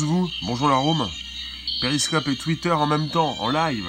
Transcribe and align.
Vous, 0.00 0.30
bonjour 0.46 0.70
la 0.70 0.76
Rome. 0.76 1.06
Periscope 1.82 2.26
et 2.28 2.36
Twitter 2.36 2.70
en 2.70 2.86
même 2.86 3.10
temps, 3.10 3.36
en 3.40 3.50
live. 3.50 3.86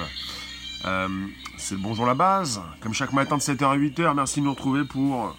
Euh, 0.84 1.08
c'est 1.56 1.78
bonjour 1.78 2.04
la 2.04 2.14
base. 2.14 2.60
Comme 2.80 2.92
chaque 2.92 3.14
matin 3.14 3.38
de 3.38 3.40
7h 3.40 3.64
à 3.64 3.76
8h, 3.78 4.14
merci 4.14 4.40
de 4.40 4.44
nous 4.44 4.52
retrouver 4.52 4.84
pour, 4.84 5.34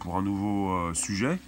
pour 0.00 0.16
un 0.16 0.22
nouveau 0.22 0.72
euh, 0.72 0.94
sujet. 0.94 1.38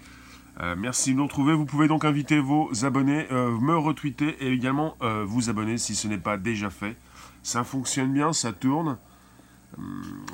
Euh, 0.60 0.76
merci 0.78 1.10
de 1.10 1.16
nous 1.16 1.24
retrouver. 1.24 1.54
Vous 1.54 1.64
pouvez 1.64 1.88
donc 1.88 2.04
inviter 2.04 2.38
vos 2.38 2.70
abonnés, 2.84 3.26
me 3.32 3.76
retweeter 3.76 4.36
et 4.40 4.52
également 4.52 4.96
vous 5.24 5.50
abonner 5.50 5.76
si 5.76 5.96
ce 5.96 6.06
n'est 6.06 6.16
pas 6.16 6.36
déjà 6.36 6.70
fait. 6.70 6.96
Ça 7.42 7.64
fonctionne 7.64 8.12
bien, 8.12 8.32
ça 8.32 8.52
tourne. 8.52 8.96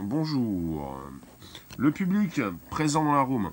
Bonjour. 0.03 1.01
Le 1.79 1.91
public 1.91 2.43
présent 2.69 3.05
dans 3.05 3.15
la 3.15 3.23
room. 3.23 3.53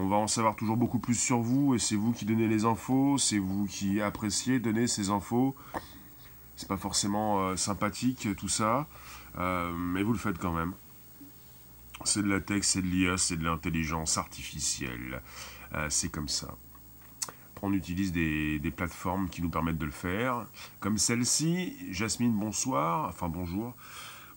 On 0.00 0.06
va 0.06 0.14
en 0.14 0.28
savoir 0.28 0.54
toujours 0.54 0.76
beaucoup 0.76 1.00
plus 1.00 1.16
sur 1.18 1.40
vous 1.40 1.74
et 1.74 1.80
c'est 1.80 1.96
vous 1.96 2.12
qui 2.12 2.24
donnez 2.24 2.46
les 2.46 2.64
infos, 2.64 3.18
c'est 3.18 3.38
vous 3.38 3.66
qui 3.66 4.00
appréciez 4.00 4.60
donner 4.60 4.86
ces 4.86 5.10
infos. 5.10 5.56
C'est 6.54 6.68
pas 6.68 6.76
forcément 6.76 7.40
euh, 7.40 7.56
sympathique 7.56 8.28
tout 8.36 8.48
ça, 8.48 8.86
euh, 9.38 9.72
mais 9.72 10.04
vous 10.04 10.12
le 10.12 10.18
faites 10.18 10.38
quand 10.38 10.52
même. 10.52 10.72
C'est 12.04 12.22
de 12.22 12.28
la 12.28 12.40
tech, 12.40 12.62
c'est 12.62 12.80
de 12.80 12.86
l'IA, 12.86 13.18
c'est 13.18 13.38
de 13.38 13.42
l'intelligence 13.42 14.18
artificielle. 14.18 15.20
Euh, 15.74 15.88
c'est 15.90 16.10
comme 16.10 16.28
ça. 16.28 16.54
On 17.62 17.72
utilise 17.72 18.12
des, 18.12 18.72
plateformes 18.76 19.28
qui 19.28 19.42
nous 19.42 19.50
permettent 19.50 19.78
de 19.78 19.84
le 19.84 19.90
faire, 19.90 20.46
comme 20.78 20.96
celle-ci. 20.96 21.76
Jasmine, 21.90 22.38
bonsoir. 22.38 23.08
Enfin, 23.08 23.28
bonjour. 23.28 23.74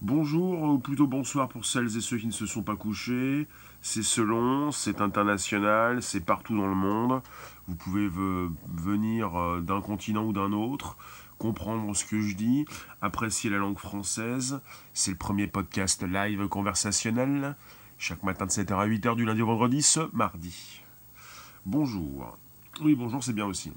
Bonjour, 0.02 0.63
ou 0.63 0.80
plutôt 0.80 1.05
bonsoir 1.05 1.47
pour 1.47 1.63
celles 1.63 1.95
et 1.95 2.02
ceux 2.02 2.17
qui 2.17 2.25
ne 2.25 2.31
se 2.31 2.47
sont 2.47 2.63
pas 2.63 2.75
couchés. 2.75 3.47
C'est 3.83 4.02
selon, 4.02 4.71
c'est 4.71 4.99
international, 4.99 6.02
c'est 6.02 6.21
partout 6.21 6.57
dans 6.57 6.66
le 6.66 6.73
monde. 6.73 7.21
Vous 7.67 7.75
pouvez 7.75 8.09
venir 8.09 9.39
euh, 9.39 9.61
d'un 9.61 9.79
continent 9.79 10.25
ou 10.25 10.33
d'un 10.33 10.53
autre, 10.53 10.97
comprendre 11.38 11.95
ce 11.95 12.03
que 12.03 12.19
je 12.19 12.33
dis, 12.35 12.66
apprécier 13.03 13.52
la 13.52 13.59
langue 13.59 13.77
française. 13.77 14.59
C'est 14.95 15.11
le 15.11 15.17
premier 15.17 15.45
podcast 15.45 16.02
live 16.02 16.47
conversationnel, 16.47 17.55
chaque 17.99 18.23
matin 18.23 18.47
de 18.47 18.52
7h 18.52 18.73
à 18.73 18.88
8h 18.88 19.16
du 19.16 19.25
lundi 19.25 19.44
au 19.44 19.45
vendredi, 19.45 19.83
ce 19.83 20.09
mardi. 20.13 20.81
Bonjour. 21.67 22.35
Oui, 22.81 22.95
bonjour, 22.95 23.23
c'est 23.23 23.33
bien 23.33 23.45
aussi. 23.45 23.72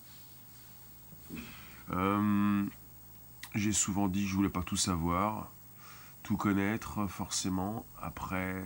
Euh, 1.93 2.65
j'ai 3.55 3.73
souvent 3.73 4.09
dit 4.09 4.23
que 4.23 4.31
je 4.31 4.35
voulais 4.35 4.49
pas 4.49 4.63
tout 4.63 4.79
savoir 4.79 5.51
tout 6.25 6.37
connaître 6.37 7.07
forcément. 7.07 7.87
Après, 8.03 8.57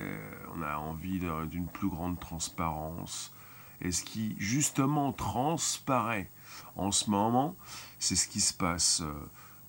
on 0.57 0.63
a 0.63 0.77
envie 0.77 1.21
d'une 1.51 1.67
plus 1.67 1.89
grande 1.89 2.19
transparence. 2.19 3.35
Et 3.83 3.93
ce 3.93 4.03
qui 4.03 4.35
justement 4.39 5.13
transparaît 5.13 6.31
en 6.77 6.91
ce 6.91 7.11
moment, 7.11 7.55
c'est 7.99 8.17
ce 8.17 8.27
qui 8.27 8.41
se 8.41 8.55
passe 8.55 9.03
euh, 9.03 9.13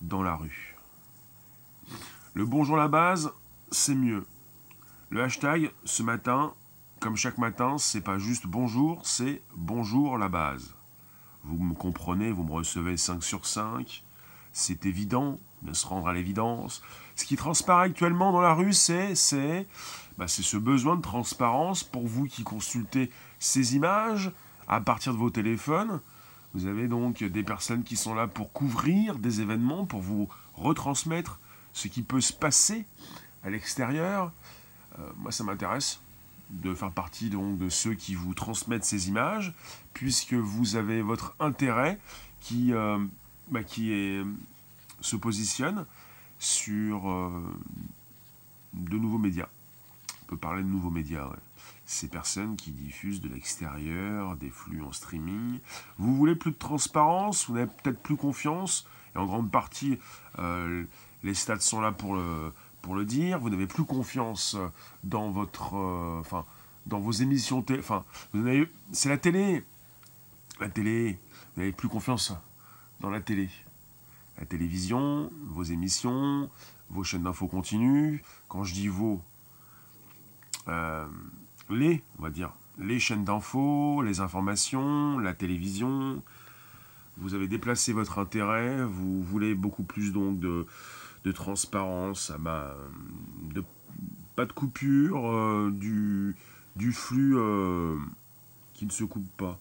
dans 0.00 0.22
la 0.22 0.34
rue. 0.34 0.76
Le 2.34 2.44
bonjour 2.44 2.76
la 2.76 2.88
base, 2.88 3.32
c'est 3.70 3.94
mieux. 3.94 4.26
Le 5.10 5.22
hashtag 5.22 5.70
ce 5.84 6.02
matin, 6.02 6.54
comme 7.00 7.16
chaque 7.16 7.38
matin, 7.38 7.78
c'est 7.78 8.00
pas 8.00 8.18
juste 8.18 8.46
bonjour, 8.46 9.04
c'est 9.04 9.42
bonjour 9.56 10.18
la 10.18 10.28
base. 10.28 10.74
Vous 11.44 11.58
me 11.58 11.74
comprenez, 11.74 12.30
vous 12.30 12.44
me 12.44 12.52
recevez 12.52 12.96
5 12.96 13.22
sur 13.22 13.46
5. 13.46 14.04
C'est 14.52 14.86
évident 14.86 15.38
de 15.62 15.72
se 15.72 15.86
rendre 15.86 16.08
à 16.08 16.12
l'évidence. 16.12 16.82
Ce 17.20 17.26
qui 17.26 17.36
transparaît 17.36 17.84
actuellement 17.84 18.32
dans 18.32 18.40
la 18.40 18.54
rue, 18.54 18.72
c'est 18.72 19.14
c'est 19.14 19.66
bah, 20.16 20.26
ce 20.26 20.56
besoin 20.56 20.96
de 20.96 21.02
transparence 21.02 21.84
pour 21.84 22.06
vous 22.06 22.24
qui 22.24 22.44
consultez 22.44 23.10
ces 23.38 23.76
images 23.76 24.30
à 24.68 24.80
partir 24.80 25.12
de 25.12 25.18
vos 25.18 25.28
téléphones. 25.28 26.00
Vous 26.54 26.64
avez 26.64 26.88
donc 26.88 27.22
des 27.22 27.42
personnes 27.42 27.82
qui 27.82 27.96
sont 27.96 28.14
là 28.14 28.26
pour 28.26 28.54
couvrir 28.54 29.18
des 29.18 29.42
événements, 29.42 29.84
pour 29.84 30.00
vous 30.00 30.30
retransmettre 30.54 31.38
ce 31.74 31.88
qui 31.88 32.00
peut 32.00 32.22
se 32.22 32.32
passer 32.32 32.86
à 33.44 33.50
l'extérieur. 33.50 34.32
Euh, 34.98 35.02
moi, 35.18 35.30
ça 35.30 35.44
m'intéresse 35.44 36.00
de 36.48 36.74
faire 36.74 36.90
partie 36.90 37.28
donc 37.28 37.58
de 37.58 37.68
ceux 37.68 37.92
qui 37.92 38.14
vous 38.14 38.32
transmettent 38.32 38.86
ces 38.86 39.08
images, 39.08 39.52
puisque 39.92 40.32
vous 40.32 40.74
avez 40.74 41.02
votre 41.02 41.34
intérêt 41.38 41.98
qui, 42.40 42.72
euh, 42.72 42.98
bah, 43.50 43.62
qui 43.62 44.22
se 45.02 45.16
positionne 45.16 45.84
sur 46.40 47.08
euh, 47.08 47.30
de 48.72 48.98
nouveaux 48.98 49.18
médias. 49.18 49.48
On 50.24 50.26
peut 50.26 50.36
parler 50.36 50.62
de 50.62 50.68
nouveaux 50.68 50.90
médias, 50.90 51.28
Ces 51.86 52.08
personnes 52.08 52.56
qui 52.56 52.70
diffusent 52.72 53.20
de 53.20 53.28
l'extérieur, 53.28 54.36
des 54.36 54.48
flux 54.48 54.82
en 54.82 54.92
streaming. 54.92 55.58
Vous 55.98 56.16
voulez 56.16 56.34
plus 56.34 56.52
de 56.52 56.56
transparence, 56.56 57.46
vous 57.46 57.54
n'avez 57.54 57.66
peut-être 57.66 58.02
plus 58.02 58.16
confiance, 58.16 58.86
et 59.14 59.18
en 59.18 59.26
grande 59.26 59.50
partie, 59.50 59.98
euh, 60.38 60.84
les 61.22 61.34
stats 61.34 61.60
sont 61.60 61.80
là 61.80 61.92
pour 61.92 62.14
le, 62.14 62.52
pour 62.80 62.94
le 62.94 63.04
dire. 63.04 63.38
Vous 63.38 63.50
n'avez 63.50 63.66
plus 63.66 63.84
confiance 63.84 64.56
dans 65.04 65.30
votre, 65.30 65.76
euh, 65.76 66.22
dans 66.86 67.00
vos 67.00 67.12
émissions. 67.12 67.64
Enfin, 67.78 68.04
c'est 68.92 69.08
la 69.08 69.18
télé. 69.18 69.64
La 70.60 70.68
télé. 70.68 71.18
Vous 71.54 71.62
n'avez 71.62 71.72
plus 71.72 71.88
confiance 71.88 72.32
dans 73.00 73.10
la 73.10 73.20
télé 73.20 73.50
la 74.40 74.46
télévision, 74.46 75.30
vos 75.48 75.62
émissions, 75.62 76.50
vos 76.88 77.04
chaînes 77.04 77.22
d'infos 77.22 77.46
continues. 77.46 78.22
Quand 78.48 78.64
je 78.64 78.72
dis 78.72 78.88
vos, 78.88 79.20
euh, 80.68 81.06
les, 81.68 82.02
on 82.18 82.22
va 82.22 82.30
dire, 82.30 82.52
les 82.78 82.98
chaînes 82.98 83.24
d'infos, 83.24 84.02
les 84.02 84.20
informations, 84.20 85.18
la 85.18 85.34
télévision. 85.34 86.22
Vous 87.18 87.34
avez 87.34 87.48
déplacé 87.48 87.92
votre 87.92 88.18
intérêt, 88.18 88.82
vous 88.82 89.22
voulez 89.22 89.54
beaucoup 89.54 89.82
plus 89.82 90.10
donc 90.12 90.40
de, 90.40 90.66
transparence, 91.32 92.32
ah 92.46 92.74
de, 93.52 93.62
pas 94.36 94.46
de 94.46 94.52
coupure, 94.52 95.30
euh, 95.30 95.70
du, 95.70 96.34
flux 96.92 97.36
euh, 97.36 97.98
qui 98.72 98.86
ne 98.86 98.90
se 98.90 99.04
coupe 99.04 99.28
pas. 99.36 99.58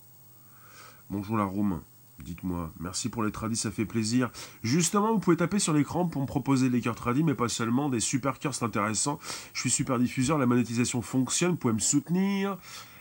Bonjour 1.10 1.36
la 1.36 1.44
room. 1.44 1.82
Dites-moi, 2.24 2.72
merci 2.80 3.10
pour 3.10 3.24
les 3.24 3.32
tradis, 3.32 3.56
ça 3.56 3.72
fait 3.72 3.86
plaisir. 3.86 4.30
Justement, 4.62 5.14
vous 5.14 5.20
pouvez 5.20 5.38
taper 5.38 5.60
sur 5.60 5.74
l'écran 5.74 6.06
pour 6.06 6.22
me 6.22 6.28
proposer 6.28 6.70
des 6.70 6.82
cœurs 6.82 6.96
tradis, 6.96 7.24
mais 7.24 7.34
pas 7.34 7.50
seulement, 7.50 7.90
des 7.90 8.00
super 8.00 8.40
cœurs, 8.40 8.54
c'est 8.54 8.66
intéressant. 8.66 9.20
Je 9.54 9.62
suis 9.62 9.70
super 9.70 9.98
diffuseur, 10.00 10.38
la 10.38 10.46
monétisation 10.46 11.02
fonctionne, 11.02 11.52
vous 11.52 11.58
pouvez 11.58 11.74
me 11.74 11.80
soutenir, 11.80 12.58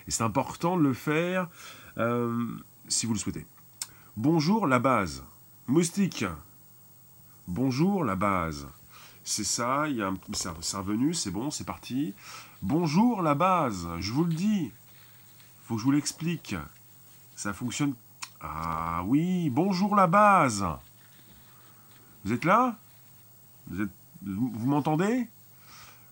et 0.07 0.11
c'est 0.11 0.23
important 0.23 0.77
de 0.77 0.83
le 0.83 0.95
faire, 0.95 1.49
euh, 1.99 2.47
si 2.87 3.07
vous 3.07 3.13
le 3.13 3.19
souhaitez. 3.19 3.45
Bonjour 4.17 4.67
la 4.67 4.79
base. 4.79 5.25
Moustique. 5.67 6.25
Bonjour 7.47 8.05
la 8.05 8.17
base. 8.17 8.67
C'est 9.25 9.45
ça, 9.45 9.89
il 9.89 9.97
y 9.97 10.03
a 10.03 10.09
un... 10.09 10.17
c'est 10.33 10.77
revenu, 10.77 11.13
c'est 11.13 11.31
bon, 11.31 11.51
c'est 11.51 11.67
parti. 11.67 12.15
Bonjour 12.63 13.21
la 13.21 13.35
base, 13.35 13.87
je 14.01 14.13
vous 14.13 14.25
le 14.25 14.33
dis. 14.33 14.71
Faut 15.65 15.75
que 15.75 15.81
je 15.81 15.85
vous 15.85 15.93
l'explique. 15.93 16.55
Ça 17.37 17.53
fonctionne 17.53 17.95
ah 18.41 19.03
oui, 19.07 19.51
bonjour 19.51 19.97
la 19.97 20.07
base. 20.07 20.65
Vous 22.25 22.33
êtes 22.33 22.45
là? 22.45 22.77
Vous, 23.69 24.67
m'entendez? 24.67 25.29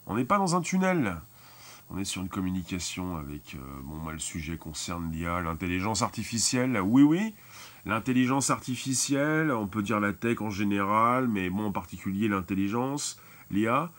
On 0.06 0.16
n'est 0.16 0.25
pas 0.25 0.38
dans 0.38 0.56
un 0.56 0.60
tunnel. 0.60 1.16
On 1.91 1.98
est 1.98 2.04
sur 2.04 2.22
une 2.22 2.28
communication 2.28 3.16
avec... 3.16 3.54
Euh, 3.54 3.59
bon, 3.84 3.97
moi, 3.97 4.12
le 4.12 4.19
sujet 4.19 4.56
concerne 4.56 5.12
l'IA, 5.12 5.41
l'intelligence 5.41 6.03
artificielle. 6.03 6.80
Oui, 6.80 7.03
oui, 7.03 7.34
l'intelligence 7.84 8.51
artificielle, 8.51 9.53
on 9.53 9.68
peut 9.68 9.83
dire 9.83 10.01
la 10.01 10.12
tech 10.12 10.41
en 10.41 10.51
général, 10.51 11.28
mais 11.28 11.48
bon, 11.48 11.66
en 11.66 11.72
particulier 11.72 12.27
l'intelligence, 12.27 13.21
l'IA, 13.53 13.91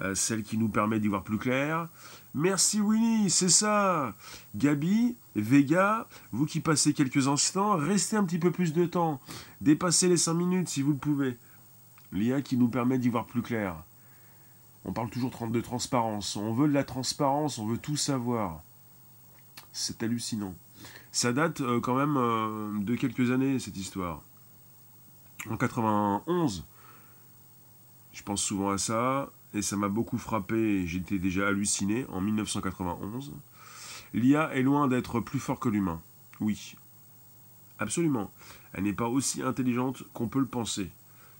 euh, 0.00 0.16
celle 0.16 0.42
qui 0.42 0.58
nous 0.58 0.68
permet 0.68 0.98
d'y 0.98 1.06
voir 1.06 1.22
plus 1.22 1.38
clair. 1.38 1.86
Merci 2.34 2.80
Winnie, 2.80 3.30
c'est 3.30 3.48
ça. 3.48 4.14
Gabi, 4.54 5.16
Vega, 5.34 6.06
vous 6.32 6.46
qui 6.46 6.60
passez 6.60 6.92
quelques 6.92 7.26
instants, 7.26 7.76
restez 7.76 8.16
un 8.16 8.24
petit 8.24 8.38
peu 8.38 8.50
plus 8.50 8.72
de 8.72 8.84
temps. 8.84 9.20
Dépassez 9.60 10.08
les 10.08 10.16
5 10.16 10.34
minutes 10.34 10.68
si 10.68 10.82
vous 10.82 10.92
le 10.92 10.98
pouvez. 10.98 11.38
L'IA 12.12 12.42
qui 12.42 12.56
nous 12.56 12.68
permet 12.68 12.98
d'y 12.98 13.08
voir 13.08 13.26
plus 13.26 13.42
clair. 13.42 13.76
On 14.84 14.92
parle 14.92 15.10
toujours 15.10 15.30
de 15.48 15.60
transparence. 15.60 16.36
On 16.36 16.52
veut 16.52 16.68
de 16.68 16.72
la 16.72 16.84
transparence, 16.84 17.58
on 17.58 17.66
veut 17.66 17.78
tout 17.78 17.96
savoir. 17.96 18.62
C'est 19.72 20.02
hallucinant. 20.02 20.54
Ça 21.12 21.32
date 21.32 21.60
euh, 21.60 21.80
quand 21.80 21.94
même 21.94 22.16
euh, 22.16 22.78
de 22.78 22.94
quelques 22.94 23.30
années, 23.30 23.58
cette 23.58 23.76
histoire. 23.76 24.22
En 25.50 25.56
91, 25.56 26.64
je 28.12 28.22
pense 28.22 28.42
souvent 28.42 28.70
à 28.70 28.78
ça 28.78 29.30
et 29.54 29.62
ça 29.62 29.76
m'a 29.76 29.88
beaucoup 29.88 30.18
frappé, 30.18 30.86
j'étais 30.86 31.18
déjà 31.18 31.48
halluciné, 31.48 32.06
en 32.10 32.20
1991. 32.20 33.32
L'IA 34.14 34.54
est 34.54 34.62
loin 34.62 34.88
d'être 34.88 35.20
plus 35.20 35.38
fort 35.38 35.58
que 35.58 35.68
l'humain. 35.68 36.00
Oui. 36.40 36.76
Absolument. 37.78 38.30
Elle 38.72 38.84
n'est 38.84 38.92
pas 38.92 39.08
aussi 39.08 39.42
intelligente 39.42 40.02
qu'on 40.12 40.28
peut 40.28 40.40
le 40.40 40.46
penser. 40.46 40.90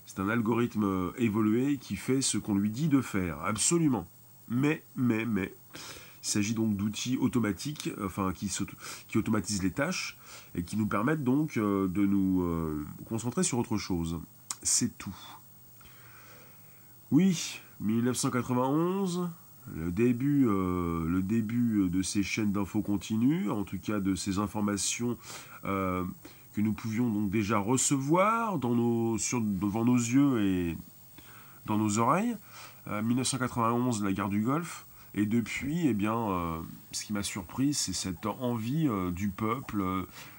C'est 0.05 0.19
un 0.19 0.29
algorithme 0.29 1.11
évolué 1.17 1.77
qui 1.77 1.95
fait 1.95 2.21
ce 2.21 2.37
qu'on 2.37 2.55
lui 2.55 2.71
dit 2.71 2.87
de 2.87 3.01
faire. 3.01 3.39
Absolument. 3.43 4.07
Mais, 4.47 4.83
mais, 4.95 5.25
mais, 5.25 5.53
Il 6.23 6.27
s'agit 6.27 6.55
donc 6.55 6.75
d'outils 6.75 7.17
automatiques, 7.17 7.91
enfin 8.01 8.33
qui, 8.33 8.51
qui, 9.07 9.17
automatisent 9.19 9.61
les 9.61 9.71
tâches 9.71 10.17
et 10.55 10.63
qui 10.63 10.77
nous 10.77 10.87
permettent 10.87 11.23
donc 11.23 11.55
de 11.59 12.05
nous 12.05 12.83
concentrer 13.07 13.43
sur 13.43 13.59
autre 13.59 13.77
chose. 13.77 14.19
C'est 14.63 14.97
tout. 14.97 15.15
Oui, 17.11 17.61
1991, 17.79 19.29
le 19.75 19.91
début, 19.91 20.47
euh, 20.47 21.07
le 21.07 21.21
début 21.21 21.89
de 21.89 22.01
ces 22.01 22.23
chaînes 22.23 22.51
d'infos 22.51 22.81
continues, 22.81 23.49
en 23.49 23.63
tout 23.63 23.79
cas 23.79 23.99
de 23.99 24.15
ces 24.15 24.39
informations 24.39 25.17
euh, 25.65 26.03
que 26.53 26.61
nous 26.61 26.73
pouvions 26.73 27.09
donc 27.09 27.29
déjà 27.29 27.57
recevoir 27.57 28.57
devant 28.57 29.85
nos 29.85 29.95
yeux 29.95 30.41
et 30.41 30.77
dans 31.65 31.77
nos 31.77 31.99
oreilles. 31.99 32.35
1991, 32.87 34.01
euh, 34.01 34.05
la 34.05 34.13
guerre 34.13 34.29
du 34.29 34.41
Golfe. 34.41 34.85
Et 35.15 35.25
depuis, 35.25 35.87
eh 35.87 35.95
bien, 35.95 36.61
ce 36.91 37.03
qui 37.03 37.13
m'a 37.13 37.23
surpris, 37.23 37.73
c'est 37.73 37.93
cette 37.93 38.27
envie 38.27 38.87
du 39.11 39.29
peuple, 39.29 39.83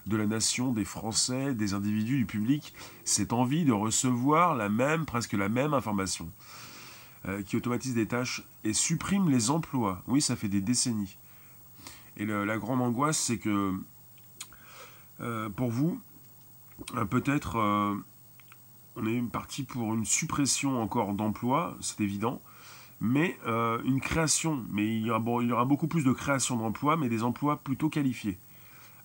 de 0.07 0.17
la 0.17 0.27
nation, 0.27 0.73
des 0.73 0.85
Français, 0.85 1.55
des 1.55 1.75
individus, 1.75 2.19
du 2.19 2.25
public, 2.25 2.73
cette 3.05 3.33
envie 3.33 3.65
de 3.65 3.73
recevoir 3.73 4.55
la 4.55 4.69
même, 4.69 5.07
presque 5.07 5.33
la 5.33 5.49
même 5.49 5.75
information. 5.75 6.31
Euh, 7.29 7.43
qui 7.43 7.57
automatise 7.57 7.93
des 7.93 8.07
tâches 8.07 8.43
et 8.65 8.73
supprime 8.73 9.29
les 9.29 9.51
emplois. 9.51 10.03
Oui, 10.07 10.23
ça 10.23 10.37
fait 10.37 10.49
des 10.49 10.63
décennies. 10.63 11.19
Et 12.17 12.25
la 12.25 12.57
grande 12.57 12.81
angoisse, 12.81 13.19
c'est 13.19 13.37
que 13.37 13.75
euh, 15.21 15.51
pour 15.51 15.71
vous, 15.71 16.01
euh, 16.95 17.05
peut-être 17.05 17.57
on 18.97 19.07
est 19.07 19.21
parti 19.31 19.65
pour 19.65 19.93
une 19.93 20.07
suppression 20.07 20.81
encore 20.81 21.13
d'emplois, 21.13 21.77
c'est 21.83 22.01
évident, 22.01 22.41
mais 23.01 23.39
une 23.85 24.01
création. 24.01 24.65
Mais 24.71 24.87
il 24.87 25.07
y, 25.07 25.11
aura, 25.11 25.43
il 25.43 25.49
y 25.49 25.53
aura 25.53 25.67
beaucoup 25.67 25.89
plus 25.89 26.05
de 26.05 26.13
création 26.13 26.57
d'emplois, 26.57 26.97
mais 26.97 27.11
des 27.11 27.23
emplois 27.23 27.59
plutôt 27.59 27.91
qualifiés. 27.91 28.39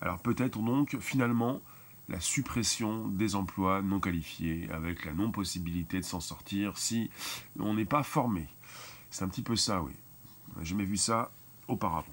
Alors 0.02 0.20
peut-être 0.20 0.60
donc 0.60 0.96
finalement 1.02 1.62
la 2.10 2.20
suppression 2.20 3.08
des 3.08 3.36
emplois 3.36 3.82
non 3.82 4.00
qualifiés, 4.00 4.70
avec 4.72 5.06
la 5.06 5.14
non-possibilité 5.14 6.00
de 6.00 6.06
s'en 6.06 6.20
sortir 6.20 6.78
si 6.78 7.10
on 7.60 7.74
n'est 7.74 7.86
pas 7.86 8.04
formé. 8.04 8.48
C'est 9.10 9.24
un 9.24 9.28
petit 9.28 9.42
peu 9.42 9.56
ça, 9.56 9.82
oui. 9.82 9.94
J'ai 10.60 10.66
jamais 10.66 10.86
vu 10.86 10.98
ça 10.98 11.32
auparavant. 11.68 12.06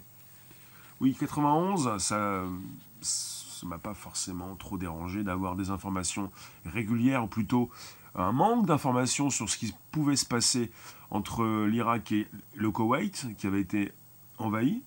Oui, 1.00 1.14
91, 1.18 1.98
ça 1.98 2.44
ne 2.44 3.68
m'a 3.68 3.78
pas 3.78 3.94
forcément 3.94 4.54
trop 4.56 4.78
dérangé 4.78 5.24
d'avoir 5.24 5.56
des 5.56 5.70
informations 5.70 6.30
régulières, 6.64 7.24
ou 7.24 7.26
plutôt 7.26 7.70
un 8.14 8.32
manque 8.32 8.66
d'informations 8.66 9.30
sur 9.30 9.48
ce 9.48 9.56
qui 9.56 9.74
pouvait 9.90 10.16
se 10.16 10.26
passer 10.26 10.70
entre 11.10 11.66
l'Irak 11.66 12.12
et 12.12 12.26
le 12.54 12.70
Koweït, 12.70 13.26
qui 13.36 13.46
avait 13.46 13.60
été 13.60 13.92
envahi. 14.38 14.82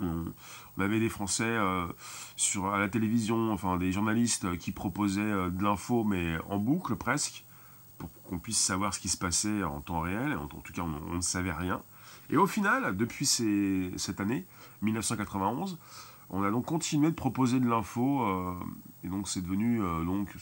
On, 0.00 0.32
avait 0.80 1.00
des 1.00 1.10
Français 1.10 1.44
euh, 1.44 1.86
sur, 2.36 2.66
à 2.66 2.78
la 2.78 2.88
télévision, 2.88 3.52
enfin 3.52 3.76
des 3.76 3.92
journalistes 3.92 4.56
qui 4.58 4.72
proposaient 4.72 5.20
euh, 5.20 5.50
de 5.50 5.62
l'info, 5.62 6.04
mais 6.04 6.38
en 6.48 6.58
boucle 6.58 6.96
presque, 6.96 7.44
pour 7.98 8.10
qu'on 8.22 8.38
puisse 8.38 8.58
savoir 8.58 8.94
ce 8.94 9.00
qui 9.00 9.10
se 9.10 9.18
passait 9.18 9.62
en 9.62 9.80
temps 9.80 10.00
réel. 10.00 10.36
En, 10.38 10.46
tout 10.46 10.72
cas, 10.72 10.82
on, 10.82 11.16
ne 11.16 11.20
savait 11.20 11.52
rien. 11.52 11.82
Et 12.30 12.36
au 12.36 12.46
final, 12.46 12.96
depuis 12.96 13.26
cette 13.26 14.20
année, 14.20 14.46
1991, 14.82 15.78
on 16.30 16.42
a 16.44 16.50
donc 16.50 16.64
continué 16.64 17.10
de 17.10 17.14
proposer 17.14 17.60
de 17.60 17.68
l'info, 17.68 18.22
euh, 18.22 18.54
et 19.04 19.08
donc 19.08 19.28
c'est 19.28 19.42
devenu 19.42 19.80
donc 20.06 20.34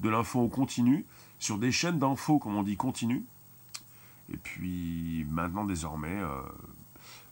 de 0.00 0.08
l'info 0.10 0.40
au 0.40 0.48
continu, 0.48 1.06
sur 1.38 1.56
des 1.56 1.72
chaînes 1.72 1.98
d'info, 1.98 2.38
comme 2.38 2.56
on 2.56 2.62
dit, 2.62 2.76
continu. 2.76 3.24
Et 4.32 4.36
puis 4.36 5.24
maintenant, 5.30 5.64
désormais, 5.64 6.20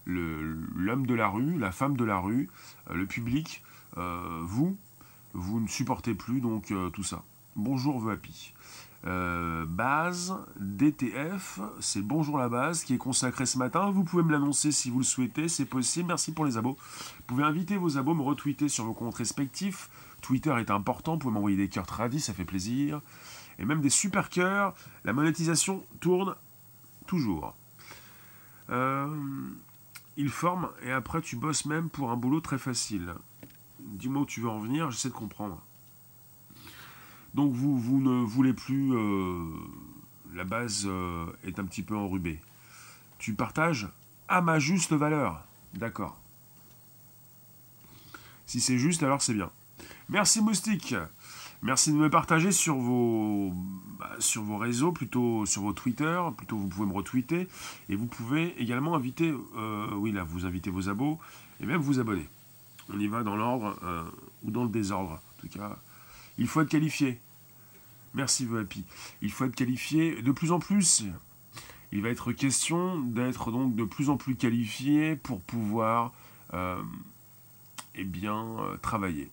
l'homme 0.09 1.07
de 1.07 1.15
la 1.15 1.29
rue, 1.29 1.59
la 1.59 1.71
femme 1.71 1.97
de 1.97 2.05
la 2.05 2.19
rue, 2.19 2.49
euh, 2.91 2.95
le 2.95 3.07
public, 3.07 3.63
euh, 3.97 4.41
vous, 4.43 4.77
vous 5.35 5.61
ne 5.61 5.69
supportez 5.69 6.15
plus 6.15 6.41
donc 6.41 6.71
euh, 6.71 6.91
tout 6.91 7.05
ça. 7.05 7.23
Bonjour 7.57 8.01
VAPI. 8.01 8.53
base 9.05 10.35
DTF, 10.61 11.61
c'est 11.81 12.03
Bonjour 12.03 12.39
la 12.39 12.49
base 12.49 12.85
qui 12.85 12.95
est 12.95 12.99
consacré 12.99 13.47
ce 13.47 13.59
matin. 13.59 13.91
Vous 13.91 14.05
pouvez 14.05 14.23
me 14.23 14.33
l'annoncer 14.33 14.71
si 14.73 14.91
vous 14.91 14.99
le 14.99 15.05
souhaitez, 15.05 15.49
c'est 15.49 15.65
possible. 15.65 16.09
Merci 16.09 16.33
pour 16.33 16.45
les 16.45 16.57
abos. 16.57 16.77
Vous 17.19 17.25
pouvez 17.27 17.45
inviter 17.45 17.77
vos 17.77 17.99
abos, 17.99 18.15
me 18.15 18.23
retweeter 18.23 18.69
sur 18.69 18.85
vos 18.85 18.95
comptes 18.95 19.17
respectifs. 19.17 19.91
Twitter 20.21 20.55
est 20.59 20.71
important, 20.71 21.13
vous 21.13 21.19
pouvez 21.19 21.35
m'envoyer 21.35 21.57
des 21.57 21.69
cœurs 21.69 21.87
tradis, 21.87 22.21
ça 22.21 22.33
fait 22.33 22.45
plaisir. 22.45 23.01
Et 23.59 23.65
même 23.65 23.81
des 23.81 23.91
super 23.91 24.31
cœurs. 24.31 24.75
La 25.05 25.13
monétisation 25.13 25.85
tourne 26.01 26.35
toujours. 27.07 27.55
Euh, 28.71 29.09
il 30.19 30.29
forme 30.29 30.69
et 30.83 30.93
après 30.93 31.23
tu 31.23 31.37
bosses 31.37 31.65
même 31.65 31.89
pour 31.89 32.11
un 32.11 32.17
boulot 32.17 32.41
très 32.41 32.59
facile. 32.59 33.15
Dis-moi 33.81 34.23
où 34.23 34.27
tu 34.27 34.43
veux 34.43 34.51
en 34.51 34.61
venir, 34.61 34.91
j'essaie 34.91 35.09
de 35.09 35.15
comprendre. 35.15 35.63
Donc 37.35 37.55
vous, 37.55 37.79
vous 37.79 38.01
ne 38.01 38.23
voulez 38.25 38.53
plus... 38.53 38.93
Euh, 38.93 39.39
la 40.35 40.45
base 40.45 40.85
euh, 40.87 41.27
est 41.45 41.59
un 41.59 41.65
petit 41.65 41.83
peu 41.83 41.97
enrubée. 41.97 42.41
Tu 43.19 43.35
partages 43.35 43.89
à 44.29 44.41
ma 44.41 44.59
juste 44.59 44.93
valeur. 44.93 45.43
D'accord. 45.75 46.19
Si 48.47 48.61
c'est 48.61 48.79
juste, 48.79 49.03
alors 49.03 49.23
c'est 49.23 49.35
bien. 49.35 49.51
Merci 50.09 50.41
Moustique. 50.41 50.95
Merci 51.63 51.91
de 51.91 51.97
me 51.97 52.09
partager 52.09 52.53
sur 52.53 52.77
vos, 52.77 53.53
bah, 53.99 54.11
sur 54.21 54.45
vos 54.45 54.59
réseaux, 54.59 54.93
plutôt 54.93 55.45
sur 55.45 55.63
vos 55.63 55.73
Twitter, 55.73 56.21
plutôt 56.37 56.57
vous 56.57 56.69
pouvez 56.69 56.87
me 56.87 56.93
retweeter, 56.93 57.49
et 57.89 57.97
vous 57.97 58.07
pouvez 58.07 58.55
également 58.63 58.95
inviter, 58.95 59.35
euh, 59.57 59.91
oui 59.95 60.13
là, 60.13 60.23
vous 60.23 60.47
invitez 60.47 60.71
vos 60.71 60.89
abos, 60.89 61.19
et 61.61 61.67
même 61.67 61.81
vous 61.81 61.99
abonner. 61.99 62.29
On 62.93 63.01
y 63.01 63.09
va 63.09 63.25
dans 63.25 63.35
l'ordre 63.35 63.77
euh, 63.83 64.05
ou 64.45 64.53
dans 64.53 64.63
le 64.63 64.69
désordre. 64.69 65.15
En 65.15 65.41
tout 65.41 65.49
cas, 65.49 65.79
il 66.39 66.47
faut 66.47 66.61
être 66.61 66.69
qualifié. 66.69 67.19
Merci 68.15 68.47
VAPI. 68.47 68.85
Il 69.21 69.33
faut 69.33 69.45
être 69.45 69.57
qualifié 69.57 70.23
de 70.23 70.31
plus 70.31 70.53
en 70.53 70.61
plus. 70.61 71.05
Il 71.91 72.03
va 72.03 72.09
être 72.09 72.31
question 72.33 73.01
d'être 73.01 73.51
donc 73.51 73.75
de 73.75 73.85
plus 73.85 74.11
en 74.11 74.17
plus 74.17 74.37
qualifié 74.37 75.17
pour 75.17 75.41
pouvoir 75.41 76.13
euh, 76.55 76.81
eh 77.97 78.05
bien, 78.05 78.57
travailler. 78.81 79.29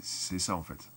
C'est 0.00 0.38
ça 0.38 0.56
en 0.56 0.62
fait 0.62 0.90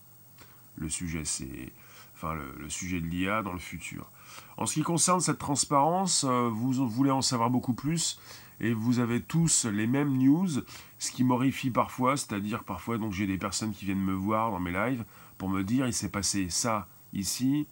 le 0.76 0.88
sujet, 0.88 1.24
c'est 1.24 1.72
enfin 2.14 2.34
le, 2.34 2.68
sujet 2.68 3.00
de 3.00 3.06
l'IA 3.06 3.42
dans 3.42 3.52
le 3.52 3.58
futur. 3.58 4.10
En 4.56 4.66
ce 4.66 4.74
qui 4.74 4.82
concerne 4.82 5.20
cette 5.20 5.38
transparence, 5.38 6.24
euh, 6.24 6.48
vous 6.48 6.88
voulez 6.88 7.10
en 7.10 7.22
savoir 7.22 7.50
beaucoup 7.50 7.74
plus 7.74 8.18
et 8.60 8.72
vous 8.72 9.00
avez 9.00 9.20
tous 9.20 9.66
les 9.66 9.86
mêmes 9.86 10.16
news, 10.16 10.48
ce 10.98 11.10
qui 11.10 11.24
m'horrifie 11.24 11.70
parfois, 11.70 12.16
c'est-à-dire 12.16 12.62
parfois 12.64 12.98
donc 12.98 13.12
j'ai 13.12 13.26
des 13.26 13.38
personnes 13.38 13.72
qui 13.72 13.84
viennent 13.84 14.02
me 14.02 14.14
voir 14.14 14.50
dans 14.50 14.60
mes 14.60 14.72
lives 14.72 15.04
pour 15.38 15.48
me 15.48 15.62
dire 15.62 15.86
il 15.86 15.92
s'est 15.92 16.08
passé 16.08 16.48
ça 16.50 16.86
ici 17.12 17.66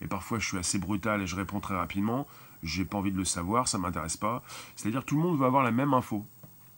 et 0.00 0.06
parfois 0.06 0.38
je 0.38 0.46
suis 0.46 0.58
assez 0.58 0.78
brutal 0.78 1.22
et 1.22 1.26
je 1.26 1.36
réponds 1.36 1.60
très 1.60 1.76
rapidement, 1.76 2.26
j'ai 2.62 2.84
pas 2.84 2.98
envie 2.98 3.12
de 3.12 3.18
le 3.18 3.24
savoir, 3.24 3.68
ça 3.68 3.78
m'intéresse 3.78 4.16
pas. 4.16 4.42
C'est-à-dire 4.76 5.04
tout 5.04 5.16
le 5.16 5.22
monde 5.22 5.38
veut 5.38 5.46
avoir 5.46 5.62
la 5.62 5.72
même 5.72 5.92
info 5.92 6.24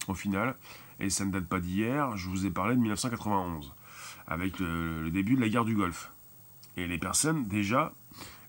au 0.09 0.15
final 0.15 0.57
et 0.99 1.11
ça 1.11 1.25
ne 1.25 1.31
date 1.31 1.47
pas 1.47 1.61
d'hier, 1.61 2.17
je 2.17 2.29
vous 2.29 2.47
ai 2.47 2.51
parlé 2.51 2.75
de 2.75 2.81
1991 2.81 3.73
avec 4.27 4.59
le, 4.59 5.11
début 5.11 5.37
de 5.37 5.41
la 5.41 5.49
guerre 5.49 5.65
du 5.65 5.75
Golfe. 5.75 6.11
Et 6.77 6.87
les 6.87 6.99
personnes, 6.99 7.47
déjà, 7.47 7.93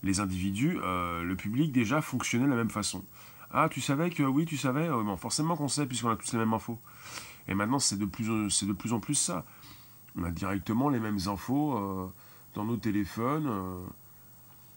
les 0.03 0.19
individus, 0.19 0.77
euh, 0.83 1.23
le 1.23 1.35
public, 1.35 1.71
déjà, 1.71 2.01
fonctionnaient 2.01 2.45
de 2.45 2.51
la 2.51 2.55
même 2.55 2.69
façon. 2.69 3.03
Ah, 3.51 3.69
tu 3.69 3.79
savais 3.79 4.09
que 4.09 4.23
oui, 4.23 4.45
tu 4.45 4.57
savais 4.57 4.89
bon, 4.89 5.15
Forcément 5.17 5.55
qu'on 5.55 5.67
sait, 5.67 5.85
puisqu'on 5.85 6.09
a 6.09 6.15
tous 6.15 6.33
les 6.33 6.39
mêmes 6.39 6.53
infos. 6.53 6.79
Et 7.47 7.53
maintenant, 7.53 7.79
c'est 7.79 7.97
de, 7.97 8.05
plus, 8.05 8.27
de 8.27 8.73
plus 8.73 8.93
en 8.93 8.99
plus 8.99 9.15
ça. 9.15 9.45
On 10.17 10.23
a 10.23 10.31
directement 10.31 10.89
les 10.89 10.99
mêmes 10.99 11.19
infos 11.27 11.77
euh, 11.77 12.07
dans 12.55 12.65
nos 12.65 12.75
téléphones, 12.75 13.47
euh, 13.47 13.85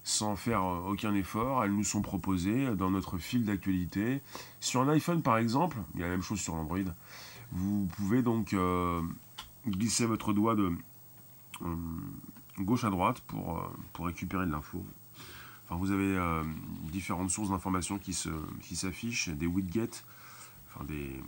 sans 0.04 0.37
faire 0.37 0.62
aucun 0.62 1.14
effort. 1.14 1.64
Elles 1.64 1.73
nous 1.73 1.85
sont 1.85 2.02
proposées 2.02 2.75
dans 2.76 2.90
notre 2.90 3.19
fil 3.19 3.45
d'actualité. 3.45 4.21
Sur 4.61 4.83
un 4.83 4.88
iPhone, 4.88 5.23
par 5.23 5.38
exemple, 5.38 5.78
il 5.95 6.00
y 6.00 6.04
a 6.04 6.07
la 6.07 6.12
même 6.12 6.23
chose 6.23 6.40
sur 6.40 6.54
Android. 6.54 6.78
Vous 7.52 7.88
pouvez 7.97 8.23
donc 8.23 8.54
glisser 9.66 10.07
votre 10.07 10.33
doigt 10.33 10.54
de, 10.54 10.64
euh, 10.64 10.71
gauche 12.59 12.85
à 12.85 12.90
droite 12.90 13.21
pour, 13.21 13.59
euh, 13.59 14.05
récupérer 14.05 14.47
de 14.47 14.52
l'info. 14.52 14.85
Vous 15.71 15.93
avez 15.93 16.17
euh, 16.17 16.43
différentes 16.90 17.31
sources 17.31 17.50
d'informations 17.50 17.99
qui 17.99 18.12
s'affichent, 18.12 19.29
des 19.29 19.47
widgets, 19.47 20.02
des, 20.83 21.23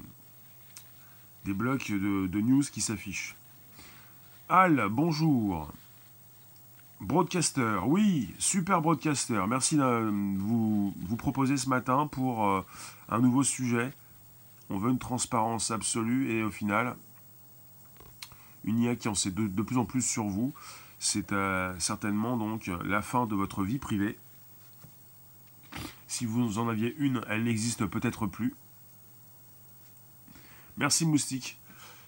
blocs 1.55 1.93
de, 1.93 2.27
de 2.27 2.41
news 2.41 2.63
qui 2.63 2.81
s'affichent. 2.81 3.37
Al, 4.49 4.89
bonjour. 4.91 5.71
Broadcaster, 7.01 7.79
oui, 7.85 8.35
super 8.39 8.83
broadcaster. 8.83 9.45
Merci 9.49 9.77
de 9.77 10.11
vous, 10.39 10.93
vous 10.97 11.17
proposer 11.17 11.57
ce 11.57 11.69
matin 11.69 12.09
pour 12.09 12.65
un 13.09 13.19
nouveau 13.21 13.45
sujet. 13.45 13.93
On 14.71 14.79
veut 14.79 14.91
une 14.91 14.99
transparence 14.99 15.71
absolue 15.71 16.33
et 16.33 16.43
au 16.43 16.51
final, 16.51 16.97
une 18.65 18.79
IA 18.79 18.97
qui 18.97 19.09
en 19.09 19.15
sait 19.15 19.31
de, 19.31 19.63
plus 19.63 19.79
en 19.79 19.85
plus 19.85 20.03
sur 20.03 20.25
vous. 20.25 20.53
C'est 20.99 21.33
euh, 21.33 21.75
certainement 21.79 22.37
donc 22.37 22.71
la 22.85 23.03
fin 23.03 23.27
de 23.27 23.35
votre 23.35 23.65
vie 23.65 23.79
privée. 23.79 24.17
Si 26.07 26.27
vous 26.27 26.59
en 26.59 26.69
aviez 26.69 26.95
une, 26.99 27.23
elle 27.29 27.45
n'existe 27.45 27.87
peut-être 27.87 28.27
plus. 28.27 28.55
Merci 30.77 31.07
Moustique. 31.07 31.59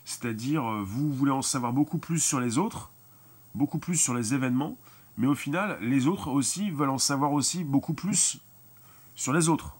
C'est-à-dire, 0.04 0.64
euh, 0.64 0.82
vous 0.82 1.12
voulez 1.12 1.32
en 1.32 1.42
savoir 1.42 1.72
beaucoup 1.72 1.98
plus 1.98 2.20
sur 2.20 2.40
les 2.40 2.58
autres, 2.58 2.90
beaucoup 3.54 3.78
plus 3.78 3.96
sur 3.96 4.14
les 4.14 4.34
événements, 4.34 4.76
mais 5.16 5.26
au 5.26 5.34
final, 5.34 5.78
les 5.80 6.06
autres 6.06 6.28
aussi 6.28 6.70
veulent 6.70 6.90
en 6.90 6.98
savoir 6.98 7.32
aussi 7.32 7.64
beaucoup 7.64 7.94
plus 7.94 8.38
sur 9.14 9.32
les 9.32 9.48
autres. 9.48 9.76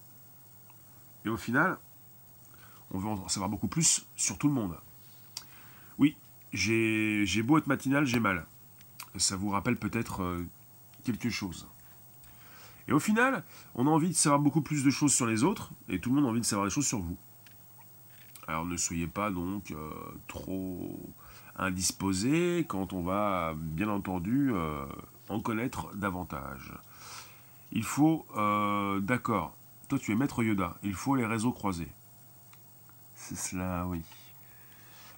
Et 1.24 1.28
au 1.28 1.36
final, 1.36 1.78
on 2.92 2.98
veut 2.98 3.08
en 3.08 3.28
savoir 3.28 3.50
beaucoup 3.50 3.68
plus 3.68 4.06
sur 4.16 4.38
tout 4.38 4.48
le 4.48 4.54
monde. 4.54 4.76
Oui, 5.98 6.16
j'ai 6.54 7.42
beau 7.42 7.58
être 7.58 7.66
matinal, 7.66 8.06
j'ai 8.06 8.20
mal. 8.20 8.46
Ça 9.16 9.36
vous 9.36 9.50
rappelle 9.50 9.76
peut-être 9.76 10.22
euh, 10.22 10.46
quelque 11.04 11.30
chose. 11.30 11.66
Et 12.88 12.92
au 12.92 13.00
final, 13.00 13.42
on 13.74 13.86
a 13.86 13.90
envie 13.90 14.08
de 14.08 14.14
savoir 14.14 14.40
beaucoup 14.40 14.60
plus 14.60 14.84
de 14.84 14.90
choses 14.90 15.12
sur 15.12 15.26
les 15.26 15.42
autres, 15.42 15.70
et 15.88 15.98
tout 15.98 16.10
le 16.10 16.16
monde 16.16 16.26
a 16.26 16.28
envie 16.28 16.40
de 16.40 16.46
savoir 16.46 16.66
des 16.66 16.72
choses 16.72 16.86
sur 16.86 17.00
vous. 17.00 17.16
Alors 18.46 18.66
ne 18.66 18.76
soyez 18.76 19.06
pas 19.06 19.30
donc 19.30 19.70
euh, 19.70 19.90
trop 20.28 21.00
indisposé 21.56 22.66
quand 22.68 22.92
on 22.92 23.02
va 23.02 23.54
bien 23.56 23.88
entendu 23.88 24.50
euh, 24.52 24.84
en 25.28 25.40
connaître 25.40 25.94
davantage. 25.94 26.72
Il 27.72 27.82
faut, 27.84 28.26
d'accord, 29.00 29.56
toi 29.88 29.98
tu 29.98 30.12
es 30.12 30.14
maître 30.14 30.44
Yoda, 30.44 30.76
il 30.84 30.94
faut 30.94 31.16
les 31.16 31.26
réseaux 31.26 31.50
croisés. 31.50 31.90
C'est 33.16 33.36
cela, 33.36 33.84
oui. 33.86 34.02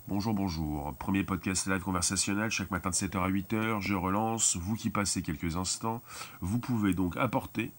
Bonjour, 0.08 0.34
bonjour. 0.34 0.94
Premier 1.00 1.24
podcast 1.24 1.66
live 1.66 1.80
conversationnel 1.80 2.48
chaque 2.48 2.70
matin 2.70 2.90
de 2.90 2.94
7h 2.94 3.18
à 3.18 3.28
8h. 3.28 3.80
Je 3.80 3.94
relance. 3.94 4.54
Vous 4.54 4.76
qui 4.76 4.88
passez 4.88 5.20
quelques 5.20 5.56
instants, 5.56 6.00
vous 6.40 6.60
pouvez 6.60 6.94
donc 6.94 7.16
apporter 7.16 7.72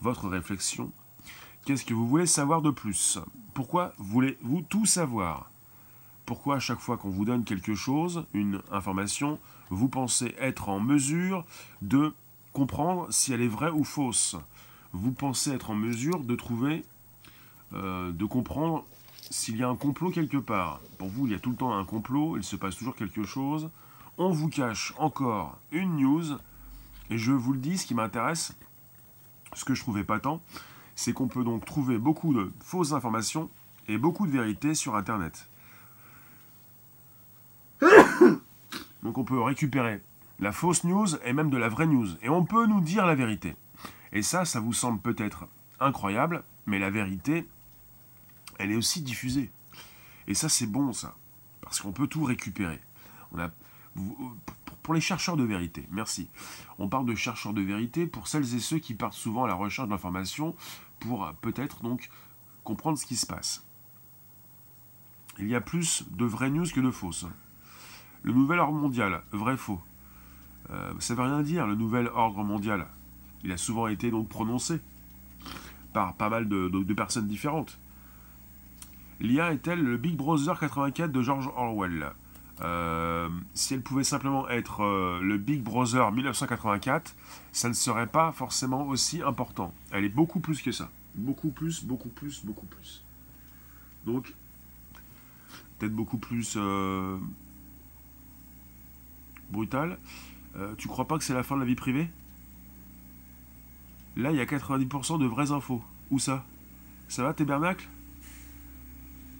votre 0.00 0.28
réflexion. 0.28 0.92
Qu'est-ce 1.64 1.84
que 1.84 1.92
vous 1.92 2.06
voulez 2.06 2.26
savoir 2.26 2.62
de 2.62 2.70
plus? 2.70 3.18
Pourquoi 3.54 3.92
voulez-vous 3.98 4.62
tout 4.62 4.86
savoir? 4.86 5.50
Pourquoi 6.26 6.56
à 6.56 6.58
chaque 6.60 6.78
fois 6.78 6.96
qu'on 6.96 7.10
vous 7.10 7.24
donne 7.24 7.42
quelque 7.42 7.74
chose, 7.74 8.24
une 8.34 8.60
information, 8.70 9.40
vous 9.68 9.88
pensez 9.88 10.32
être 10.38 10.68
en 10.68 10.78
mesure 10.78 11.44
de 11.82 12.14
comprendre 12.52 13.08
si 13.10 13.32
elle 13.32 13.42
est 13.42 13.48
vraie 13.48 13.70
ou 13.70 13.82
fausse? 13.82 14.36
Vous 14.92 15.10
pensez 15.10 15.50
être 15.50 15.70
en 15.70 15.74
mesure 15.74 16.20
de 16.20 16.36
trouver, 16.36 16.84
euh, 17.72 18.12
de 18.12 18.24
comprendre 18.26 18.84
s'il 19.30 19.56
y 19.56 19.62
a 19.62 19.68
un 19.68 19.76
complot 19.76 20.10
quelque 20.10 20.36
part, 20.36 20.80
pour 20.98 21.08
vous, 21.08 21.26
il 21.26 21.32
y 21.32 21.34
a 21.34 21.38
tout 21.38 21.50
le 21.50 21.56
temps 21.56 21.76
un 21.76 21.84
complot, 21.84 22.36
il 22.36 22.44
se 22.44 22.56
passe 22.56 22.76
toujours 22.76 22.94
quelque 22.94 23.24
chose, 23.24 23.70
on 24.18 24.30
vous 24.30 24.48
cache 24.48 24.94
encore 24.98 25.58
une 25.72 25.96
news, 25.96 26.38
et 27.10 27.18
je 27.18 27.32
vous 27.32 27.52
le 27.52 27.58
dis, 27.58 27.78
ce 27.78 27.86
qui 27.86 27.94
m'intéresse, 27.94 28.54
ce 29.54 29.64
que 29.64 29.74
je 29.74 29.82
trouvais 29.82 30.04
pas 30.04 30.20
tant, 30.20 30.40
c'est 30.96 31.12
qu'on 31.12 31.28
peut 31.28 31.44
donc 31.44 31.64
trouver 31.64 31.98
beaucoup 31.98 32.34
de 32.34 32.52
fausses 32.60 32.92
informations 32.92 33.50
et 33.88 33.98
beaucoup 33.98 34.26
de 34.26 34.32
vérités 34.32 34.74
sur 34.74 34.94
Internet. 34.94 35.48
Donc 39.02 39.18
on 39.18 39.24
peut 39.24 39.40
récupérer 39.40 40.00
la 40.40 40.52
fausse 40.52 40.84
news 40.84 41.06
et 41.24 41.32
même 41.32 41.50
de 41.50 41.58
la 41.58 41.68
vraie 41.68 41.86
news, 41.86 42.08
et 42.22 42.28
on 42.28 42.44
peut 42.44 42.66
nous 42.66 42.80
dire 42.80 43.06
la 43.06 43.14
vérité. 43.14 43.56
Et 44.12 44.22
ça, 44.22 44.44
ça 44.44 44.60
vous 44.60 44.72
semble 44.72 45.00
peut-être 45.00 45.46
incroyable, 45.80 46.42
mais 46.66 46.78
la 46.78 46.90
vérité, 46.90 47.46
elle 48.58 48.72
est 48.72 48.76
aussi 48.76 49.02
diffusée. 49.02 49.50
Et 50.26 50.34
ça, 50.34 50.48
c'est 50.48 50.66
bon, 50.66 50.92
ça. 50.92 51.14
Parce 51.60 51.80
qu'on 51.80 51.92
peut 51.92 52.06
tout 52.06 52.24
récupérer. 52.24 52.80
A, 53.38 53.50
pour 54.82 54.94
les 54.94 55.00
chercheurs 55.00 55.36
de 55.36 55.44
vérité, 55.44 55.86
merci. 55.90 56.28
On 56.78 56.88
parle 56.88 57.06
de 57.06 57.14
chercheurs 57.14 57.54
de 57.54 57.62
vérité 57.62 58.06
pour 58.06 58.28
celles 58.28 58.54
et 58.54 58.60
ceux 58.60 58.78
qui 58.78 58.94
partent 58.94 59.14
souvent 59.14 59.44
à 59.44 59.48
la 59.48 59.54
recherche 59.54 59.88
d'informations 59.88 60.54
pour 61.00 61.32
peut-être 61.40 61.82
donc 61.82 62.10
comprendre 62.64 62.98
ce 62.98 63.06
qui 63.06 63.16
se 63.16 63.26
passe. 63.26 63.64
Il 65.38 65.48
y 65.48 65.54
a 65.54 65.60
plus 65.60 66.04
de 66.10 66.24
vraies 66.24 66.50
news 66.50 66.66
que 66.66 66.80
de 66.80 66.90
fausses. 66.90 67.26
Le 68.22 68.32
nouvel 68.32 68.58
ordre 68.58 68.78
mondial, 68.78 69.22
vrai-faux. 69.32 69.80
Euh, 70.70 70.92
ça 70.98 71.14
ne 71.14 71.18
veut 71.18 71.24
rien 71.24 71.42
dire, 71.42 71.66
le 71.66 71.74
nouvel 71.74 72.08
ordre 72.08 72.42
mondial. 72.44 72.86
Il 73.42 73.52
a 73.52 73.56
souvent 73.56 73.86
été 73.86 74.10
donc 74.10 74.28
prononcé 74.28 74.80
par 75.92 76.14
pas 76.14 76.28
mal 76.28 76.48
de 76.48 76.94
personnes 76.94 77.28
différentes. 77.28 77.78
L'IA 79.20 79.52
est-elle 79.52 79.82
le 79.82 79.96
Big 79.96 80.16
Brother 80.16 80.58
84 80.58 81.12
de 81.12 81.22
George 81.22 81.48
Orwell? 81.56 82.12
Euh, 82.60 83.28
si 83.54 83.74
elle 83.74 83.82
pouvait 83.82 84.04
simplement 84.04 84.48
être 84.48 84.82
euh, 84.82 85.20
le 85.20 85.38
Big 85.38 85.62
Brother 85.62 86.12
1984, 86.12 87.14
ça 87.52 87.68
ne 87.68 87.74
serait 87.74 88.06
pas 88.06 88.32
forcément 88.32 88.86
aussi 88.86 89.22
important. 89.22 89.74
Elle 89.90 90.04
est 90.04 90.08
beaucoup 90.08 90.40
plus 90.40 90.62
que 90.62 90.72
ça. 90.72 90.88
Beaucoup 91.14 91.50
plus, 91.50 91.84
beaucoup 91.84 92.08
plus, 92.08 92.44
beaucoup 92.44 92.66
plus. 92.66 93.02
Donc, 94.06 94.32
peut-être 95.78 95.94
beaucoup 95.94 96.18
plus 96.18 96.54
euh, 96.56 97.16
brutal. 99.50 99.98
tu 100.78 100.88
crois 100.88 101.06
pas 101.06 101.18
que 101.18 101.24
c'est 101.24 101.34
la 101.34 101.42
fin 101.42 101.56
de 101.56 101.60
la 101.60 101.66
vie 101.66 101.74
privée? 101.74 102.08
Là, 104.16 104.30
il 104.30 104.36
y 104.36 104.40
a 104.40 104.44
90% 104.44 105.18
de 105.18 105.26
vraies 105.26 105.50
infos. 105.50 105.82
Où 106.10 106.18
ça? 106.18 106.44
Ça 107.08 107.24
va, 107.24 107.34
tes 107.34 107.44
bernacles? 107.44 107.88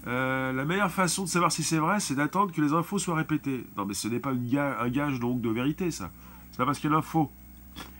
Euh, 0.06 0.52
la 0.52 0.64
meilleure 0.64 0.90
façon 0.90 1.24
de 1.24 1.28
savoir 1.28 1.50
si 1.50 1.62
c'est 1.62 1.78
vrai, 1.78 1.98
c'est 1.98 2.14
d'attendre 2.14 2.52
que 2.52 2.60
les 2.60 2.72
infos 2.72 2.98
soient 2.98 3.14
répétées. 3.14 3.64
Non, 3.76 3.86
mais 3.86 3.94
ce 3.94 4.08
n'est 4.08 4.20
pas 4.20 4.32
un 4.32 4.88
gage 4.88 5.18
donc 5.18 5.40
de 5.40 5.48
vérité, 5.48 5.90
ça. 5.90 6.10
C'est 6.50 6.58
pas 6.58 6.66
parce 6.66 6.78
que 6.78 6.88
l'info 6.88 7.30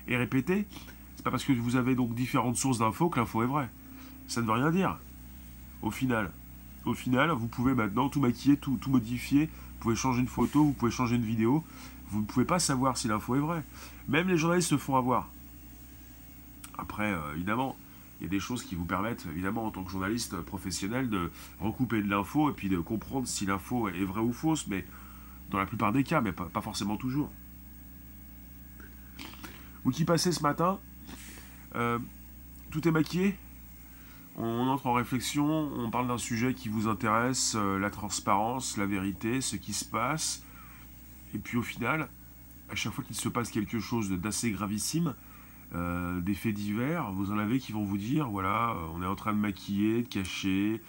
est 0.06 0.16
répétée, 0.16 0.66
c'est 1.16 1.24
pas 1.24 1.30
parce 1.30 1.44
que 1.44 1.52
vous 1.52 1.76
avez 1.76 1.94
donc 1.94 2.14
différentes 2.14 2.56
sources 2.56 2.78
d'infos 2.78 3.08
que 3.08 3.18
l'info 3.18 3.42
est 3.42 3.46
vraie. 3.46 3.70
Ça 4.28 4.42
ne 4.42 4.46
veut 4.46 4.52
rien 4.52 4.70
dire. 4.70 4.98
Au 5.82 5.90
final, 5.90 6.30
au 6.84 6.94
final, 6.94 7.30
vous 7.30 7.48
pouvez 7.48 7.74
maintenant 7.74 8.08
tout 8.08 8.20
maquiller, 8.20 8.56
tout, 8.56 8.78
modifier. 8.88 9.46
Vous 9.46 9.80
pouvez 9.80 9.96
changer 9.96 10.20
une 10.20 10.28
photo, 10.28 10.64
vous 10.64 10.72
pouvez 10.72 10.90
changer 10.90 11.16
une 11.16 11.24
vidéo. 11.24 11.64
Vous 12.10 12.20
ne 12.20 12.26
pouvez 12.26 12.44
pas 12.44 12.58
savoir 12.58 12.96
si 12.96 13.08
l'info 13.08 13.36
est 13.36 13.40
vraie. 13.40 13.62
Même 14.08 14.28
les 14.28 14.36
journalistes 14.36 14.68
se 14.68 14.76
font 14.76 14.96
avoir. 14.96 15.28
Après, 16.76 17.12
euh, 17.12 17.34
évidemment, 17.34 17.76
il 18.20 18.24
y 18.24 18.26
a 18.26 18.30
des 18.30 18.40
choses 18.40 18.62
qui 18.62 18.74
vous 18.74 18.84
permettent, 18.84 19.26
évidemment, 19.30 19.66
en 19.66 19.70
tant 19.70 19.84
que 19.84 19.90
journaliste 19.90 20.40
professionnel, 20.42 21.10
de 21.10 21.30
recouper 21.60 22.00
de 22.02 22.08
l'info 22.08 22.50
et 22.50 22.52
puis 22.52 22.68
de 22.68 22.78
comprendre 22.78 23.26
si 23.26 23.46
l'info 23.46 23.88
est 23.88 24.04
vraie 24.04 24.20
ou 24.20 24.32
fausse, 24.32 24.66
mais 24.68 24.84
dans 25.50 25.58
la 25.58 25.66
plupart 25.66 25.92
des 25.92 26.04
cas, 26.04 26.20
mais 26.20 26.32
pas, 26.32 26.60
forcément 26.60 26.96
toujours. 26.96 27.30
Vous 29.84 29.90
qui 29.90 30.04
passez 30.04 30.32
ce 30.32 30.42
matin, 30.42 30.78
euh, 31.74 31.98
tout 32.70 32.86
est 32.88 32.92
maquillé? 32.92 33.36
On 34.36 34.68
entre 34.68 34.86
en 34.86 34.94
réflexion, 34.94 35.46
on 35.46 35.90
parle 35.90 36.08
d'un 36.08 36.18
sujet 36.18 36.54
qui 36.54 36.68
vous 36.68 36.88
intéresse, 36.88 37.54
euh, 37.56 37.78
la 37.78 37.90
transparence, 37.90 38.76
la 38.76 38.86
vérité, 38.86 39.40
ce 39.40 39.56
qui 39.56 39.72
se 39.72 39.84
passe. 39.84 40.42
Et 41.34 41.38
puis 41.38 41.56
au 41.56 41.62
final, 41.62 42.08
à 42.70 42.74
chaque 42.74 42.92
fois 42.92 43.04
qu'il 43.04 43.16
se 43.16 43.28
passe 43.28 43.50
quelque 43.50 43.78
chose 43.78 44.10
d'assez 44.10 44.50
gravissime, 44.50 45.14
euh, 45.74 46.20
des 46.20 46.34
faits 46.34 46.54
divers, 46.54 47.10
vous 47.12 47.32
en 47.32 47.38
avez 47.38 47.58
qui 47.58 47.72
vont 47.72 47.84
vous 47.84 47.98
dire, 47.98 48.28
voilà, 48.28 48.70
euh, 48.70 48.86
on 48.94 49.02
est 49.02 49.06
en 49.06 49.16
train 49.16 49.32
de 49.32 49.38
maquiller, 49.38 50.02
de 50.02 50.08
cacher, 50.08 50.80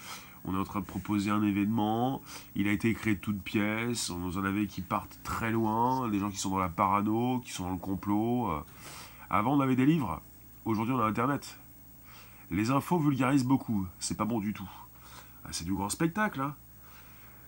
on 0.43 0.55
est 0.55 0.59
en 0.59 0.63
train 0.63 0.79
de 0.79 0.85
proposer 0.85 1.31
un 1.31 1.41
événement, 1.41 2.21
il 2.55 2.67
a 2.67 2.71
été 2.71 2.93
créé 2.93 3.15
de 3.15 3.19
toutes 3.19 3.41
pièces, 3.41 4.09
on 4.09 4.37
en 4.37 4.43
avait 4.43 4.67
qui 4.67 4.81
partent 4.81 5.19
très 5.23 5.51
loin, 5.51 6.07
des 6.09 6.19
gens 6.19 6.29
qui 6.29 6.37
sont 6.37 6.51
dans 6.51 6.59
la 6.59 6.69
parano, 6.69 7.41
qui 7.43 7.51
sont 7.51 7.63
dans 7.63 7.71
le 7.71 7.77
complot. 7.77 8.51
Euh. 8.51 8.59
Avant 9.29 9.55
on 9.55 9.59
avait 9.59 9.75
des 9.75 9.87
livres, 9.87 10.21
aujourd'hui 10.65 10.93
on 10.93 10.99
a 10.99 11.05
Internet. 11.05 11.57
Les 12.51 12.69
infos 12.69 12.99
vulgarisent 12.99 13.43
beaucoup, 13.43 13.87
c'est 13.99 14.15
pas 14.15 14.25
bon 14.25 14.39
du 14.39 14.53
tout. 14.53 14.69
Ah, 15.45 15.49
c'est 15.51 15.65
du 15.65 15.73
grand 15.73 15.89
spectacle, 15.89 16.41
hein. 16.41 16.53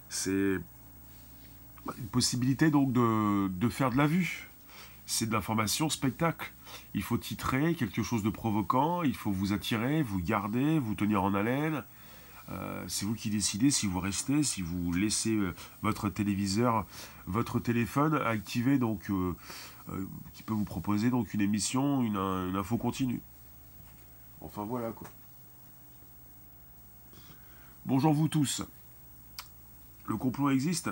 C'est 0.10 0.60
une 1.98 2.08
possibilité 2.12 2.72
donc 2.72 2.94
de, 2.94 3.48
de 3.50 3.70
faire 3.70 3.92
de 3.92 3.98
la 3.98 4.08
vue. 4.08 4.50
C'est 5.10 5.26
de 5.26 5.32
l'information 5.32 5.90
spectacle. 5.90 6.52
Il 6.94 7.02
faut 7.02 7.18
titrer 7.18 7.76
quelque 7.76 8.04
chose 8.04 8.24
de 8.24 8.30
provoquant, 8.30 9.04
il 9.04 9.16
faut 9.16 9.32
vous 9.32 9.54
attirer, 9.54 10.04
vous 10.04 10.20
garder, 10.20 10.80
vous 10.80 10.96
tenir 10.96 11.24
en 11.24 11.34
haleine. 11.34 11.82
Euh, 12.52 12.84
c'est 12.90 13.06
vous 13.06 13.16
qui 13.16 13.30
décidez 13.30 13.72
si 13.72 13.88
vous 13.88 14.02
restez, 14.02 14.44
si 14.44 14.62
vous 14.62 14.92
laissez 14.92 15.34
euh, 15.34 15.56
votre 15.82 16.10
téléviseur, 16.10 16.86
votre 17.26 17.60
téléphone 17.60 18.16
activé, 18.16 18.78
donc 18.80 19.10
euh, 19.10 19.34
qui 20.34 20.44
peut 20.44 20.54
vous 20.54 20.66
proposer 20.66 21.10
donc 21.10 21.34
une 21.34 21.42
émission, 21.42 22.04
une, 22.04 22.18
une, 22.18 22.58
info 22.58 22.76
continue. 22.76 23.22
Enfin 24.42 24.66
voilà 24.66 24.92
quoi. 24.92 25.08
Bonjour 27.86 28.14
vous 28.14 28.28
tous. 28.28 28.62
Le 30.06 30.18
complot 30.18 30.50
existe 30.50 30.90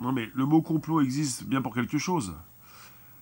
Non 0.00 0.12
mais 0.12 0.30
le 0.34 0.46
mot 0.46 0.62
complot 0.62 1.00
existe 1.00 1.44
bien 1.44 1.62
pour 1.62 1.74
quelque 1.74 1.98
chose 1.98 2.34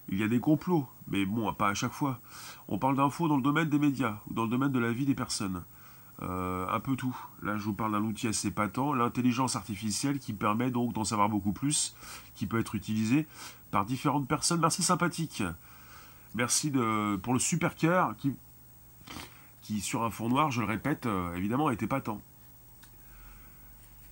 il 0.08 0.18
y 0.18 0.22
a 0.22 0.28
des 0.28 0.40
complots, 0.40 0.86
mais 1.08 1.26
bon, 1.26 1.52
pas 1.52 1.68
à 1.68 1.74
chaque 1.74 1.92
fois. 1.92 2.20
On 2.68 2.78
parle 2.78 2.96
d'infos 2.96 3.28
dans 3.28 3.36
le 3.36 3.42
domaine 3.42 3.68
des 3.68 3.78
médias 3.78 4.18
ou 4.28 4.34
dans 4.34 4.44
le 4.44 4.48
domaine 4.48 4.72
de 4.72 4.78
la 4.78 4.92
vie 4.92 5.06
des 5.06 5.14
personnes. 5.14 5.62
Euh, 6.22 6.66
un 6.70 6.80
peu 6.80 6.96
tout. 6.96 7.14
Là, 7.42 7.58
je 7.58 7.64
vous 7.64 7.74
parle 7.74 7.92
d'un 7.92 8.02
outil 8.02 8.28
assez 8.28 8.50
patent, 8.50 8.94
l'intelligence 8.94 9.54
artificielle 9.56 10.18
qui 10.18 10.32
permet 10.32 10.70
donc 10.70 10.94
d'en 10.94 11.04
savoir 11.04 11.28
beaucoup 11.28 11.52
plus, 11.52 11.94
qui 12.34 12.46
peut 12.46 12.58
être 12.58 12.74
utilisé 12.74 13.26
par 13.70 13.84
différentes 13.84 14.26
personnes. 14.26 14.60
Merci 14.60 14.82
sympathique. 14.82 15.42
Merci 16.34 16.72
pour 17.22 17.34
le 17.34 17.38
super 17.38 17.74
cœur 17.74 18.16
qui, 18.16 18.34
qui, 19.62 19.80
sur 19.80 20.04
un 20.04 20.10
fond 20.10 20.28
noir, 20.28 20.50
je 20.50 20.60
le 20.60 20.66
répète, 20.66 21.06
euh, 21.06 21.34
évidemment, 21.34 21.70
était 21.70 21.86
patent. 21.86 22.20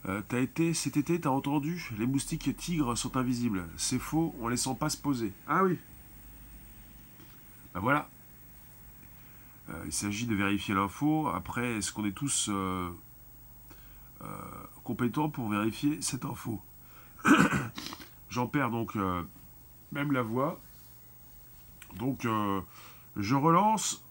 Euh, 0.07 0.21
t'as 0.29 0.41
été 0.41 0.75
cet 0.75 0.99
été, 0.99 1.19
t'as 1.19 1.31
entendu 1.31 1.91
Les 1.99 2.07
moustiques 2.07 2.55
tigres 2.57 2.97
sont 2.97 3.17
invisibles. 3.17 3.67
C'est 3.77 3.99
faux, 3.99 4.35
on 4.41 4.49
les 4.49 4.57
sent 4.57 4.77
pas 4.79 4.91
se 4.91 4.99
poser. 4.99 5.33
Ah 5.49 5.65
oui. 5.65 5.79
Ben 7.73 7.81
voilà. 7.81 8.09
Euh, 9.71 9.83
il 9.87 9.93
s'agit 9.93 10.27
de 10.27 10.35
vérifier 10.35 10.75
l'info. 10.75 11.29
Après, 11.29 11.77
est-ce 11.77 11.91
qu'on 11.91 12.05
est 12.05 12.13
tous 12.13 12.51
euh, 12.51 12.91
compétents 14.85 15.31
pour 15.31 15.49
vérifier 15.49 16.03
cette 16.03 16.27
info? 16.27 16.61
J'en 18.29 18.47
perds 18.47 18.71
donc 18.71 18.97
même 19.93 20.13
la 20.13 20.23
voix. 20.23 20.61
Donc, 21.97 22.27
je 23.17 23.35
relance. 23.35 24.05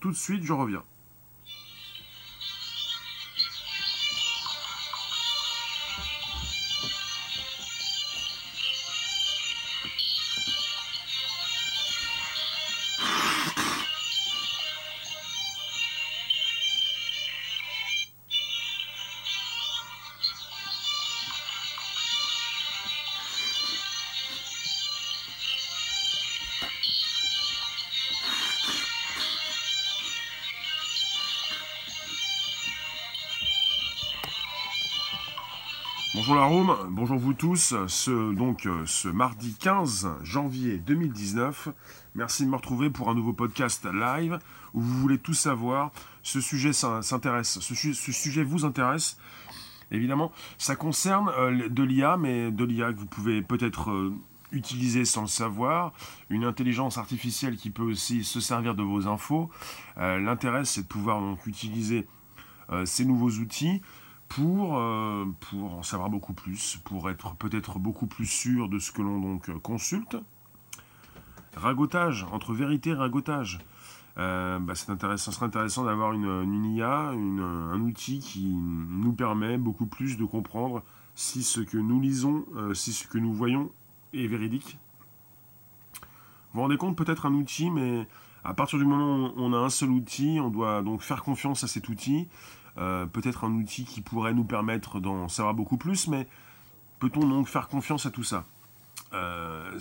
Tout 0.00 0.10
de 0.10 0.16
suite, 0.16 0.42
je 0.42 0.52
reviens. 0.52 0.82
Bonjour 36.50 37.16
vous 37.16 37.32
tous. 37.32 37.76
Ce, 37.86 38.34
donc, 38.34 38.66
euh, 38.66 38.82
ce 38.84 39.06
mardi 39.06 39.54
15 39.54 40.08
janvier 40.24 40.78
2019, 40.78 41.68
merci 42.16 42.44
de 42.44 42.50
me 42.50 42.56
retrouver 42.56 42.90
pour 42.90 43.08
un 43.08 43.14
nouveau 43.14 43.32
podcast 43.32 43.86
live 43.86 44.36
où 44.74 44.80
vous 44.80 44.98
voulez 44.98 45.18
tout 45.18 45.32
savoir. 45.32 45.92
Ce 46.24 46.40
sujet 46.40 46.72
vous 48.42 48.64
intéresse. 48.64 49.16
Évidemment, 49.92 50.32
ça 50.58 50.74
concerne 50.74 51.30
euh, 51.38 51.68
de 51.68 51.82
l'IA, 51.84 52.16
mais 52.16 52.50
de 52.50 52.64
l'IA 52.64 52.92
que 52.92 52.98
vous 52.98 53.06
pouvez 53.06 53.42
peut-être 53.42 53.92
euh, 53.92 54.12
utiliser 54.50 55.04
sans 55.04 55.22
le 55.22 55.28
savoir, 55.28 55.92
une 56.30 56.42
intelligence 56.42 56.98
artificielle 56.98 57.58
qui 57.58 57.70
peut 57.70 57.84
aussi 57.84 58.24
se 58.24 58.40
servir 58.40 58.74
de 58.74 58.82
vos 58.82 59.06
infos. 59.06 59.50
L'intérêt, 59.96 60.64
c'est 60.64 60.82
de 60.82 60.88
pouvoir 60.88 61.22
utiliser 61.46 62.08
ces 62.84 63.04
nouveaux 63.04 63.30
outils 63.30 63.82
pour, 64.30 64.78
euh, 64.78 65.24
pour 65.40 65.74
en 65.74 65.82
savoir 65.82 66.08
beaucoup 66.08 66.32
plus, 66.32 66.80
pour 66.84 67.10
être 67.10 67.34
peut-être 67.34 67.80
beaucoup 67.80 68.06
plus 68.06 68.26
sûr 68.26 68.68
de 68.68 68.78
ce 68.78 68.92
que 68.92 69.02
l'on 69.02 69.18
donc 69.18 69.50
consulte. 69.58 70.16
Ragotage, 71.56 72.24
entre 72.30 72.54
vérité 72.54 72.90
et 72.90 72.94
ragotage. 72.94 73.58
Euh, 74.18 74.60
bah, 74.60 74.76
c'est 74.76 74.90
intéressant, 74.90 75.32
ce 75.32 75.36
serait 75.36 75.46
intéressant 75.46 75.84
d'avoir 75.84 76.12
une, 76.12 76.42
une, 76.44 76.64
IA, 76.64 77.10
un 77.10 77.80
outil 77.80 78.20
qui 78.20 78.46
nous 78.46 79.12
permet 79.12 79.58
beaucoup 79.58 79.86
plus 79.86 80.16
de 80.16 80.24
comprendre 80.24 80.84
si 81.16 81.42
ce 81.42 81.60
que 81.60 81.76
nous 81.76 82.00
lisons, 82.00 82.46
euh, 82.54 82.72
si 82.72 82.92
ce 82.92 83.08
que 83.08 83.18
nous 83.18 83.32
voyons 83.32 83.72
est 84.14 84.28
véridique. 84.28 84.78
Vous 85.92 85.98
vous 86.54 86.60
rendez 86.60 86.76
compte, 86.76 86.96
peut-être 86.96 87.26
un 87.26 87.34
outil, 87.34 87.68
mais 87.68 88.06
à 88.44 88.54
partir 88.54 88.78
du 88.78 88.84
moment 88.84 89.30
où 89.30 89.32
on 89.36 89.52
a 89.52 89.58
un 89.58 89.70
seul 89.70 89.90
outil, 89.90 90.38
on 90.40 90.50
doit 90.50 90.82
donc 90.82 91.02
faire 91.02 91.24
confiance 91.24 91.64
à 91.64 91.66
cet 91.66 91.88
outil 91.88 92.28
euh, 92.78 93.06
peut-être 93.06 93.44
un 93.44 93.52
outil 93.52 93.84
qui 93.84 94.00
pourrait 94.00 94.34
nous 94.34 94.44
permettre 94.44 95.00
d'en 95.00 95.28
savoir 95.28 95.54
beaucoup 95.54 95.76
plus, 95.76 96.08
mais 96.08 96.26
peut-on 96.98 97.26
donc 97.26 97.48
faire 97.48 97.68
confiance 97.68 98.06
à 98.06 98.10
tout 98.10 98.24
ça 98.24 98.44
euh, 99.12 99.76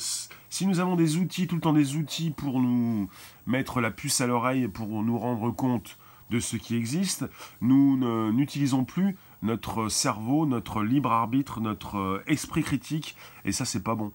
si 0.50 0.66
nous 0.66 0.80
avons 0.80 0.96
des 0.96 1.18
outils, 1.18 1.46
tout 1.46 1.54
le 1.54 1.62
temps 1.62 1.74
des 1.74 1.96
outils 1.96 2.32
pour 2.32 2.60
nous 2.60 3.10
mettre 3.46 3.80
la 3.80 3.92
puce 3.92 4.22
à 4.22 4.28
l'oreille, 4.28 4.68
pour 4.68 4.88
nous 5.04 5.20
rendre 5.20 5.52
compte 5.52 6.00
de 6.32 6.40
ce 6.40 6.58
qui 6.58 6.76
existe, 6.76 7.26
nous 7.62 7.98
n'utilisons 8.32 8.86
plus 8.86 9.18
notre 9.42 9.90
cerveau, 9.90 10.46
notre 10.46 10.84
libre 10.84 11.12
arbitre, 11.12 11.60
notre 11.60 11.98
euh, 11.98 12.24
esprit 12.28 12.64
critique, 12.64 13.16
et 13.46 13.52
ça 13.52 13.66
c'est 13.66 13.84
pas 13.84 13.96
bon. 13.96 14.12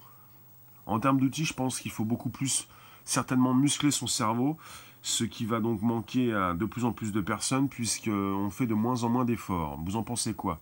En 0.85 0.99
termes 0.99 1.19
d'outils, 1.19 1.45
je 1.45 1.53
pense 1.53 1.79
qu'il 1.79 1.91
faut 1.91 2.05
beaucoup 2.05 2.29
plus 2.29 2.67
certainement 3.05 3.53
muscler 3.53 3.91
son 3.91 4.07
cerveau, 4.07 4.57
ce 5.05 5.23
qui 5.23 5.45
va 5.45 5.59
donc 5.59 5.83
manquer 5.83 6.33
à 6.33 6.55
de 6.55 6.65
plus 6.65 6.83
en 6.83 6.91
plus 6.91 7.11
de 7.11 7.21
personnes 7.21 7.69
puisqu'on 7.69 8.49
fait 8.49 8.65
de 8.65 8.73
moins 8.73 9.03
en 9.03 9.09
moins 9.09 9.23
d'efforts. 9.23 9.79
Vous 9.85 9.97
en 9.97 10.03
pensez 10.03 10.33
quoi? 10.33 10.59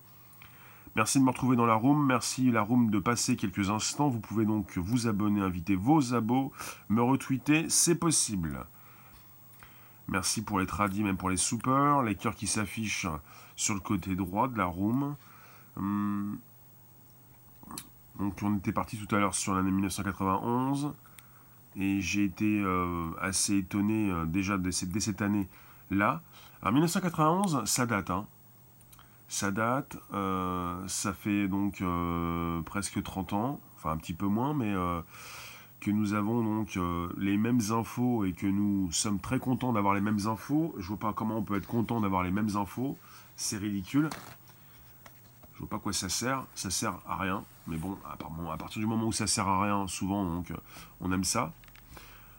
Merci 0.98 1.20
de 1.20 1.24
me 1.24 1.30
retrouver 1.30 1.56
dans 1.56 1.66
la 1.66 1.76
room, 1.76 2.06
merci 2.06 2.52
la 2.52 2.62
room 2.62 2.92
de 2.92 3.00
passer 3.00 3.38
quelques 3.38 3.70
instants. 3.70 4.10
Vous 4.10 4.20
pouvez 4.20 4.44
donc 4.44 4.78
vous 4.78 5.08
abonner, 5.08 5.40
inviter 5.40 5.78
vos 5.78 6.14
abos, 6.14 6.52
me 6.90 7.02
retweeter, 7.02 7.70
c'est 7.70 7.96
possible. 7.96 8.66
Merci 10.10 10.44
pour 10.44 10.60
les 10.60 10.66
tradis, 10.66 11.04
même 11.04 11.16
pour 11.16 11.30
les 11.30 11.38
soupers, 11.38 12.04
les 12.04 12.16
cœurs 12.16 12.36
qui 12.36 12.48
s'affichent 12.48 13.08
sur 13.56 13.76
le 13.76 13.80
côté 13.80 14.14
droit 14.14 14.50
de 14.50 14.58
la 14.58 14.66
room. 14.66 15.16
Hum. 15.78 16.38
Donc 18.20 18.38
on 18.44 18.58
était 18.58 18.74
parti 18.74 18.98
tout 18.98 19.16
à 19.16 19.20
l'heure 19.20 19.36
sur 19.36 19.54
l'année 19.54 19.72
1991 19.72 20.94
et 21.76 22.02
j'ai 22.02 22.26
été 22.26 22.62
euh, 22.62 23.12
assez 23.20 23.58
étonné 23.58 24.12
euh, 24.12 24.26
déjà 24.26 24.58
dès, 24.58 24.72
cette 24.72 25.22
année-là. 25.22 26.22
Alors 26.62 26.74
1991, 26.74 27.64
ça 27.66 27.86
date, 27.86 28.10
hein. 28.10 28.26
Ça 29.28 29.52
date, 29.52 29.98
euh, 30.14 30.76
ça 30.88 31.14
fait 31.14 31.48
donc 31.48 31.82
presque 32.66 33.02
30 33.02 33.34
ans, 33.34 33.60
enfin 33.76 33.92
un 33.92 33.98
petit 33.98 34.14
peu 34.14 34.28
moins, 34.28 34.54
mais 34.54 34.76
que 35.80 35.90
nous 35.90 36.14
avons 36.14 36.44
donc 36.44 36.78
les 37.18 37.38
mêmes 37.38 37.62
infos 37.72 38.26
et 38.26 38.34
que 38.34 38.46
nous 38.46 38.92
sommes 38.92 39.20
très 39.20 39.40
contents 39.40 39.74
d'avoir 39.74 39.96
les 39.96 40.02
mêmes 40.02 40.20
infos. 40.28 40.76
Je 40.78 40.88
vois 40.88 40.98
pas 40.98 41.14
comment 41.14 41.38
on 41.38 41.42
peut 41.42 41.56
être 41.56 41.68
content 41.68 42.00
d'avoir 42.00 42.22
les 42.22 42.30
mêmes 42.30 42.56
infos, 42.56 42.96
c'est 43.36 43.58
ridicule. 43.58 44.10
Je 45.54 45.60
vois 45.60 45.70
pas 45.70 45.80
quoi 45.80 45.94
ça 45.94 46.10
sert, 46.10 46.46
ça 46.54 46.70
sert 46.70 47.00
à 47.08 47.18
rien. 47.18 47.44
Mais 47.66 47.78
bon, 47.78 47.98
à 48.06 48.58
partir 48.58 48.82
du 48.82 48.86
moment 48.86 49.08
où 49.08 49.14
ça 49.14 49.26
sert 49.26 49.48
à 49.48 49.64
rien, 49.64 49.88
souvent 49.88 50.26
donc 50.26 50.54
on 51.02 51.12
aime 51.12 51.24
ça. 51.24 51.52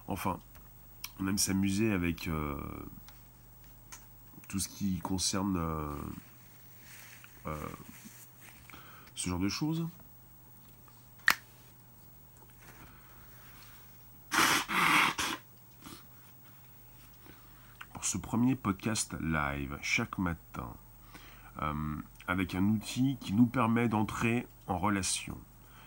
Enfin, 0.07 0.38
on 1.19 1.27
aime 1.27 1.38
s'amuser 1.38 1.93
avec 1.93 2.29
euh, 2.29 2.57
tout 4.49 4.59
ce 4.59 4.69
qui 4.69 4.99
concerne 4.99 5.57
euh, 5.57 5.95
euh, 7.47 7.69
ce 9.14 9.31
genre 9.31 9.38
de 9.38 9.49
choses. 9.49 9.88
Pour 17.93 18.05
ce 18.05 18.19
premier 18.19 18.55
podcast 18.55 19.17
live, 19.23 19.79
chaque 19.81 20.19
matin, 20.19 20.75
avec 22.27 22.55
un 22.55 22.64
outil 22.64 23.17
qui 23.21 23.33
nous 23.33 23.47
permet 23.47 23.88
d'entrer 23.88 24.47
en 24.67 24.77
relation. 24.77 25.38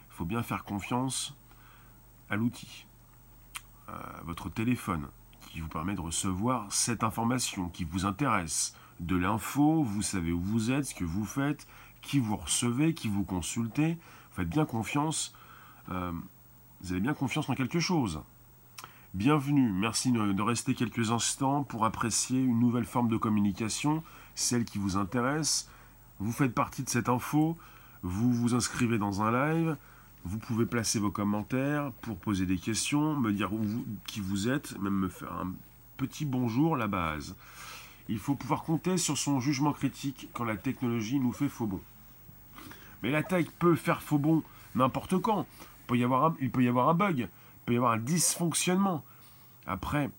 Il 0.10 0.16
faut 0.16 0.26
bien 0.26 0.42
faire 0.42 0.64
confiance 0.64 1.38
à 2.30 2.36
l'outil. 2.36 2.87
Euh, 3.90 3.94
votre 4.26 4.50
téléphone 4.50 5.08
qui 5.50 5.62
vous 5.62 5.70
permet 5.70 5.96
de 5.96 6.02
recevoir 6.02 6.72
cette 6.72 7.04
information 7.04 7.70
qui 7.70 7.86
vous 7.86 8.06
intéresse. 8.06 8.76
De 9.00 9.16
l'info, 9.16 9.84
vous 9.84 10.02
savez 10.02 10.32
où 10.32 10.42
vous 10.42 10.72
êtes, 10.72 10.86
ce 10.86 10.96
que 10.96 11.06
vous 11.06 11.26
faites, 11.26 11.68
qui 12.02 12.20
vous 12.20 12.36
recevez, 12.36 12.94
qui 12.94 13.08
vous 13.08 13.24
consultez. 13.24 13.98
Faites 14.32 14.50
bien 14.50 14.66
confiance. 14.66 15.34
Euh, 15.90 16.12
vous 16.82 16.92
avez 16.92 17.00
bien 17.00 17.14
confiance 17.14 17.50
en 17.50 17.56
quelque 17.56 17.80
chose. 17.80 18.22
Bienvenue, 19.14 19.72
merci 19.72 20.12
de 20.12 20.42
rester 20.42 20.76
quelques 20.76 21.12
instants 21.12 21.64
pour 21.64 21.86
apprécier 21.86 22.40
une 22.40 22.60
nouvelle 22.60 22.86
forme 22.86 23.08
de 23.08 23.18
communication, 23.18 24.04
celle 24.36 24.66
qui 24.66 24.78
vous 24.78 24.98
intéresse. 24.98 25.70
Vous 26.20 26.34
faites 26.34 26.54
partie 26.54 26.84
de 26.84 26.90
cette 26.90 27.08
info, 27.10 27.58
vous 28.04 28.32
vous 28.34 28.54
inscrivez 28.54 28.98
dans 28.98 29.22
un 29.22 29.32
live, 29.32 29.78
vous 30.28 30.40
pouvez 30.40 30.66
placer 30.66 31.00
vos 31.00 31.10
commentaires 31.10 31.94
pour 32.02 32.18
poser 32.18 32.46
des 32.46 32.58
questions, 32.58 33.16
me 33.16 33.32
dire 33.32 33.50
qui 34.06 34.20
vous 34.20 34.50
êtes, 34.50 34.78
même 34.80 34.94
me 34.94 35.08
faire 35.08 35.32
un 35.32 35.54
petit 35.96 36.26
bonjour, 36.26 36.76
la 36.76 36.88
base. 36.88 37.36
Il 38.10 38.20
faut 38.20 38.36
pouvoir 38.36 38.64
compter 38.64 38.98
sur 38.98 39.18
son 39.18 39.40
jugement 39.40 39.72
critique 39.72 40.28
quand 40.34 40.44
la 40.44 40.58
technologie 40.58 41.20
nous 41.22 41.32
fait 41.32 41.48
faux 41.48 41.66
bon. 41.66 41.80
Mais 43.02 43.10
la 43.10 43.24
tech 43.24 43.48
peut 43.58 43.76
faire 43.76 44.02
faux 44.02 44.18
bon 44.18 44.44
n'importe 44.76 45.18
quand. 45.18 45.48
Il 45.84 45.88
peut, 45.88 45.98
y 45.98 46.04
avoir 46.04 46.26
un, 46.26 46.94
bug, 46.94 47.20
il 47.20 47.30
peut 47.66 47.74
y 47.74 47.78
avoir 47.78 47.94
un 47.94 47.98
dysfonctionnement. 47.98 49.06
Après, 49.66 50.10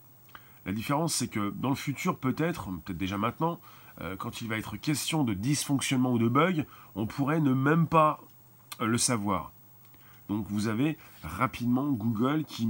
la 0.65 0.73
différence 0.73 1.15
c'est 1.15 1.29
que 1.29 1.51
dans 1.51 1.69
le 1.69 1.75
futur 1.75 2.17
peut-être, 2.17 2.71
peut-être 2.71 2.97
déjà 2.97 3.19
maintenant, 3.19 3.61
euh, 4.01 4.17
quand 4.17 4.41
il 4.41 4.49
va 4.49 4.57
être 4.57 4.79
question 4.79 5.23
de 5.23 5.35
dysfonctionnement 5.35 6.13
ou 6.13 6.19
de 6.19 6.29
bug, 6.29 6.65
on 6.95 7.07
pourrait 7.07 7.41
ne 7.41 7.53
même 7.53 7.87
pas 7.87 8.21
le 8.81 8.97
savoir. 8.97 9.53
Donc 10.29 10.47
vous 10.49 10.69
avez 10.69 10.99
rapidement 11.23 11.91
Google 11.91 12.45
qui 12.45 12.69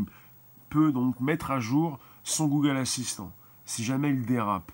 peut 0.71 0.93
donc 0.93 1.21
mettre 1.21 1.51
à 1.51 1.61
jour 1.61 1.99
son 2.23 2.47
Google 2.47 2.77
Assistant. 2.77 3.33
Si 3.65 3.85
jamais 3.85 4.11
il 4.11 4.25
dérape, 4.25 4.73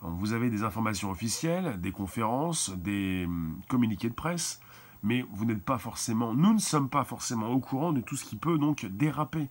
Vous 0.00 0.32
avez 0.32 0.50
des 0.50 0.64
informations 0.64 1.10
officielles, 1.10 1.80
des 1.80 1.92
conférences, 1.92 2.70
des 2.70 3.24
hum, 3.26 3.60
communiqués 3.68 4.08
de 4.08 4.14
presse, 4.14 4.60
mais 5.02 5.24
vous 5.32 5.44
n'êtes 5.44 5.62
pas 5.62 5.78
forcément, 5.78 6.34
nous 6.34 6.52
ne 6.52 6.58
sommes 6.58 6.88
pas 6.88 7.04
forcément 7.04 7.50
au 7.50 7.60
courant 7.60 7.92
de 7.92 8.00
tout 8.00 8.16
ce 8.16 8.24
qui 8.24 8.36
peut 8.36 8.58
donc 8.58 8.86
déraper, 8.86 9.48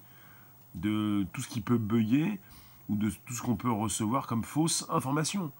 de 0.76 1.26
tout 1.32 1.42
ce 1.42 1.48
qui 1.48 1.62
peut 1.62 1.78
beuiller 1.78 2.40
ou 2.90 2.96
de 2.96 3.10
tout 3.10 3.34
ce 3.34 3.42
qu'on 3.42 3.56
peut 3.56 3.72
recevoir 3.72 4.28
comme 4.28 4.44
fausse 4.44 4.86
information. 4.90 5.52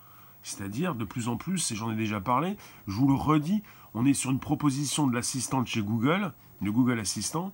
C'est-à-dire, 0.44 0.96
de 0.96 1.06
plus 1.06 1.28
en 1.28 1.38
plus, 1.38 1.72
et 1.72 1.76
j'en 1.76 1.92
ai 1.92 1.96
déjà 1.96 2.20
parlé, 2.20 2.58
je 2.88 2.94
vous 2.94 3.08
le 3.08 3.14
redis, 3.14 3.64
on 3.94 4.06
est 4.06 4.14
sur 4.14 4.32
une 4.32 4.40
proposition 4.40 5.08
de 5.08 5.14
l'assistant 5.14 5.62
de 5.62 5.68
chez 5.68 5.84
Google, 5.84 6.34
le 6.62 6.72
Google 6.72 7.00
Assistant, 7.00 7.52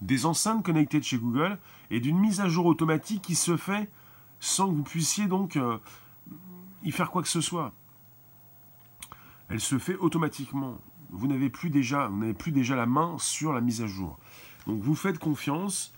des 0.00 0.26
enceintes 0.26 0.64
connectées 0.64 1.00
de 1.00 1.04
chez 1.04 1.18
Google 1.18 1.58
et 1.90 2.00
d'une 2.00 2.18
mise 2.18 2.40
à 2.40 2.48
jour 2.48 2.66
automatique 2.66 3.22
qui 3.22 3.34
se 3.34 3.56
fait 3.56 3.90
sans 4.40 4.68
que 4.68 4.74
vous 4.74 4.82
puissiez 4.82 5.26
donc 5.26 5.56
euh, 5.56 5.78
y 6.82 6.92
faire 6.92 7.10
quoi 7.10 7.22
que 7.22 7.28
ce 7.28 7.40
soit. 7.40 7.72
Elle 9.48 9.60
se 9.60 9.78
fait 9.78 9.96
automatiquement. 9.96 10.78
Vous 11.10 11.26
n'avez 11.26 11.50
plus 11.50 11.70
déjà, 11.70 12.08
vous 12.08 12.18
n'avez 12.18 12.34
plus 12.34 12.52
déjà 12.52 12.76
la 12.76 12.86
main 12.86 13.16
sur 13.18 13.52
la 13.52 13.60
mise 13.60 13.82
à 13.82 13.86
jour. 13.86 14.18
Donc 14.66 14.82
vous 14.82 14.94
faites 14.94 15.18
confiance. 15.18 15.94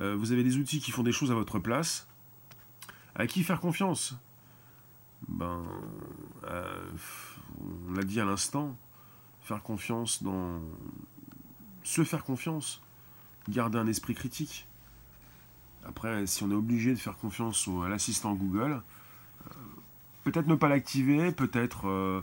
Euh, 0.00 0.16
vous 0.16 0.32
avez 0.32 0.44
des 0.44 0.56
outils 0.56 0.80
qui 0.80 0.90
font 0.90 1.02
des 1.02 1.12
choses 1.12 1.30
à 1.30 1.34
votre 1.34 1.58
place. 1.58 2.08
À 3.14 3.26
qui 3.26 3.42
faire 3.42 3.60
confiance? 3.60 4.16
Ben, 5.28 5.62
euh, 6.44 6.90
on 7.88 7.92
l'a 7.92 8.02
dit 8.02 8.20
à 8.20 8.24
l'instant. 8.24 8.76
Faire 9.42 9.62
confiance 9.62 10.22
dans 10.22 10.60
se 11.82 12.04
faire 12.04 12.24
confiance. 12.24 12.80
Garder 13.48 13.78
un 13.78 13.86
esprit 13.86 14.14
critique. 14.14 14.66
Après, 15.84 16.26
si 16.26 16.42
on 16.42 16.50
est 16.50 16.54
obligé 16.54 16.90
de 16.90 16.98
faire 16.98 17.16
confiance 17.16 17.68
à 17.84 17.88
l'assistant 17.88 18.34
Google, 18.34 18.82
euh, 19.46 19.54
peut-être 20.24 20.46
ne 20.46 20.54
pas 20.54 20.68
l'activer, 20.68 21.32
peut-être 21.32 21.88
euh, 21.88 22.20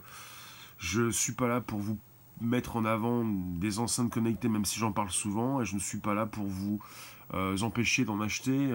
je 0.77 1.03
ne 1.03 1.11
suis 1.11 1.33
pas 1.33 1.47
là 1.47 1.61
pour 1.61 1.79
vous 1.79 1.97
mettre 2.39 2.75
en 2.75 2.85
avant 2.85 3.25
des 3.25 3.79
enceintes 3.79 4.11
connectées, 4.11 4.47
même 4.47 4.65
si 4.65 4.79
j'en 4.79 4.91
parle 4.91 5.09
souvent, 5.09 5.61
et 5.61 5.65
je 5.65 5.73
ne 5.73 5.79
suis 5.79 5.97
pas 5.97 6.13
là 6.13 6.27
pour 6.27 6.45
vous 6.45 6.79
euh, 7.33 7.57
empêcher 7.61 8.05
d'en 8.05 8.21
acheter. 8.21 8.71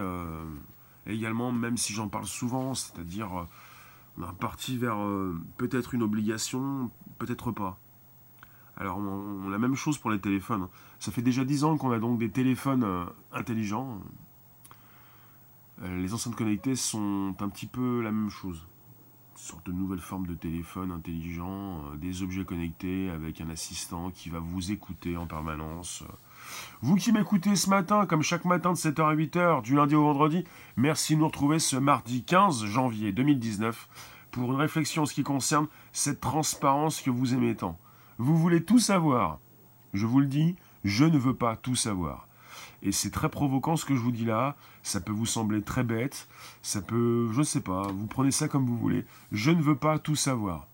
également, 1.06 1.52
même 1.52 1.76
si 1.76 1.92
j'en 1.92 2.08
parle 2.08 2.26
souvent, 2.26 2.74
c'est-à-dire 2.74 3.46
on 4.18 4.28
est 4.28 4.34
parti 4.40 4.76
vers 4.76 4.98
peut-être 5.58 5.94
une 5.94 6.02
obligation, 6.02 6.90
peut-être 7.18 7.52
pas. 7.52 7.78
Alors, 8.76 9.00
la 9.48 9.58
même 9.58 9.74
chose 9.74 9.98
pour 9.98 10.10
les 10.10 10.20
téléphones. 10.20 10.68
Ça 10.98 11.12
fait 11.12 11.22
déjà 11.22 11.44
10 11.44 11.64
ans 11.64 11.76
qu'on 11.76 11.92
a 11.92 11.98
donc 11.98 12.18
des 12.18 12.30
téléphones 12.30 13.06
intelligents, 13.32 14.00
euh, 15.82 16.00
les 16.00 16.14
enceintes 16.14 16.36
connectées 16.36 16.76
sont 16.76 17.34
un 17.40 17.48
petit 17.48 17.66
peu 17.66 18.02
la 18.02 18.12
même 18.12 18.30
chose. 18.30 18.66
Une 19.32 19.38
sorte 19.38 19.66
de 19.66 19.72
nouvelle 19.72 19.98
forme 19.98 20.26
de 20.26 20.34
téléphone 20.34 20.92
intelligent, 20.92 21.80
euh, 21.86 21.96
des 21.96 22.22
objets 22.22 22.44
connectés 22.44 23.10
avec 23.10 23.40
un 23.40 23.50
assistant 23.50 24.10
qui 24.10 24.30
va 24.30 24.38
vous 24.38 24.70
écouter 24.70 25.16
en 25.16 25.26
permanence. 25.26 26.04
Vous 26.82 26.96
qui 26.96 27.10
m'écoutez 27.12 27.56
ce 27.56 27.68
matin, 27.68 28.06
comme 28.06 28.22
chaque 28.22 28.44
matin 28.44 28.72
de 28.72 28.76
7h 28.76 29.08
à 29.08 29.14
8h, 29.14 29.62
du 29.62 29.74
lundi 29.74 29.94
au 29.94 30.02
vendredi, 30.02 30.44
merci 30.76 31.14
de 31.14 31.20
nous 31.20 31.26
retrouver 31.26 31.58
ce 31.58 31.76
mardi 31.76 32.22
15 32.22 32.64
janvier 32.64 33.12
2019 33.12 33.88
pour 34.30 34.52
une 34.52 34.58
réflexion 34.58 35.02
en 35.02 35.06
ce 35.06 35.14
qui 35.14 35.24
concerne 35.24 35.66
cette 35.92 36.20
transparence 36.20 37.00
que 37.00 37.10
vous 37.10 37.34
aimez 37.34 37.56
tant. 37.56 37.78
Vous 38.18 38.36
voulez 38.36 38.62
tout 38.62 38.78
savoir. 38.78 39.38
Je 39.94 40.06
vous 40.06 40.20
le 40.20 40.26
dis, 40.26 40.56
je 40.84 41.04
ne 41.04 41.18
veux 41.18 41.34
pas 41.34 41.56
tout 41.56 41.76
savoir. 41.76 42.28
Et 42.82 42.92
c'est 42.92 43.10
très 43.10 43.28
provoquant 43.28 43.76
ce 43.76 43.84
que 43.84 43.94
je 43.94 44.00
vous 44.00 44.12
dis 44.12 44.24
là. 44.24 44.56
Ça 44.82 45.00
peut 45.00 45.12
vous 45.12 45.26
sembler 45.26 45.62
très 45.62 45.84
bête. 45.84 46.28
Ça 46.62 46.82
peut, 46.82 47.28
je 47.32 47.38
ne 47.38 47.44
sais 47.44 47.60
pas, 47.60 47.82
vous 47.88 48.06
prenez 48.06 48.30
ça 48.32 48.48
comme 48.48 48.66
vous 48.66 48.78
voulez. 48.78 49.04
Je 49.30 49.50
ne 49.50 49.62
veux 49.62 49.76
pas 49.76 49.98
tout 49.98 50.16
savoir. 50.16 50.66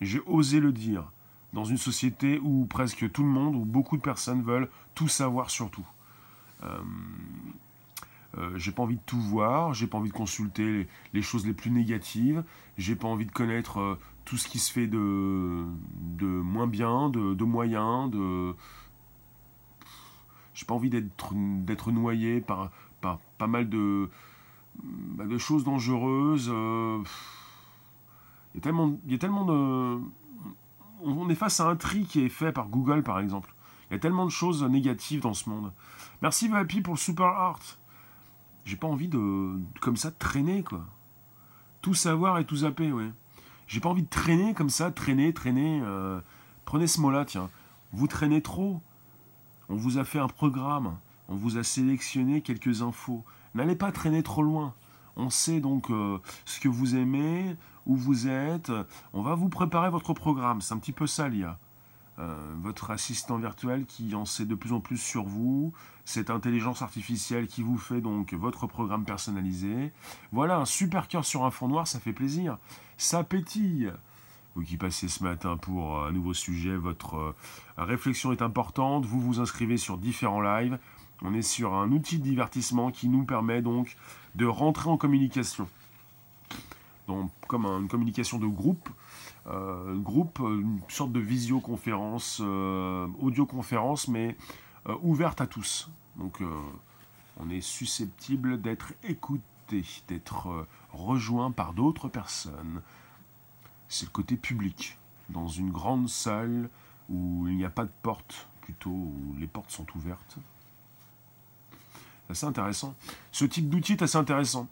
J'ai 0.00 0.20
osé 0.26 0.60
le 0.60 0.72
dire. 0.72 1.10
Dans 1.52 1.64
une 1.64 1.78
société 1.78 2.40
où 2.42 2.66
presque 2.66 3.10
tout 3.12 3.22
le 3.22 3.28
monde, 3.28 3.54
où 3.54 3.64
beaucoup 3.64 3.96
de 3.96 4.02
personnes 4.02 4.42
veulent 4.42 4.70
tout 4.94 5.08
savoir 5.08 5.50
sur 5.50 5.70
tout. 5.70 5.86
Euh, 6.64 6.80
euh, 8.38 8.56
j'ai 8.56 8.72
pas 8.72 8.82
envie 8.82 8.96
de 8.96 9.02
tout 9.04 9.20
voir, 9.20 9.74
j'ai 9.74 9.86
pas 9.86 9.98
envie 9.98 10.08
de 10.08 10.14
consulter 10.14 10.88
les, 11.12 11.22
choses 11.22 11.46
les 11.46 11.52
plus 11.52 11.70
négatives, 11.70 12.42
j'ai 12.78 12.96
pas 12.96 13.06
envie 13.06 13.26
de 13.26 13.32
connaître 13.32 13.78
euh, 13.80 13.98
tout 14.24 14.36
ce 14.36 14.48
qui 14.48 14.58
se 14.58 14.72
fait 14.72 14.86
de, 14.86 15.64
de 15.94 16.26
moins 16.26 16.66
bien, 16.66 17.10
de, 17.10 17.34
de 17.34 17.44
moyen, 17.44 18.08
de, 18.08 18.54
j'ai 20.54 20.66
pas 20.66 20.74
envie 20.74 20.90
d'être 20.90 21.92
noyé 21.92 22.40
par, 22.40 22.70
pas 23.00 23.46
mal 23.46 23.68
de, 23.68 24.10
bah, 24.82 25.26
de 25.26 25.38
choses 25.38 25.64
dangereuses. 25.64 26.50
Euh, 26.52 27.02
il 28.54 28.56
y 28.56 28.58
a 28.58 28.60
tellement, 28.60 28.96
tellement 29.18 29.44
de. 29.44 30.00
On 31.04 31.28
est 31.28 31.34
face 31.34 31.58
à 31.58 31.68
un 31.68 31.76
tri 31.76 32.04
qui 32.04 32.20
est 32.20 32.28
fait 32.28 32.52
par 32.52 32.68
Google, 32.68 33.02
par 33.02 33.18
exemple. 33.18 33.54
Il 33.90 33.94
y 33.94 33.96
a 33.96 33.98
tellement 33.98 34.24
de 34.24 34.30
choses 34.30 34.62
négatives 34.62 35.22
dans 35.22 35.34
ce 35.34 35.50
monde. 35.50 35.72
Merci 36.20 36.48
Vapi 36.48 36.80
pour 36.80 36.98
super 36.98 37.26
art. 37.26 37.60
J'ai 38.64 38.76
pas 38.76 38.86
envie 38.86 39.08
de, 39.08 39.58
comme 39.80 39.96
ça, 39.96 40.12
traîner, 40.12 40.62
quoi. 40.62 40.86
Tout 41.80 41.94
savoir 41.94 42.38
et 42.38 42.44
tout 42.46 42.58
zapper, 42.58 42.92
ouais. 42.92 43.10
J'ai 43.72 43.80
pas 43.80 43.88
envie 43.88 44.02
de 44.02 44.08
traîner 44.08 44.52
comme 44.52 44.68
ça, 44.68 44.90
traîner, 44.90 45.32
traîner. 45.32 45.80
Euh, 45.82 46.20
prenez 46.66 46.86
ce 46.86 47.00
mot-là, 47.00 47.24
tiens. 47.24 47.48
Vous 47.94 48.06
traînez 48.06 48.42
trop. 48.42 48.82
On 49.70 49.76
vous 49.76 49.96
a 49.96 50.04
fait 50.04 50.18
un 50.18 50.28
programme, 50.28 50.98
on 51.30 51.36
vous 51.36 51.56
a 51.56 51.64
sélectionné 51.64 52.42
quelques 52.42 52.82
infos. 52.82 53.24
N'allez 53.54 53.74
pas 53.74 53.90
traîner 53.90 54.22
trop 54.22 54.42
loin. 54.42 54.74
On 55.16 55.30
sait 55.30 55.60
donc 55.60 55.88
euh, 55.88 56.18
ce 56.44 56.60
que 56.60 56.68
vous 56.68 56.96
aimez, 56.96 57.56
où 57.86 57.96
vous 57.96 58.28
êtes. 58.28 58.70
On 59.14 59.22
va 59.22 59.34
vous 59.34 59.48
préparer 59.48 59.88
votre 59.88 60.12
programme. 60.12 60.60
C'est 60.60 60.74
un 60.74 60.78
petit 60.78 60.92
peu 60.92 61.06
ça, 61.06 61.30
l'IA. 61.30 61.56
Euh, 62.18 62.36
votre 62.60 62.90
assistant 62.90 63.38
virtuel 63.38 63.86
qui 63.86 64.14
en 64.14 64.26
sait 64.26 64.44
de 64.44 64.54
plus 64.54 64.74
en 64.74 64.80
plus 64.80 64.98
sur 64.98 65.24
vous, 65.24 65.72
cette 66.04 66.28
intelligence 66.28 66.82
artificielle 66.82 67.46
qui 67.46 67.62
vous 67.62 67.78
fait 67.78 68.02
donc 68.02 68.34
votre 68.34 68.66
programme 68.66 69.06
personnalisé. 69.06 69.94
Voilà, 70.30 70.58
un 70.58 70.66
super 70.66 71.08
cœur 71.08 71.24
sur 71.24 71.44
un 71.44 71.50
fond 71.50 71.68
noir, 71.68 71.86
ça 71.86 72.00
fait 72.00 72.12
plaisir. 72.12 72.58
Ça. 73.02 73.26
Vous 74.54 74.62
qui 74.62 74.76
passez 74.76 75.08
ce 75.08 75.24
matin 75.24 75.56
pour 75.56 75.96
euh, 75.96 76.08
un 76.08 76.12
nouveau 76.12 76.34
sujet, 76.34 76.76
votre 76.76 77.16
euh, 77.16 77.34
réflexion 77.76 78.30
est 78.30 78.42
importante. 78.42 79.04
Vous 79.04 79.20
vous 79.20 79.40
inscrivez 79.40 79.76
sur 79.76 79.98
différents 79.98 80.40
lives. 80.40 80.78
On 81.20 81.34
est 81.34 81.42
sur 81.42 81.74
un 81.74 81.90
outil 81.90 82.18
de 82.18 82.22
divertissement 82.22 82.92
qui 82.92 83.08
nous 83.08 83.24
permet 83.24 83.60
donc 83.60 83.96
de 84.36 84.46
rentrer 84.46 84.88
en 84.88 84.96
communication. 84.96 85.68
Donc, 87.08 87.32
comme 87.48 87.66
une 87.66 87.88
communication 87.88 88.38
de 88.38 88.46
groupe, 88.46 88.88
euh, 89.48 89.96
groupe, 89.96 90.38
une 90.38 90.78
sorte 90.86 91.10
de 91.10 91.20
visioconférence, 91.20 92.40
audioconférence, 93.20 94.06
mais 94.06 94.36
ouverte 95.02 95.40
à 95.40 95.48
tous. 95.48 95.90
Donc, 96.16 96.40
on 97.40 97.50
est 97.50 97.60
susceptible 97.60 98.62
d'être 98.62 98.92
écouté, 99.02 99.84
d'être 100.06 100.66
rejoint 100.92 101.50
par 101.50 101.72
d'autres 101.72 102.08
personnes 102.08 102.82
c'est 103.92 104.06
le 104.06 104.10
côté 104.10 104.36
public. 104.36 104.98
Dans 105.28 105.48
une 105.48 105.70
grande 105.70 106.08
salle 106.08 106.70
où 107.10 107.46
il 107.46 107.56
n'y 107.56 107.64
a 107.64 107.70
pas 107.70 107.84
de 107.84 107.92
porte, 108.02 108.48
plutôt 108.62 108.90
où 108.90 109.34
les 109.38 109.46
portes 109.46 109.70
sont 109.70 109.86
ouvertes. 109.94 110.38
Assez 112.30 112.46
intéressant. 112.46 112.94
Ce 113.30 113.44
type 113.44 113.68
d'outil 113.68 113.92
est 113.92 114.02
assez 114.02 114.16
intéressant. 114.16 114.66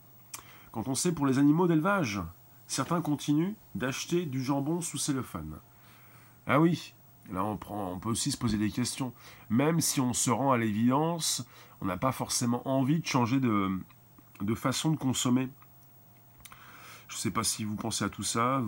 Quand 0.72 0.88
on 0.88 0.94
sait 0.94 1.12
pour 1.12 1.26
les 1.26 1.38
animaux 1.38 1.66
d'élevage, 1.66 2.20
certains 2.66 3.02
continuent 3.02 3.52
d'acheter 3.74 4.24
du 4.24 4.42
jambon 4.42 4.80
sous 4.80 4.96
cellophane. 4.96 5.56
Ah 6.46 6.58
oui, 6.58 6.94
là 7.30 7.44
on, 7.44 7.98
peut 7.98 8.08
aussi 8.08 8.30
se 8.30 8.38
poser 8.38 8.56
des 8.56 8.70
questions. 8.70 9.12
Même 9.50 9.82
si 9.82 10.00
on 10.00 10.14
se 10.14 10.30
rend 10.30 10.52
à 10.52 10.56
l'évidence, 10.56 11.44
on 11.82 11.84
n'a 11.84 11.98
pas 11.98 12.12
forcément 12.12 12.66
envie 12.66 13.00
de 13.00 13.06
changer 13.06 13.38
de 13.38 14.54
façon 14.54 14.92
de 14.92 14.96
consommer. 14.96 15.50
Je 17.10 17.16
ne 17.16 17.18
sais 17.18 17.30
pas 17.32 17.42
si 17.42 17.64
vous 17.64 17.74
pensez 17.74 18.04
à 18.04 18.08
tout 18.08 18.22
ça. 18.22 18.62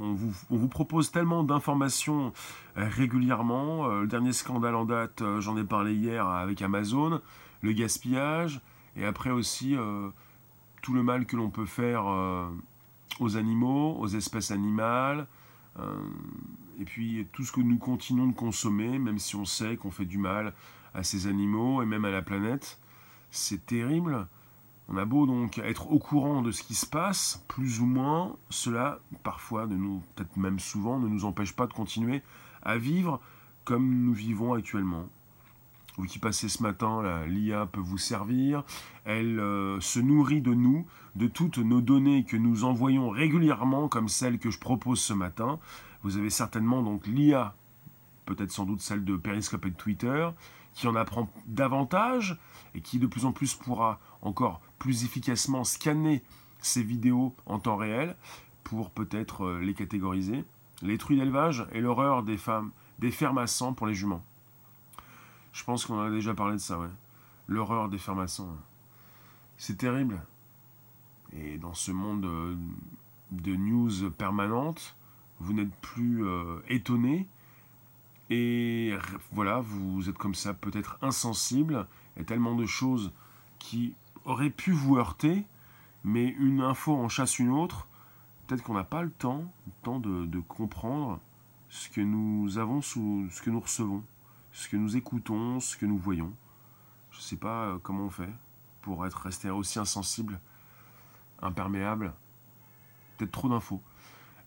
On 0.00 0.14
vous, 0.14 0.68
propose 0.68 1.10
tellement 1.10 1.42
d'informations 1.42 2.32
euh, 2.76 2.88
régulièrement. 2.88 3.90
Euh, 3.90 4.02
le 4.02 4.06
dernier 4.06 4.32
scandale 4.32 4.76
en 4.76 4.84
date, 4.84 5.20
euh, 5.20 5.40
j'en 5.40 5.56
ai 5.56 5.64
parlé 5.64 5.94
hier 5.94 6.24
avec 6.24 6.62
Amazon, 6.62 7.20
le 7.60 7.72
gaspillage, 7.72 8.60
et 8.96 9.04
après 9.04 9.30
aussi 9.30 9.76
tout 10.80 10.94
le 10.94 11.02
mal 11.02 11.26
que 11.26 11.36
l'on 11.36 11.50
peut 11.50 11.66
faire 11.66 12.04
aux 13.18 13.36
animaux, 13.36 13.96
aux 13.98 14.06
espèces 14.06 14.50
animales, 14.52 15.26
et 16.80 16.84
puis 16.84 17.26
tout 17.32 17.44
ce 17.44 17.52
que 17.52 17.60
nous 17.60 17.78
continuons 17.78 18.28
de 18.28 18.34
consommer, 18.34 18.98
même 18.98 19.18
si 19.18 19.36
on 19.36 19.44
sait 19.44 19.76
qu'on 19.76 19.90
fait 19.90 20.04
du 20.04 20.18
mal 20.18 20.54
à 20.94 21.02
ces 21.02 21.26
animaux 21.26 21.82
et 21.82 21.86
même 21.86 22.04
à 22.04 22.10
la 22.10 22.22
planète. 22.22 22.80
C'est 23.30 23.66
terrible. 23.66 24.26
On 24.88 24.96
a 24.96 25.04
beau 25.04 25.26
donc 25.26 25.58
être 25.58 25.90
au 25.90 25.98
courant 25.98 26.40
de 26.40 26.50
ce 26.50 26.62
qui 26.62 26.74
se 26.74 26.86
passe, 26.86 27.44
plus 27.46 27.80
ou 27.80 27.86
moins, 27.86 28.36
cela, 28.48 29.00
parfois, 29.22 29.66
nous, 29.66 30.02
peut-être 30.14 30.36
même 30.38 30.58
souvent, 30.58 30.98
ne 30.98 31.08
nous 31.08 31.26
empêche 31.26 31.54
pas 31.54 31.66
de 31.66 31.74
continuer 31.74 32.22
à 32.62 32.78
vivre 32.78 33.20
comme 33.64 34.02
nous 34.02 34.14
vivons 34.14 34.54
actuellement. 34.54 35.10
vous 35.98 36.06
qui 36.06 36.18
passez 36.18 36.48
ce 36.48 36.62
matin, 36.62 37.26
l'IA 37.26 37.66
peut 37.66 37.82
vous 37.82 37.98
servir. 37.98 38.64
Elle 39.04 39.38
euh, 39.40 39.78
se 39.80 40.00
nourrit 40.00 40.40
de 40.40 40.54
nous, 40.54 40.86
de 41.16 41.26
toutes 41.26 41.58
nos 41.58 41.82
données 41.82 42.24
que 42.24 42.38
nous 42.38 42.64
envoyons 42.64 43.10
régulièrement, 43.10 43.88
comme 43.88 44.08
celles 44.08 44.38
que 44.38 44.50
je 44.50 44.58
propose 44.58 45.00
ce 45.00 45.12
matin. 45.12 45.58
Vous 46.02 46.16
avez 46.16 46.30
certainement 46.30 46.82
donc 46.82 47.06
l'IA, 47.06 47.54
peut-être 48.24 48.52
sans 48.52 48.64
doute 48.64 48.80
celle 48.80 49.04
de 49.04 49.16
Periscope 49.16 49.66
et 49.66 49.70
de 49.70 49.76
Twitter, 49.76 50.30
qui 50.72 50.86
en 50.86 50.94
apprend 50.94 51.28
davantage 51.46 52.38
et 52.74 52.80
qui 52.80 52.98
de 52.98 53.06
plus 53.06 53.26
en 53.26 53.32
plus 53.32 53.54
pourra 53.54 54.00
encore 54.22 54.60
plus 54.78 55.04
efficacement 55.04 55.64
scanner 55.64 56.22
ces 56.60 56.82
vidéos 56.82 57.34
en 57.46 57.58
temps 57.58 57.76
réel 57.76 58.16
pour 58.64 58.90
peut-être 58.90 59.44
euh, 59.44 59.60
les 59.60 59.74
catégoriser. 59.74 60.44
Les 60.82 60.98
truies 60.98 61.16
d'élevage 61.16 61.66
et 61.72 61.80
l'horreur 61.80 62.22
des 62.22 62.36
femmes, 62.36 62.70
des 62.98 63.10
fermes 63.10 63.38
à 63.38 63.46
sang 63.46 63.72
pour 63.72 63.86
les 63.86 63.94
juments. 63.94 64.24
Je 65.52 65.64
pense 65.64 65.86
qu'on 65.86 66.00
a 66.00 66.10
déjà 66.10 66.34
parlé 66.34 66.54
de 66.54 66.60
ça, 66.60 66.78
ouais. 66.78 66.90
L'horreur 67.48 67.88
des 67.88 67.98
fermes 67.98 68.20
à 68.20 68.28
sang. 68.28 68.48
C'est 69.56 69.78
terrible. 69.78 70.22
Et 71.32 71.58
dans 71.58 71.74
ce 71.74 71.90
monde 71.90 72.24
euh, 72.26 72.56
de 73.32 73.56
news 73.56 74.10
permanente, 74.10 74.96
vous 75.40 75.52
n'êtes 75.52 75.74
plus 75.80 76.24
euh, 76.24 76.60
étonné. 76.68 77.26
Et 78.30 78.92
voilà, 79.32 79.60
vous 79.60 80.08
êtes 80.08 80.18
comme 80.18 80.34
ça, 80.34 80.52
peut-être 80.52 80.98
insensible. 81.00 81.88
Il 82.14 82.20
y 82.20 82.22
a 82.22 82.24
tellement 82.24 82.54
de 82.54 82.66
choses 82.66 83.12
qui 83.58 83.94
auraient 84.24 84.50
pu 84.50 84.72
vous 84.72 84.96
heurter, 84.96 85.46
mais 86.04 86.26
une 86.26 86.60
info 86.60 86.94
en 86.94 87.08
chasse 87.08 87.38
une 87.38 87.50
autre. 87.50 87.88
Peut-être 88.46 88.62
qu'on 88.62 88.74
n'a 88.74 88.84
pas 88.84 89.02
le 89.02 89.10
temps, 89.10 89.52
le 89.66 89.72
temps 89.82 90.00
de, 90.00 90.40
comprendre 90.40 91.20
ce 91.68 91.88
que 91.88 92.00
nous 92.00 92.58
avons 92.58 92.80
ce 92.80 93.42
que 93.42 93.50
nous 93.50 93.60
recevons 93.60 94.02
ce 94.58 94.68
que 94.68 94.76
nous 94.76 94.96
écoutons, 94.96 95.60
ce 95.60 95.76
que 95.76 95.86
nous 95.86 95.98
voyons. 95.98 96.32
Je 97.12 97.18
ne 97.18 97.22
sais 97.22 97.36
pas 97.36 97.66
euh, 97.66 97.78
comment 97.80 98.04
on 98.04 98.10
fait 98.10 98.32
pour 98.82 99.06
être 99.06 99.18
resté 99.18 99.50
aussi 99.50 99.78
insensible, 99.78 100.40
imperméable. 101.42 102.12
Peut-être 103.16 103.30
trop 103.30 103.48
d'infos. 103.48 103.80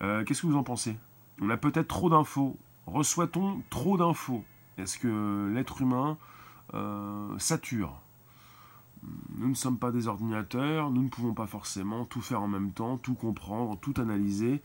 Euh, 0.02 0.24
qu'est-ce 0.24 0.42
que 0.42 0.48
vous 0.48 0.58
en 0.58 0.64
pensez? 0.64 0.98
On 1.40 1.50
a 1.50 1.58
peut-être 1.58 1.88
trop 1.88 2.10
d'infos. 2.10 2.58
Reçoit-on 2.88 3.62
trop 3.70 3.98
d'infos? 3.98 4.44
Est-ce 4.78 4.98
que 4.98 5.52
l'être 5.54 5.82
humain 5.82 6.18
euh, 6.74 7.38
sature? 7.38 8.02
Nous 9.36 9.50
ne 9.50 9.56
sommes 9.56 9.80
pas 9.80 9.92
des 9.92 10.08
ordinateurs, 10.08 10.92
nous 10.92 11.02
ne 11.02 11.10
pouvons 11.10 11.34
pas 11.34 11.48
forcément 11.48 12.06
tout 12.06 12.22
faire 12.22 12.42
en 12.42 12.48
même 12.48 12.72
temps, 12.72 12.98
tout 12.98 13.16
comprendre, 13.16 13.78
tout 13.80 13.94
analyser, 13.98 14.62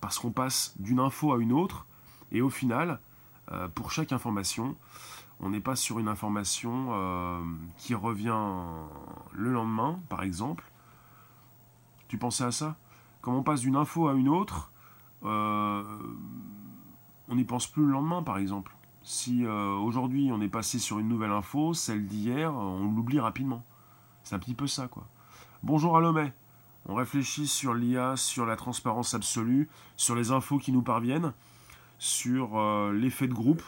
parce 0.00 0.18
qu'on 0.18 0.30
passe 0.30 0.74
d'une 0.78 1.00
info 1.00 1.32
à 1.32 1.38
une 1.38 1.52
autre, 1.52 1.86
et 2.30 2.40
au 2.40 2.50
final, 2.50 3.00
euh, 3.52 3.68
pour 3.68 3.90
chaque 3.90 4.12
information. 4.12 4.76
On 5.40 5.50
n'est 5.50 5.60
pas 5.60 5.74
sur 5.74 5.98
une 5.98 6.08
information 6.08 6.90
euh, 6.90 7.40
qui 7.78 7.94
revient 7.94 8.44
le 9.32 9.52
lendemain, 9.52 9.98
par 10.08 10.22
exemple. 10.22 10.70
Tu 12.08 12.18
pensais 12.18 12.44
à 12.44 12.52
ça? 12.52 12.76
Quand 13.22 13.32
on 13.32 13.42
passe 13.42 13.62
d'une 13.62 13.76
info 13.76 14.06
à 14.06 14.14
une 14.14 14.28
autre, 14.28 14.70
euh, 15.24 15.82
on 17.28 17.34
n'y 17.34 17.44
pense 17.44 17.66
plus 17.66 17.84
le 17.84 17.90
lendemain, 17.90 18.22
par 18.22 18.38
exemple. 18.38 18.76
Si 19.02 19.46
aujourd'hui 19.46 20.30
on 20.30 20.42
est 20.42 20.48
passé 20.48 20.78
sur 20.78 20.98
une 20.98 21.08
nouvelle 21.08 21.30
info, 21.30 21.72
celle 21.72 22.06
d'hier, 22.06 22.54
on 22.54 22.84
l'oublie 22.84 23.18
rapidement. 23.18 23.64
C'est 24.30 24.36
un 24.36 24.38
petit 24.38 24.54
peu 24.54 24.68
ça, 24.68 24.86
quoi. 24.86 25.08
Bonjour 25.64 25.96
à 25.96 26.00
Lomé. 26.00 26.32
On 26.86 26.94
réfléchit 26.94 27.48
sur 27.48 27.74
l'IA, 27.74 28.16
sur 28.16 28.46
la 28.46 28.54
transparence 28.54 29.12
absolue, 29.12 29.68
sur 29.96 30.14
les 30.14 30.30
infos 30.30 30.58
qui 30.58 30.70
nous 30.70 30.82
parviennent 30.82 31.32
sur 31.98 32.56
euh, 32.56 32.92
l'effet 32.92 33.26
de 33.26 33.34
groupe. 33.34 33.64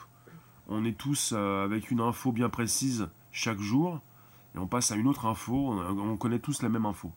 On 0.69 0.85
est 0.85 0.97
tous 0.97 1.33
euh, 1.35 1.65
avec 1.65 1.91
une 1.91 1.99
info 1.99 2.31
bien 2.31 2.49
précise 2.49 3.09
chaque 3.33 3.59
jour 3.59 4.01
et 4.55 4.59
on 4.61 4.69
passe 4.69 4.93
à 4.93 4.95
une 4.95 5.09
autre 5.09 5.27
info. 5.27 5.73
On, 5.83 6.17
connaît 6.17 6.39
tous 6.39 6.63
la 6.63 6.69
même 6.69 6.87
info. 6.87 7.11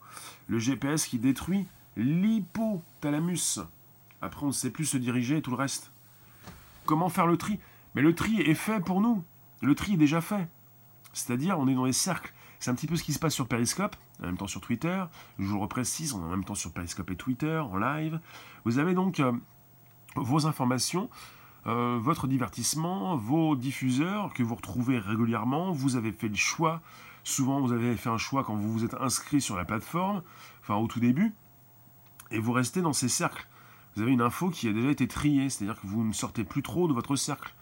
Le 0.48 0.58
GPS 0.58 1.06
qui 1.06 1.20
détruit 1.20 1.68
l'hypothalamus. 1.96 3.60
Après, 4.22 4.42
on 4.42 4.48
ne 4.48 4.52
sait 4.52 4.70
plus 4.70 4.86
se 4.86 4.96
diriger 4.96 5.36
et 5.36 5.42
tout 5.42 5.52
le 5.52 5.56
reste. 5.56 5.92
Comment 6.84 7.10
faire 7.10 7.28
le 7.28 7.36
tri? 7.36 7.60
Mais 7.94 8.02
le 8.02 8.12
tri 8.12 8.40
est 8.40 8.54
fait 8.54 8.80
pour 8.80 9.00
nous. 9.00 9.22
Le 9.62 9.76
tri 9.76 9.92
est 9.92 9.98
déjà 9.98 10.20
fait. 10.20 10.48
C'est-à-dire, 11.12 11.60
on 11.60 11.68
est 11.68 11.76
dans 11.76 11.84
les 11.84 11.92
cercles. 11.92 12.34
C'est 12.58 12.70
un 12.70 12.74
petit 12.74 12.86
peu 12.86 12.96
ce 12.96 13.04
qui 13.04 13.12
se 13.12 13.18
passe 13.18 13.34
sur 13.34 13.48
Periscope, 13.48 13.96
en 14.22 14.26
même 14.26 14.36
temps 14.36 14.46
sur 14.46 14.60
Twitter. 14.60 15.04
Je 15.38 15.44
vous 15.44 15.54
le 15.54 15.60
reprécise, 15.60 16.14
on 16.14 16.20
est 16.20 16.24
en 16.24 16.30
même 16.30 16.44
temps 16.44 16.54
sur 16.54 16.72
Periscope 16.72 17.10
et 17.10 17.16
Twitter, 17.16 17.58
en 17.58 17.76
live. 17.76 18.20
Vous 18.64 18.78
avez 18.78 18.94
donc 18.94 19.20
euh, 19.20 19.32
vos 20.16 20.46
informations, 20.46 21.10
euh, 21.66 21.98
votre 22.00 22.26
divertissement, 22.26 23.16
vos 23.16 23.56
diffuseurs 23.56 24.32
que 24.32 24.42
vous 24.42 24.54
retrouvez 24.54 24.98
régulièrement. 24.98 25.72
Vous 25.72 25.96
avez 25.96 26.12
fait 26.12 26.28
le 26.28 26.36
choix. 26.36 26.80
Souvent, 27.24 27.60
vous 27.60 27.72
avez 27.72 27.96
fait 27.96 28.08
un 28.08 28.18
choix 28.18 28.44
quand 28.44 28.54
vous 28.54 28.72
vous 28.72 28.84
êtes 28.84 28.94
inscrit 28.94 29.40
sur 29.40 29.56
la 29.56 29.64
plateforme, 29.64 30.22
enfin 30.62 30.76
au 30.76 30.86
tout 30.86 31.00
début, 31.00 31.34
et 32.30 32.38
vous 32.38 32.52
restez 32.52 32.82
dans 32.82 32.92
ces 32.92 33.08
cercles. 33.08 33.48
Vous 33.96 34.02
avez 34.02 34.12
une 34.12 34.20
info 34.20 34.50
qui 34.50 34.68
a 34.68 34.72
déjà 34.72 34.90
été 34.90 35.08
triée, 35.08 35.50
c'est-à-dire 35.50 35.80
que 35.80 35.86
vous 35.88 36.04
ne 36.04 36.12
sortez 36.12 36.44
plus 36.44 36.62
trop 36.62 36.86
de 36.86 36.92
votre 36.92 37.16
cercle. 37.16 37.52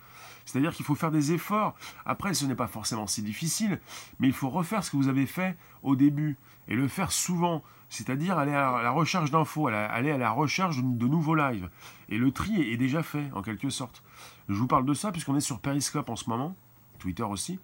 C'est-à-dire 0.45 0.73
qu'il 0.73 0.85
faut 0.85 0.95
faire 0.95 1.11
des 1.11 1.33
efforts. 1.33 1.75
Après, 2.05 2.35
ce 2.35 2.45
n'est 2.45 2.55
pas 2.55 2.67
forcément 2.67 3.07
si 3.07 3.23
difficile, 3.23 3.81
mais 4.19 4.29
il 4.29 4.33
faut 4.33 4.51
refaire 4.51 4.85
ce 4.85 4.91
que 4.91 4.97
vous 4.97 5.09
avez 5.09 5.27
fait 5.27 5.57
au 5.83 5.97
début 5.97 6.37
et 6.69 6.75
le 6.75 6.89
faire 6.89 7.13
souvent. 7.13 7.63
C'est-à-dire 7.89 8.39
aller 8.39 8.53
à 8.53 8.83
la 8.83 8.91
recherche 8.91 9.31
d'infos, 9.31 9.69
aller 9.69 10.11
à 10.11 10.19
la 10.19 10.31
recherche 10.31 10.79
de 10.79 11.07
nouveaux 11.07 11.35
lives. 11.35 11.71
Et 12.09 12.19
le 12.19 12.33
tri 12.33 12.61
est 12.61 12.77
déjà 12.77 13.03
fait, 13.03 13.31
en 13.35 13.43
quelque 13.43 13.71
sorte. 13.71 14.03
Je 14.49 14.55
vous 14.55 14.67
parle 14.67 14.85
de 14.85 14.95
ça 14.95 15.13
puisqu'on 15.13 15.37
est 15.37 15.41
sur 15.41 15.61
Periscope 15.61 16.11
en 16.11 16.17
ce 16.17 16.29
moment, 16.29 16.57
Twitter 16.99 17.23
aussi, 17.23 17.61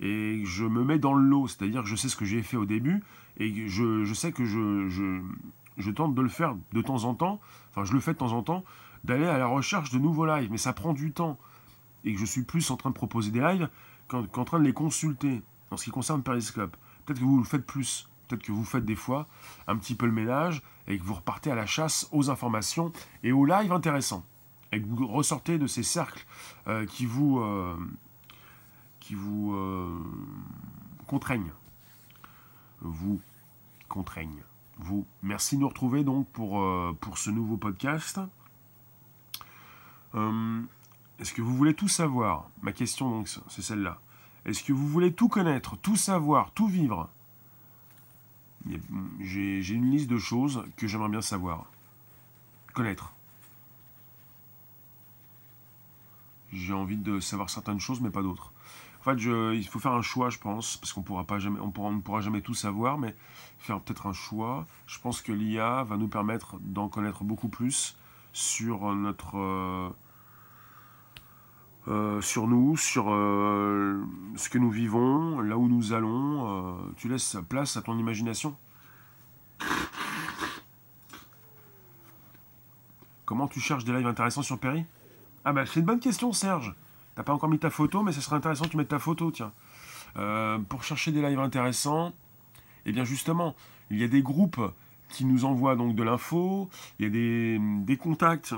et 0.00 0.42
je 0.44 0.64
me 0.64 0.84
mets 0.84 0.98
dans 0.98 1.14
le 1.14 1.22
lot, 1.22 1.48
c'est-à-dire 1.48 1.82
que 1.82 1.88
je 1.88 1.96
sais 1.96 2.08
ce 2.08 2.16
que 2.16 2.24
j'ai 2.24 2.42
fait 2.42 2.56
au 2.56 2.66
début, 2.66 3.02
et 3.38 3.68
je, 3.68 4.12
sais 4.14 4.32
que 4.32 4.44
je, 4.44 4.88
je, 5.78 5.90
tente 5.90 6.14
de 6.14 6.22
le 6.22 6.28
faire 6.28 6.56
de 6.72 6.82
temps 6.82 7.04
en 7.04 7.14
temps, 7.14 7.40
enfin 7.70 7.84
je 7.84 7.92
le 7.92 8.00
fais 8.00 8.12
de 8.12 8.18
temps 8.18 8.32
en 8.32 8.42
temps, 8.42 8.64
d'aller 9.04 9.26
à 9.26 9.38
la 9.38 9.46
recherche 9.46 9.90
de 9.90 9.98
nouveaux 9.98 10.26
lives, 10.26 10.50
mais 10.50 10.58
ça 10.58 10.72
prend 10.72 10.92
du 10.92 11.12
temps 11.12 11.38
et 12.04 12.14
que 12.14 12.20
je 12.20 12.24
suis 12.24 12.42
plus 12.42 12.70
en 12.70 12.76
train 12.76 12.90
de 12.90 12.94
proposer 12.94 13.30
des 13.30 13.40
lives 13.40 13.68
qu'en 14.08 14.44
train 14.44 14.58
de 14.58 14.64
les 14.64 14.72
consulter 14.72 15.42
en 15.70 15.76
ce 15.76 15.84
qui 15.84 15.90
concerne 15.90 16.22
Periscope. 16.22 16.76
Peut-être 17.04 17.20
que 17.20 17.24
vous 17.24 17.38
le 17.38 17.44
faites 17.44 17.64
plus, 17.64 18.08
peut-être 18.26 18.42
que 18.42 18.52
vous 18.52 18.64
faites 18.64 18.84
des 18.84 18.96
fois 18.96 19.28
un 19.66 19.76
petit 19.76 19.94
peu 19.94 20.06
le 20.06 20.12
ménage 20.12 20.62
et 20.86 20.98
que 20.98 21.04
vous 21.04 21.14
repartez 21.14 21.50
à 21.50 21.54
la 21.54 21.66
chasse 21.66 22.08
aux 22.12 22.30
informations 22.30 22.92
et 23.22 23.32
aux 23.32 23.44
lives 23.44 23.72
intéressants. 23.72 24.24
Et 24.72 24.80
que 24.80 24.86
vous 24.86 25.06
ressortez 25.06 25.58
de 25.58 25.66
ces 25.66 25.82
cercles 25.82 26.24
euh, 26.68 26.86
qui 26.86 27.04
vous, 27.04 27.40
euh, 27.40 27.76
qui 29.00 29.14
vous 29.14 29.54
euh, 29.54 29.98
contraignent. 31.06 31.52
Vous 32.80 33.20
contraignent. 33.88 34.42
Vous. 34.78 35.06
Merci 35.22 35.56
de 35.56 35.62
nous 35.62 35.68
retrouver 35.68 36.04
donc 36.04 36.26
pour, 36.28 36.64
pour 37.00 37.18
ce 37.18 37.30
nouveau 37.30 37.58
podcast. 37.58 38.20
Est-ce 41.20 41.34
que 41.34 41.42
vous 41.42 41.54
voulez 41.54 41.74
tout 41.74 41.88
savoir? 41.88 42.48
Ma 42.62 42.72
question 42.72 43.10
donc 43.10 43.28
c'est 43.28 43.62
celle-là. 43.62 44.00
Est-ce 44.46 44.64
que 44.64 44.72
vous 44.72 44.88
voulez 44.88 45.12
tout 45.12 45.28
connaître, 45.28 45.76
tout 45.76 45.96
savoir, 45.96 46.50
tout 46.52 46.66
vivre? 46.66 47.10
J'ai 49.20 49.68
une 49.70 49.90
liste 49.90 50.08
de 50.08 50.18
choses 50.18 50.64
que 50.76 50.86
j'aimerais 50.86 51.10
bien 51.10 51.20
savoir. 51.20 51.66
Connaître. 52.72 53.12
J'ai 56.52 56.72
envie 56.72 56.96
de 56.96 57.20
savoir 57.20 57.50
certaines 57.50 57.80
choses, 57.80 58.00
mais 58.00 58.10
pas 58.10 58.22
d'autres. 58.22 58.52
En 59.00 59.04
fait, 59.04 59.16
il 59.54 59.66
faut 59.66 59.78
faire 59.78 59.92
un 59.92 60.02
choix, 60.02 60.30
je 60.30 60.38
pense, 60.38 60.78
parce 60.78 60.92
qu'on 60.92 61.00
ne 61.00 62.00
pourra 62.00 62.20
jamais 62.20 62.40
tout 62.40 62.54
savoir, 62.54 62.98
mais 62.98 63.14
faire 63.58 63.80
peut-être 63.80 64.06
un 64.06 64.12
choix. 64.12 64.66
Je 64.86 64.98
pense 64.98 65.20
que 65.20 65.32
l'IA 65.32 65.84
va 65.84 65.96
nous 65.96 66.08
permettre 66.08 66.56
d'en 66.60 66.88
connaître 66.88 67.24
beaucoup 67.24 67.48
plus 67.48 67.96
sur 68.32 68.94
notre 68.94 69.38
euh, 69.38 69.90
euh, 71.90 72.20
sur 72.20 72.46
nous, 72.46 72.76
sur 72.76 73.06
euh, 73.12 74.00
ce 74.36 74.48
que 74.48 74.58
nous 74.58 74.70
vivons, 74.70 75.40
là 75.40 75.58
où 75.58 75.66
nous 75.66 75.92
allons. 75.92 76.46
Euh, 76.46 76.72
tu 76.96 77.08
laisses 77.08 77.36
place 77.48 77.76
à 77.76 77.82
ton 77.82 77.98
imagination. 77.98 78.56
Comment 83.24 83.48
tu 83.48 83.58
cherches 83.58 83.84
des 83.84 83.92
lives 83.92 84.06
intéressants 84.06 84.42
sur 84.42 84.60
Perry? 84.60 84.84
Ah 85.44 85.52
bah 85.52 85.66
c'est 85.66 85.80
une 85.80 85.86
bonne 85.86 85.98
question 85.98 86.32
Serge. 86.32 86.74
T'as 87.16 87.24
pas 87.24 87.32
encore 87.32 87.48
mis 87.48 87.58
ta 87.58 87.70
photo, 87.70 88.04
mais 88.04 88.12
ce 88.12 88.20
serait 88.20 88.36
intéressant 88.36 88.66
que 88.66 88.70
tu 88.70 88.76
mettes 88.76 88.88
ta 88.88 89.00
photo, 89.00 89.32
tiens. 89.32 89.52
pour 90.68 90.84
chercher 90.84 91.10
des 91.10 91.22
lives 91.22 91.40
intéressants, 91.40 92.12
eh 92.86 92.92
bien 92.92 93.04
justement, 93.04 93.56
il 93.90 93.98
y 93.98 94.04
a 94.04 94.08
des 94.08 94.22
groupes 94.22 94.60
qui 95.08 95.24
nous 95.24 95.44
envoient 95.44 95.74
donc 95.74 95.96
de 95.96 96.04
l'info, 96.04 96.70
il 96.98 97.04
y 97.04 97.06
a 97.06 97.10
des, 97.10 97.58
des 97.84 97.96
contacts 97.96 98.54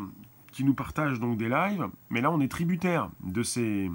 qui 0.52 0.64
nous 0.64 0.74
partagent 0.74 1.18
donc 1.18 1.38
des 1.38 1.48
lives, 1.48 1.88
mais 2.10 2.20
là 2.20 2.30
on 2.30 2.40
est 2.40 2.48
tributaire 2.48 3.10
de 3.24 3.42
ces, 3.42 3.90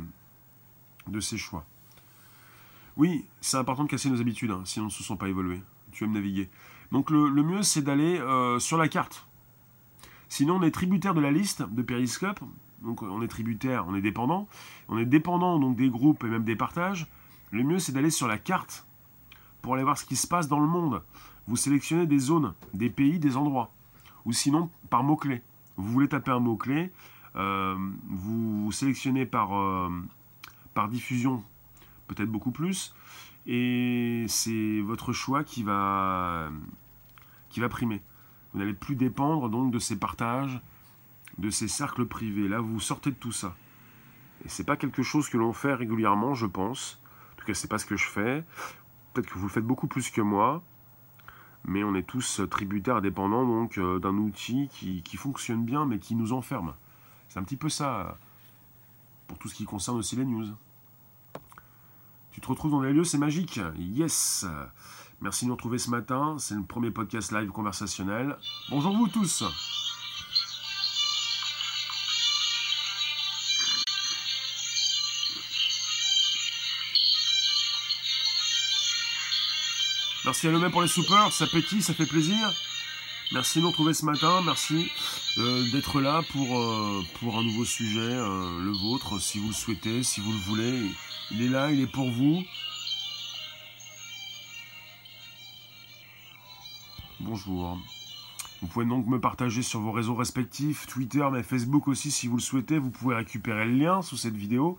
de 1.07 1.19
ces 1.19 1.37
choix. 1.37 1.65
Oui, 2.97 3.25
c'est 3.41 3.57
important 3.57 3.83
de 3.83 3.89
casser 3.89 4.09
nos 4.09 4.19
habitudes, 4.19 4.51
hein, 4.51 4.63
sinon 4.65 4.85
on 4.85 4.87
ne 4.87 4.91
se 4.91 5.03
sent 5.03 5.15
pas 5.17 5.29
évoluer. 5.29 5.61
Tu 5.91 6.03
aimes 6.03 6.13
naviguer. 6.13 6.49
Donc 6.91 7.11
le, 7.11 7.29
mieux 7.29 7.61
c'est 7.61 7.81
d'aller 7.81 8.19
euh, 8.19 8.59
sur 8.59 8.77
la 8.77 8.87
carte. 8.87 9.27
Sinon 10.29 10.55
on 10.55 10.63
est 10.63 10.71
tributaire 10.71 11.13
de 11.13 11.21
la 11.21 11.31
liste 11.31 11.61
de 11.61 11.81
Periscope, 11.81 12.41
donc 12.81 13.01
on 13.01 13.21
est 13.21 13.27
tributaire, 13.27 13.85
on 13.87 13.95
est 13.95 14.01
dépendant, 14.01 14.47
on 14.89 14.97
est 14.97 15.05
dépendant 15.05 15.59
donc 15.59 15.75
des 15.75 15.89
groupes 15.89 16.23
et 16.23 16.27
même 16.27 16.43
des 16.43 16.55
partages, 16.55 17.07
le 17.51 17.63
mieux 17.63 17.79
c'est 17.79 17.91
d'aller 17.91 18.09
sur 18.09 18.27
la 18.27 18.37
carte 18.37 18.85
pour 19.61 19.75
aller 19.75 19.83
voir 19.83 19.97
ce 19.97 20.05
qui 20.05 20.15
se 20.15 20.27
passe 20.27 20.47
dans 20.47 20.59
le 20.59 20.67
monde. 20.67 21.03
Vous 21.47 21.55
sélectionnez 21.55 22.07
des 22.07 22.19
zones, 22.19 22.53
des 22.73 22.89
pays, 22.89 23.19
des 23.19 23.37
endroits, 23.37 23.71
ou 24.25 24.33
sinon 24.33 24.69
par 24.89 25.03
mots-clés. 25.03 25.41
Vous 25.77 25.91
voulez 25.91 26.07
taper 26.07 26.31
un 26.31 26.39
mot-clé, 26.39 26.91
euh, 27.35 27.77
vous 28.09 28.71
sélectionnez 28.71 29.25
par, 29.25 29.57
euh, 29.57 29.89
par 30.73 30.89
diffusion, 30.89 31.43
peut-être 32.07 32.29
beaucoup 32.29 32.51
plus, 32.51 32.95
et 33.45 34.25
c'est 34.27 34.81
votre 34.81 35.13
choix 35.13 35.43
qui 35.43 35.63
va, 35.63 36.49
qui 37.49 37.59
va 37.59 37.69
primer. 37.69 38.01
Vous 38.53 38.59
n'allez 38.59 38.73
plus 38.73 38.95
dépendre 38.95 39.49
donc 39.49 39.71
de 39.71 39.79
ces 39.79 39.97
partages, 39.97 40.59
de 41.37 41.49
ces 41.49 41.67
cercles 41.67 42.05
privés. 42.05 42.47
Là, 42.47 42.59
vous 42.59 42.79
sortez 42.79 43.11
de 43.11 43.15
tout 43.15 43.31
ça. 43.31 43.55
Et 44.45 44.49
c'est 44.49 44.65
pas 44.65 44.77
quelque 44.77 45.03
chose 45.03 45.29
que 45.29 45.37
l'on 45.37 45.53
fait 45.53 45.73
régulièrement, 45.73 46.33
je 46.33 46.45
pense. 46.45 46.99
En 47.33 47.39
tout 47.39 47.45
cas, 47.45 47.53
c'est 47.53 47.69
pas 47.69 47.77
ce 47.77 47.85
que 47.85 47.95
je 47.95 48.07
fais. 48.07 48.43
Peut-être 49.13 49.27
que 49.27 49.37
vous 49.37 49.47
le 49.47 49.51
faites 49.51 49.65
beaucoup 49.65 49.87
plus 49.87 50.09
que 50.09 50.21
moi. 50.21 50.63
Mais 51.67 51.83
on 51.83 51.95
est 51.95 52.03
tous 52.03 52.41
tributaires, 52.49 53.01
dépendants 53.01 53.45
donc 53.45 53.77
euh, 53.77 53.99
d'un 53.99 54.15
outil 54.15 54.69
qui, 54.69 55.01
qui, 55.03 55.17
fonctionne 55.17 55.65
bien, 55.65 55.85
mais 55.85 55.99
qui 55.99 56.15
nous 56.15 56.33
enferme. 56.33 56.73
C'est 57.29 57.39
un 57.39 57.43
petit 57.43 57.57
peu 57.57 57.69
ça 57.69 58.17
pour 59.27 59.37
tout 59.37 59.49
ce 59.49 59.55
qui 59.55 59.65
concerne 59.65 59.97
aussi 59.97 60.15
les 60.15 60.25
news. 60.25 60.47
Tu 62.31 62.41
te 62.41 62.47
retrouves 62.47 62.71
dans 62.71 62.81
les 62.81 62.93
lieux, 62.93 63.03
c'est 63.03 63.17
magique. 63.17 63.59
Yes. 63.77 64.45
Merci 65.21 65.45
de 65.45 65.49
nous 65.49 65.55
retrouver 65.55 65.77
ce 65.77 65.89
matin. 65.89 66.35
C'est 66.39 66.55
le 66.55 66.63
premier 66.63 66.91
podcast 66.91 67.31
live 67.31 67.49
conversationnel. 67.49 68.37
Bonjour 68.69 68.95
vous 68.95 69.07
tous. 69.07 69.43
Merci 80.27 80.49
à 80.49 80.51
Lomé 80.51 80.69
pour 80.69 80.81
les 80.81 80.89
soupers, 80.89 81.31
ça 81.31 81.47
pétille, 81.47 81.81
ça 81.81 81.93
fait 81.93 82.05
plaisir. 82.05 82.35
Merci 83.31 83.59
de 83.59 83.63
nous 83.63 83.69
retrouver 83.69 83.93
ce 83.93 84.03
matin, 84.03 84.41
merci 84.43 84.91
euh, 85.37 85.71
d'être 85.71 86.01
là 86.01 86.21
pour, 86.33 86.59
euh, 86.59 87.01
pour 87.21 87.37
un 87.37 87.43
nouveau 87.45 87.63
sujet, 87.63 88.01
euh, 88.01 88.61
le 88.61 88.71
vôtre, 88.71 89.21
si 89.21 89.39
vous 89.39 89.47
le 89.47 89.53
souhaitez, 89.53 90.03
si 90.03 90.19
vous 90.19 90.33
le 90.33 90.37
voulez. 90.39 90.91
Il 91.31 91.43
est 91.43 91.47
là, 91.47 91.71
il 91.71 91.79
est 91.79 91.89
pour 91.89 92.11
vous. 92.11 92.43
Bonjour. 97.21 97.79
Vous 98.61 98.67
pouvez 98.67 98.85
donc 98.85 99.07
me 99.07 99.21
partager 99.21 99.61
sur 99.61 99.79
vos 99.79 99.93
réseaux 99.93 100.15
respectifs, 100.15 100.87
Twitter, 100.87 101.25
mais 101.31 101.41
Facebook 101.41 101.87
aussi 101.87 102.11
si 102.11 102.27
vous 102.27 102.35
le 102.35 102.41
souhaitez. 102.41 102.79
Vous 102.79 102.91
pouvez 102.91 103.15
récupérer 103.15 103.63
le 103.63 103.75
lien 103.77 104.01
sous 104.01 104.17
cette 104.17 104.35
vidéo. 104.35 104.77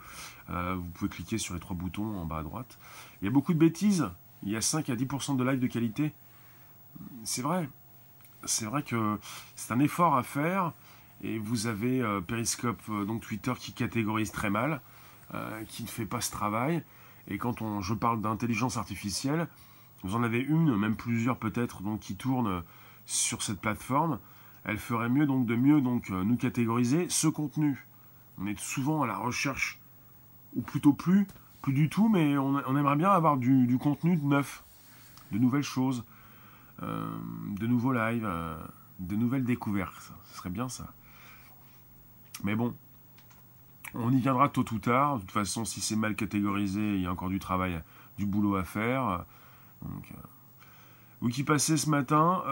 vous 0.50 0.90
pouvez 0.92 1.08
cliquer 1.08 1.38
sur 1.38 1.54
les 1.54 1.60
trois 1.60 1.74
boutons 1.74 2.18
en 2.18 2.26
bas 2.26 2.40
à 2.40 2.42
droite. 2.42 2.78
Il 3.22 3.24
y 3.24 3.28
a 3.28 3.30
beaucoup 3.30 3.54
de 3.54 3.58
bêtises 3.58 4.10
il 4.42 4.50
y 4.50 4.56
a 4.56 4.60
5 4.60 4.88
à 4.90 4.96
10% 4.96 5.36
de 5.36 5.44
live 5.44 5.58
de 5.58 5.66
qualité. 5.66 6.12
C'est 7.24 7.42
vrai. 7.42 7.68
C'est 8.44 8.66
vrai 8.66 8.82
que 8.82 9.18
c'est 9.56 9.72
un 9.72 9.80
effort 9.80 10.16
à 10.16 10.22
faire. 10.22 10.72
Et 11.22 11.38
vous 11.38 11.66
avez 11.66 12.00
euh, 12.00 12.20
Periscope, 12.20 12.80
euh, 12.90 13.04
donc 13.04 13.22
Twitter, 13.22 13.52
qui 13.58 13.72
catégorise 13.72 14.30
très 14.30 14.50
mal, 14.50 14.80
euh, 15.34 15.64
qui 15.64 15.82
ne 15.82 15.88
fait 15.88 16.06
pas 16.06 16.20
ce 16.20 16.30
travail. 16.30 16.82
Et 17.26 17.38
quand 17.38 17.60
on, 17.60 17.80
je 17.80 17.94
parle 17.94 18.20
d'intelligence 18.20 18.76
artificielle, 18.76 19.48
vous 20.04 20.14
en 20.14 20.22
avez 20.22 20.38
une, 20.38 20.76
même 20.76 20.94
plusieurs 20.94 21.36
peut-être, 21.36 21.82
donc 21.82 22.00
qui 22.00 22.14
tournent 22.14 22.62
sur 23.04 23.42
cette 23.42 23.60
plateforme. 23.60 24.20
Elle 24.64 24.78
ferait 24.78 25.08
mieux 25.08 25.26
donc 25.26 25.46
de 25.46 25.56
mieux 25.56 25.80
donc 25.80 26.10
nous 26.10 26.36
catégoriser 26.36 27.08
ce 27.08 27.26
contenu. 27.26 27.86
On 28.38 28.46
est 28.46 28.58
souvent 28.58 29.02
à 29.02 29.06
la 29.06 29.16
recherche, 29.16 29.80
ou 30.54 30.62
plutôt 30.62 30.92
plus, 30.92 31.26
plus 31.62 31.72
du 31.72 31.88
tout, 31.88 32.08
mais 32.08 32.38
on, 32.38 32.76
aimerait 32.76 32.96
bien 32.96 33.10
avoir 33.10 33.36
du, 33.36 33.78
contenu 33.78 34.16
de 34.16 34.24
neuf, 34.24 34.64
de 35.32 35.38
nouvelles 35.38 35.62
choses, 35.62 36.04
euh, 36.82 37.10
de 37.58 37.66
nouveaux 37.66 37.92
lives, 37.92 38.24
euh, 38.24 38.56
de 39.00 39.16
nouvelles 39.16 39.44
découvertes. 39.44 40.12
Ce 40.30 40.38
serait 40.38 40.50
bien 40.50 40.68
ça. 40.68 40.92
Mais 42.44 42.54
bon, 42.54 42.74
on 43.94 44.12
y 44.12 44.20
viendra 44.20 44.48
tôt 44.48 44.64
ou 44.72 44.78
tard. 44.78 45.16
De 45.16 45.20
toute 45.22 45.32
façon, 45.32 45.64
si 45.64 45.80
c'est 45.80 45.96
mal 45.96 46.14
catégorisé, 46.14 46.94
il 46.94 47.02
y 47.02 47.06
a 47.06 47.12
encore 47.12 47.28
du 47.28 47.40
travail, 47.40 47.80
du 48.16 48.26
boulot 48.26 48.56
à 48.56 48.64
faire. 48.64 49.24
Donc, 49.82 50.10
euh, 50.12 50.16
vous 51.20 51.28
qui 51.28 51.42
passez 51.42 51.76
ce 51.76 51.90
matin, 51.90 52.44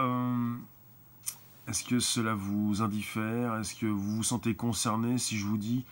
est-ce 1.67 1.83
que 1.83 1.99
cela 1.99 2.33
vous 2.33 2.81
indiffère? 2.81 3.55
Est-ce 3.55 3.75
que 3.75 3.85
vous 3.85 4.17
vous 4.17 4.23
sentez 4.23 4.55
concerné 4.55 5.17
si 5.17 5.37
je 5.37 5.45
vous 5.45 5.57
dis 5.57 5.85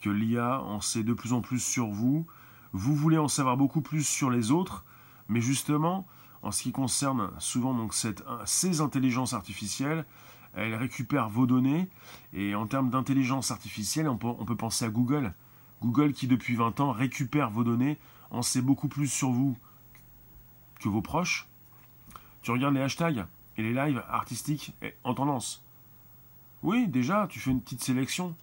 que 0.00 0.10
l'IA 0.10 0.62
en 0.62 0.80
sait 0.80 1.02
de 1.02 1.12
plus 1.12 1.32
en 1.32 1.40
plus 1.40 1.58
sur 1.58 1.88
vous? 1.88 2.26
Vous 2.72 2.94
voulez 2.94 3.18
en 3.18 3.28
savoir 3.28 3.56
beaucoup 3.56 3.80
plus 3.80 4.06
sur 4.06 4.30
les 4.30 4.50
autres, 4.50 4.84
mais 5.28 5.40
justement, 5.40 6.06
en 6.42 6.50
ce 6.50 6.62
qui 6.62 6.72
concerne 6.72 7.30
souvent 7.38 7.74
donc 7.74 7.94
ces 8.44 8.80
intelligences 8.80 9.32
artificielles, 9.32 10.04
elles 10.54 10.74
récupèrent 10.74 11.28
vos 11.28 11.46
données, 11.46 11.88
et 12.32 12.54
en 12.54 12.66
termes 12.66 12.90
d'intelligence 12.90 13.50
artificielle, 13.50 14.08
on 14.08 14.16
peut, 14.16 14.26
on 14.26 14.44
peut 14.44 14.56
penser 14.56 14.84
à 14.84 14.90
Google. 14.90 15.32
Google 15.80 16.12
qui 16.12 16.26
depuis 16.26 16.54
20 16.54 16.80
ans 16.80 16.92
récupère 16.92 17.50
vos 17.50 17.64
données, 17.64 17.98
en 18.30 18.42
sait 18.42 18.62
beaucoup 18.62 18.88
plus 18.88 19.08
sur 19.08 19.30
vous 19.30 19.56
que 20.80 20.88
vos 20.88 21.02
proches. 21.02 21.46
Tu 22.42 22.50
regardes 22.50 22.74
les 22.74 22.82
hashtags 22.82 23.24
et 23.56 23.62
les 23.62 23.72
lives 23.72 24.02
artistiques 24.08 24.74
en 25.04 25.14
tendance. 25.14 25.62
Oui, 26.62 26.86
déjà, 26.86 27.26
tu 27.28 27.40
fais 27.40 27.50
une 27.50 27.60
petite 27.60 27.82
sélection. 27.82 28.34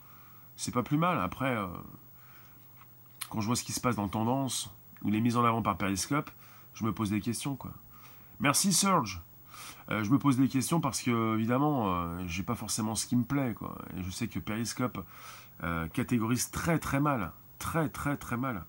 C'est 0.56 0.74
pas 0.74 0.84
plus 0.84 0.98
mal. 0.98 1.20
Après, 1.20 1.56
euh, 1.56 1.68
quand 3.30 3.42
je 3.42 3.48
vois 3.48 3.56
ce 3.56 3.64
qui 3.64 3.72
se 3.72 3.80
passe 3.80 3.96
dans 3.96 4.08
Tendance, 4.08 4.72
ou 5.04 5.10
les 5.10 5.22
mises 5.22 5.38
en 5.38 5.46
avant 5.46 5.62
par 5.62 5.78
Periscope, 5.78 6.30
je 6.74 6.84
me 6.84 6.94
pose 6.94 7.10
des 7.10 7.22
questions. 7.22 7.56
Quoi. 7.56 7.72
Merci 8.40 8.74
Serge. 8.74 9.22
Euh, 9.92 10.04
je 10.04 10.12
me 10.12 10.20
pose 10.20 10.38
des 10.38 10.48
questions 10.48 10.82
parce 10.82 11.02
que, 11.02 11.36
évidemment, 11.36 11.94
euh, 11.94 12.24
j'ai 12.28 12.44
pas 12.44 12.56
forcément 12.56 12.96
ce 12.96 13.08
qui 13.08 13.16
me 13.16 13.24
plaît. 13.24 13.54
Quoi. 13.54 13.78
Et 13.98 14.04
je 14.04 14.10
sais 14.10 14.28
que 14.28 14.40
Periscope 14.40 15.04
euh, 15.64 15.88
catégorise 15.88 16.52
très 16.52 16.80
très 16.80 17.00
mal. 17.00 17.32
Très 17.58 17.90
très 17.90 18.16
très 18.18 18.38
mal. 18.38 18.64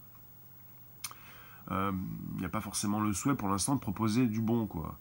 Il 1.70 1.94
n'y 2.40 2.44
a 2.44 2.49
pas 2.49 2.61
forcément 2.61 2.99
le 2.99 3.12
souhait 3.12 3.37
pour 3.37 3.49
l'instant 3.49 3.77
de 3.77 3.81
proposer 3.81 4.27
du 4.27 4.40
bon. 4.40 4.66
quoi. 4.66 4.99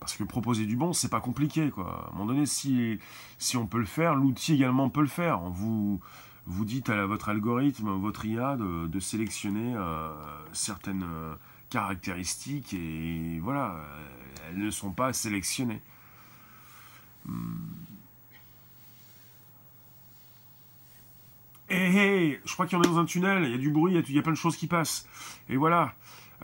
Parce 0.00 0.16
que 0.16 0.24
proposer 0.24 0.64
du 0.64 0.74
bon, 0.74 0.94
c'est 0.94 1.10
pas 1.10 1.20
compliqué. 1.20 1.70
Quoi. 1.70 2.06
À 2.06 2.08
un 2.08 2.12
moment 2.12 2.32
donné, 2.32 2.46
si, 2.46 2.98
si 3.36 3.58
on 3.58 3.66
peut 3.66 3.78
le 3.78 3.84
faire, 3.84 4.14
l'outil 4.14 4.54
également 4.54 4.88
peut 4.88 5.02
le 5.02 5.06
faire. 5.06 5.40
Vous, 5.40 6.00
vous 6.48 6.64
dites 6.64 6.88
à 6.88 7.04
votre 7.04 7.28
algorithme, 7.28 7.90
votre 7.90 8.24
IA, 8.24 8.56
de, 8.56 9.00
sélectionner 9.00 9.74
euh, 9.76 10.08
certaines 10.52 11.04
euh, 11.04 11.34
caractéristiques 11.68 12.72
et 12.72 13.38
voilà, 13.40 13.76
elles 14.48 14.58
ne 14.58 14.70
sont 14.70 14.90
pas 14.90 15.12
sélectionnées. 15.12 15.82
Hé 17.28 17.32
hmm. 21.74 21.96
hé, 21.96 22.40
je 22.44 22.52
crois 22.54 22.66
qu'il 22.66 22.78
y 22.78 22.80
en 22.80 22.82
a 22.82 22.86
dans 22.86 22.98
un 22.98 23.04
tunnel, 23.04 23.44
il 23.44 23.50
y 23.50 23.54
a 23.54 23.58
du 23.58 23.70
bruit, 23.70 23.92
il 23.92 24.14
y 24.14 24.18
a, 24.18 24.22
plein 24.22 24.32
de 24.32 24.38
choses 24.38 24.56
qui 24.56 24.66
passent. 24.66 25.06
Et 25.50 25.58
voilà, 25.58 25.92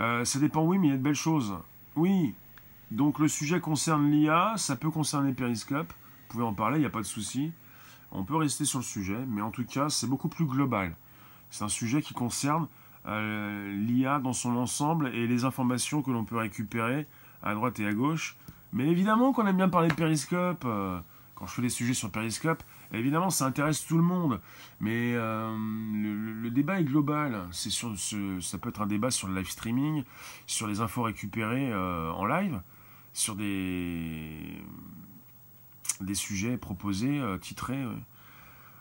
euh, 0.01 0.27
ça 0.27 0.39
dépend, 0.39 0.65
oui, 0.65 0.77
mais 0.77 0.89
il 0.89 0.91
y 0.91 0.95
a 0.95 0.99
de 0.99 1.03
belles 1.03 1.15
choses. 1.15 1.55
Oui, 1.97 2.35
donc 2.91 3.19
le 3.19 3.29
sujet 3.29 3.59
concerne 3.59 4.11
l'IA, 4.11 4.53
ça 4.59 4.77
peut 4.77 4.91
concerner 4.91 5.33
Periscope, 5.33 5.89
vous 5.89 6.29
pouvez 6.29 6.45
en 6.45 6.53
parler, 6.53 6.77
il 6.77 6.81
n'y 6.81 6.87
a 6.87 6.91
pas 6.91 7.01
de 7.01 7.05
souci. 7.05 7.53
On 8.15 8.23
peut 8.23 8.37
rester 8.37 8.65
sur 8.65 8.79
le 8.79 8.85
sujet, 8.85 9.19
mais 9.29 9.43
en 9.43 9.51
tout 9.51 9.65
cas, 9.65 9.89
c'est 9.89 10.07
beaucoup 10.07 10.29
plus 10.29 10.47
global. 10.47 10.95
C'est 11.51 11.65
un 11.65 11.69
sujet 11.69 12.01
qui 12.01 12.15
concerne 12.15 12.69
euh, 13.07 13.73
l'IA 13.73 14.21
dans 14.21 14.33
son 14.33 14.57
ensemble 14.57 15.09
et 15.09 15.27
les 15.27 15.45
informations 15.45 16.01
que 16.01 16.13
l'on 16.13 16.25
peut 16.25 16.37
récupérer 16.37 17.09
à 17.43 17.55
droite 17.55 17.81
et 17.81 17.87
à 17.87 17.93
gauche. 17.93 18.37
Mais 18.73 18.87
évidemment 18.87 19.33
qu'on 19.33 19.47
aime 19.47 19.57
bien 19.57 19.69
parler 19.69 19.89
de 19.89 19.95
Periscope. 19.95 20.65
Euh, 20.65 20.99
quand 21.35 21.47
je 21.47 21.55
fais 21.55 21.63
des 21.63 21.69
sujets 21.69 21.95
sur 21.95 22.11
Periscope, 22.11 22.63
évidemment, 22.93 23.31
ça 23.31 23.47
intéresse 23.47 23.85
tout 23.85 23.97
le 23.97 24.05
monde. 24.05 24.41
Mais 24.79 25.15
euh, 25.15 25.53
le, 25.53 26.51
débat 26.51 26.81
est 26.81 26.85
global. 26.85 27.49
C'est 27.51 27.71
sur 27.71 27.93
ça 27.99 28.59
peut 28.59 28.69
être 28.69 28.81
un 28.81 28.87
débat 28.87 29.11
sur 29.11 29.27
le 29.27 29.35
live 29.35 29.51
streaming, 29.51 30.05
sur 30.47 30.69
les 30.69 30.81
infos 30.81 31.03
récupérées 31.03 31.75
en 31.75 32.25
live, 32.25 32.61
sur 33.13 33.35
des 33.35 34.63
des 36.01 36.15
sujets 36.15 36.57
proposés, 36.57 37.19
euh, 37.19 37.39
titrés. 37.39 37.85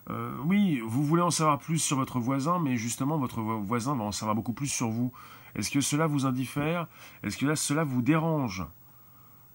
Euh, 0.09 0.35
oui, 0.45 0.79
vous 0.85 1.03
voulez 1.03 1.21
en 1.21 1.31
savoir 1.31 1.59
plus 1.59 1.79
sur 1.79 1.97
votre 1.97 2.19
voisin, 2.19 2.59
mais 2.59 2.77
justement, 2.77 3.17
votre 3.17 3.41
voisin 3.41 3.95
va 3.95 4.03
en 4.03 4.11
savoir 4.11 4.35
beaucoup 4.35 4.53
plus 4.53 4.67
sur 4.67 4.89
vous. 4.89 5.11
Est-ce 5.55 5.69
que 5.69 5.81
cela 5.81 6.07
vous 6.07 6.25
indiffère? 6.25 6.87
Est-ce 7.23 7.37
que 7.37 7.45
là, 7.45 7.55
cela 7.55 7.83
vous 7.83 8.01
dérange? 8.01 8.65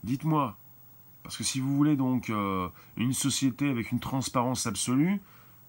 Dites-moi. 0.05 0.57
Parce 1.23 1.37
que 1.37 1.45
si 1.45 1.61
vous 1.61 1.77
voulez 1.77 1.97
donc 1.97 2.31
euh, 2.31 2.69
une 2.97 3.13
société 3.13 3.69
avec 3.69 3.93
une 3.93 4.01
transparence 4.01 4.67
absolue, 4.67 5.21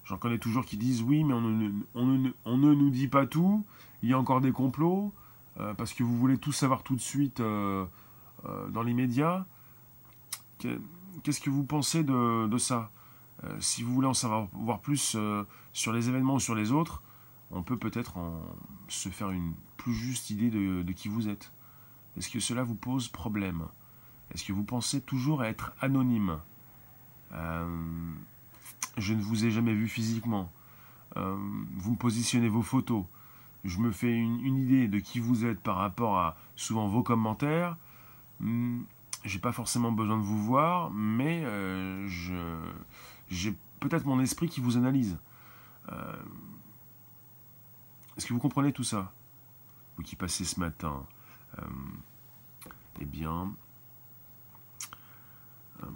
j'en 0.04 0.16
connais 0.16 0.38
toujours 0.38 0.64
qui 0.64 0.78
disent 0.78 1.02
oui, 1.02 1.24
mais 1.24 1.34
on 1.34 2.06
ne, 2.06 2.74
nous 2.74 2.90
dit 2.90 3.08
pas 3.08 3.26
tout, 3.26 3.64
il 4.02 4.08
y 4.08 4.14
a 4.14 4.18
encore 4.18 4.40
des 4.40 4.52
complots, 4.52 5.12
parce 5.76 5.92
que 5.92 6.02
vous 6.02 6.16
voulez 6.16 6.38
tout 6.38 6.52
savoir 6.52 6.82
tout 6.82 6.96
de 6.96 7.00
suite 7.00 7.42
dans 7.42 8.82
les 8.82 8.94
médias. 8.94 9.44
Qu'est-ce 11.22 11.40
que 11.40 11.50
vous 11.50 11.64
pensez 11.64 12.04
de, 12.04 12.58
ça? 12.58 12.90
Si 13.58 13.82
vous 13.82 13.94
voulez 13.94 14.06
en 14.06 14.14
savoir 14.14 14.48
voir 14.52 14.80
plus 14.80 15.16
sur 15.72 15.92
les 15.92 16.08
événements 16.08 16.34
ou 16.34 16.40
sur 16.40 16.54
les 16.54 16.72
autres, 16.72 17.02
on 17.50 17.62
peut 17.62 17.76
peut-être 17.76 18.14
se 18.88 19.08
faire 19.08 19.30
une 19.30 19.54
plus 19.76 19.94
juste 19.94 20.30
idée 20.30 20.50
de 20.50 20.92
qui 20.92 21.08
vous 21.08 21.28
êtes. 21.28 21.52
Est-ce 22.16 22.30
que 22.30 22.40
cela 22.40 22.62
vous 22.62 22.74
pose 22.74 23.08
problème? 23.08 23.66
Est-ce 24.32 24.44
que 24.44 24.52
vous 24.52 24.64
pensez 24.64 25.00
toujours 25.00 25.44
être 25.44 25.72
anonyme? 25.80 26.38
Euh, 27.32 28.12
Je 28.96 29.14
ne 29.14 29.22
vous 29.22 29.44
ai 29.44 29.50
jamais 29.50 29.74
vu 29.74 29.88
physiquement. 29.88 30.50
Euh, 31.16 31.36
vous 31.76 31.92
me 31.92 31.96
positionnez 31.96 32.48
vos 32.48 32.62
photos. 32.62 33.04
Je 33.64 33.78
me 33.78 33.90
fais 33.90 34.12
une, 34.12 34.56
idée 34.56 34.88
de 34.88 34.98
qui 34.98 35.20
vous 35.20 35.44
êtes 35.44 35.60
par 35.60 35.76
rapport 35.76 36.18
à 36.18 36.36
souvent 36.56 36.88
vos 36.88 37.02
commentaires. 37.02 37.76
Hmm, 38.40 38.82
j'ai 39.24 39.38
pas 39.38 39.52
forcément 39.52 39.92
besoin 39.92 40.16
de 40.16 40.22
vous 40.22 40.42
voir, 40.42 40.90
mais 40.90 41.42
euh, 41.44 42.08
j'ai 43.28 43.54
peut-être 43.80 44.06
mon 44.06 44.20
esprit 44.20 44.48
qui 44.48 44.60
vous 44.60 44.76
analyse. 44.76 45.18
Est-ce 48.16 48.26
que 48.26 48.34
vous 48.34 48.40
comprenez 48.40 48.72
tout 48.72 48.84
ça? 48.84 49.12
Vous 49.96 50.02
qui 50.02 50.14
passez 50.14 50.44
ce 50.44 50.60
matin, 50.60 51.06
euh, 51.58 51.62
eh 53.00 53.06
bien, 53.06 53.50
euh, 55.82 55.86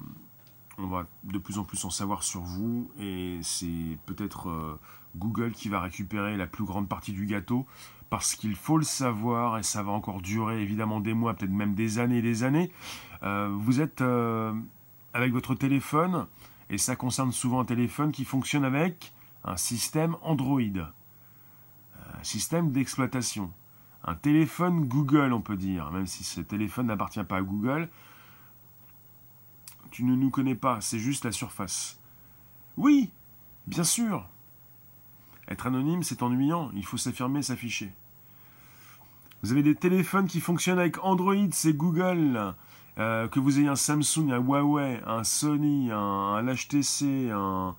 on 0.79 0.87
va 0.87 1.07
de 1.25 1.39
plus 1.39 1.59
en 1.59 1.65
plus 1.65 1.85
en 1.85 1.91
savoir 1.91 2.23
sur 2.23 2.41
vous 2.41 2.91
et 2.99 3.41
c'est 3.43 3.99
peut-être 4.07 4.49
euh, 4.49 4.81
Google 5.17 5.53
qui 5.53 5.69
va 5.69 5.81
récupérer 5.81 6.37
la 6.37 6.47
plus 6.47 6.65
grande 6.65 6.89
partie 6.89 7.13
du 7.13 7.27
gâteau 7.27 7.67
parce 8.09 8.35
qu'il 8.35 8.57
faut 8.57 8.79
le 8.79 8.85
savoir 8.85 9.59
et 9.59 9.63
ça 9.63 9.83
va 9.83 9.93
encore 9.93 10.23
durer 10.23 10.63
évidemment 10.63 11.01
des 11.01 11.15
mois, 11.15 11.35
peut-être 11.35 11.53
même 11.53 11.75
des 11.75 11.99
années 11.99 12.19
et 12.19 12.23
des 12.23 12.43
années. 12.43 12.73
Vous 13.25 13.81
êtes 13.81 14.03
avec 15.15 15.33
votre 15.33 15.55
téléphone 15.55 16.27
et 16.71 16.79
ça 16.79 16.97
concerne 16.97 17.33
souvent 17.33 17.61
un 17.61 17.65
téléphone 17.65 18.13
qui 18.13 18.25
fonctionne 18.25 18.65
avec 18.65 19.13
un 19.45 19.57
système 19.57 20.17
Android, 20.23 20.61
un 20.61 22.23
système 22.23 22.73
d'exploitation 22.73 23.51
un 24.05 24.15
téléphone 24.15 24.85
Google, 24.85 25.33
on 25.33 25.41
peut 25.41 25.57
dire, 25.57 25.91
même 25.91 26.07
si 26.07 26.25
ce 26.25 26.41
téléphone 26.41 26.87
n'appartient 26.87 27.25
pas 27.25 27.39
à 27.39 27.43
Google. 27.43 27.89
Tu 29.91 30.05
ne 30.05 30.15
nous 30.15 30.31
connais 30.31 30.55
pas, 30.55 30.81
c'est 30.81 30.99
juste 30.99 31.25
la 31.25 31.33
surface. 31.33 31.99
Oui, 32.77 33.11
bien 33.67 33.85
sûr. 33.85 34.27
Être 35.49 35.67
anonyme, 35.67 36.03
c'est 36.03 36.23
ennuyant, 36.23 36.71
il 36.75 36.85
faut 36.85 36.97
s'affirmer, 36.97 37.43
s'afficher. 37.43 37.93
Vous 39.43 39.53
avez 39.53 39.63
des 39.63 39.75
téléphones 39.75 40.27
qui 40.27 40.41
fonctionnent 40.41 40.79
avec 40.79 41.03
Android, 41.03 41.35
c'est 41.53 41.75
Google. 41.75 42.55
Euh, 42.99 43.27
que 43.27 43.41
vous 43.41 43.59
ayez 43.59 43.69
un 43.69 43.77
Samsung, 43.77 44.31
un 44.31 44.39
Huawei, 44.39 45.01
un 45.05 45.25
Sony, 45.25 45.91
un, 45.91 46.43
HTC, 46.45 47.31
un, 47.31 47.75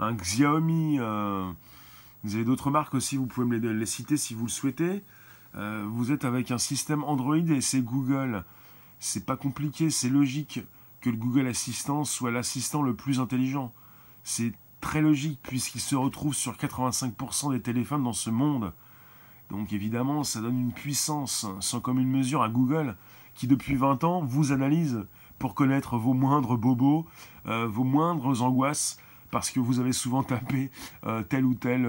Xiaomi. 0.00 0.98
Euh, 0.98 1.50
vous 2.24 2.34
avez 2.34 2.44
d'autres 2.44 2.70
marques 2.70 2.94
aussi, 2.94 3.16
vous 3.16 3.26
pouvez 3.26 3.46
me 3.46 3.56
les 3.56 3.86
citer 3.86 4.16
si 4.16 4.34
vous 4.34 4.46
le 4.46 4.50
souhaitez. 4.50 5.04
Euh, 5.54 5.86
vous 5.88 6.10
êtes 6.10 6.24
avec 6.24 6.50
un 6.50 6.58
système 6.58 7.04
Android 7.04 7.36
et 7.36 7.60
c'est 7.60 7.82
Google. 7.82 8.44
C'est 8.98 9.24
pas 9.24 9.36
compliqué, 9.36 9.90
c'est 9.90 10.08
logique 10.08 10.60
que 11.00 11.10
le 11.10 11.16
Google 11.16 11.46
Assistant 11.46 12.04
soit 12.04 12.32
l'assistant 12.32 12.82
le 12.82 12.94
plus 12.94 13.20
intelligent. 13.20 13.72
C'est 14.24 14.52
très 14.80 15.00
logique 15.00 15.38
puisqu'il 15.42 15.80
se 15.80 15.94
retrouve 15.94 16.34
sur 16.34 16.54
85% 16.54 17.52
des 17.52 17.62
téléphones 17.62 18.02
dans 18.02 18.12
ce 18.12 18.30
monde. 18.30 18.72
Donc 19.50 19.72
évidemment, 19.72 20.24
ça 20.24 20.40
donne 20.40 20.58
une 20.58 20.72
puissance 20.72 21.46
sans 21.60 21.80
commune 21.80 22.10
mesure 22.10 22.42
à 22.42 22.48
Google 22.48 22.96
qui 23.38 23.46
depuis 23.46 23.76
20 23.76 24.02
ans 24.02 24.20
vous 24.20 24.50
analyse 24.50 25.06
pour 25.38 25.54
connaître 25.54 25.96
vos 25.96 26.12
moindres 26.12 26.58
bobos, 26.58 27.06
euh, 27.46 27.68
vos 27.68 27.84
moindres 27.84 28.42
angoisses, 28.42 28.98
parce 29.30 29.52
que 29.52 29.60
vous 29.60 29.78
avez 29.78 29.92
souvent 29.92 30.24
tapé 30.24 30.72
euh, 31.06 31.22
tel 31.22 31.44
ou 31.44 31.54
tel 31.54 31.88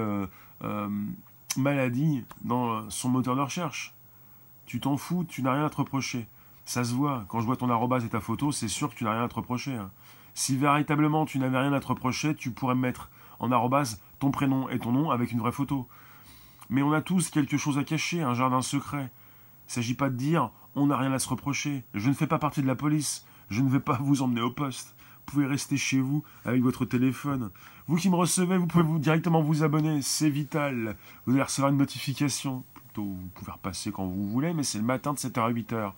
maladie 1.58 2.24
dans 2.44 2.88
son 2.92 3.10
moteur 3.10 3.36
de 3.36 3.42
recherche. 3.42 3.96
Tu 4.68 4.80
t'en 4.80 4.98
fous, 4.98 5.26
tu 5.28 5.42
n'as 5.42 5.54
rien 5.54 5.66
à 5.66 5.70
te 5.72 5.78
reprocher. 5.78 6.28
Ça 6.66 6.84
se 6.84 6.94
voit, 6.94 7.26
quand 7.30 7.40
je 7.40 7.48
vois 7.48 7.56
ton 7.56 7.72
arrobase 7.72 8.06
et 8.06 8.10
ta 8.10 8.20
photo, 8.20 8.52
c'est 8.52 8.68
sûr 8.68 8.92
que 8.92 8.96
tu 8.96 9.04
n'as 9.04 9.14
rien 9.14 9.24
à 9.24 9.28
te 9.28 9.34
reprocher. 9.34 9.74
Hein. 9.74 9.90
Si 10.36 10.56
véritablement 10.56 11.26
tu 11.26 11.40
n'avais 11.40 11.58
rien 11.58 11.74
à 11.74 11.80
te 11.80 11.88
reprocher, 11.88 12.36
tu 12.36 12.52
pourrais 12.52 12.76
mettre 12.76 13.10
en 13.40 13.52
arrobase 13.52 14.00
ton 14.20 14.30
prénom 14.30 14.70
et 14.70 14.78
ton 14.78 14.92
nom 14.92 15.10
avec 15.10 15.32
une 15.32 15.40
vraie 15.40 15.52
photo. 15.52 15.88
Mais 16.70 16.84
on 16.84 16.94
a 16.94 17.02
tous 17.02 17.32
quelque 17.32 17.58
chose 17.58 17.80
à 17.80 17.84
cacher, 17.84 18.22
un 18.22 18.36
jardin 18.36 18.62
secret. 18.62 19.10
Il 19.10 19.70
ne 19.70 19.74
s'agit 19.74 19.96
pas 19.96 20.10
de 20.10 20.16
dire 20.16 20.52
on 20.76 20.88
n'a 20.88 20.98
rien 20.98 21.12
à 21.12 21.20
se 21.20 21.30
reprocher. 21.30 21.84
Je 21.94 22.10
ne 22.10 22.14
fais 22.14 22.28
pas 22.28 22.40
partie 22.40 22.62
de 22.62 22.68
la 22.68 22.76
police. 22.76 23.26
Je 23.50 23.62
ne 23.62 23.70
vais 23.70 23.80
pas 23.80 23.98
vous 24.02 24.22
emmener 24.22 24.42
au 24.42 24.52
poste. 24.52 24.96
Vous 25.26 25.34
pouvez 25.34 25.46
rester 25.46 25.78
chez 25.78 26.00
vous 26.00 26.24
avec 26.46 26.62
votre 26.62 26.86
téléphone. 26.86 27.52
Vous 27.88 27.98
qui 27.98 28.10
me 28.10 28.16
recevez, 28.16 28.58
vous 28.58 28.68
pouvez 28.68 28.84
vous 28.84 29.00
directement 29.00 29.42
vous 29.42 29.64
abonner, 29.64 30.02
c'est 30.02 30.30
vital. 30.30 30.96
Vous 31.26 31.34
allez 31.34 31.44
recevoir 31.44 31.72
une 31.72 31.78
notification. 31.78 32.64
Plutôt, 32.74 33.04
vous 33.04 33.30
pouvez 33.36 33.52
repasser 33.52 33.92
quand 33.92 34.06
vous 34.06 34.30
voulez, 34.30 34.54
mais 34.54 34.64
c'est 34.64 34.78
le 34.78 34.84
matin 34.84 35.14
de 35.14 35.18
7h 35.18 35.40
à 35.40 35.52
8h. 35.52 35.94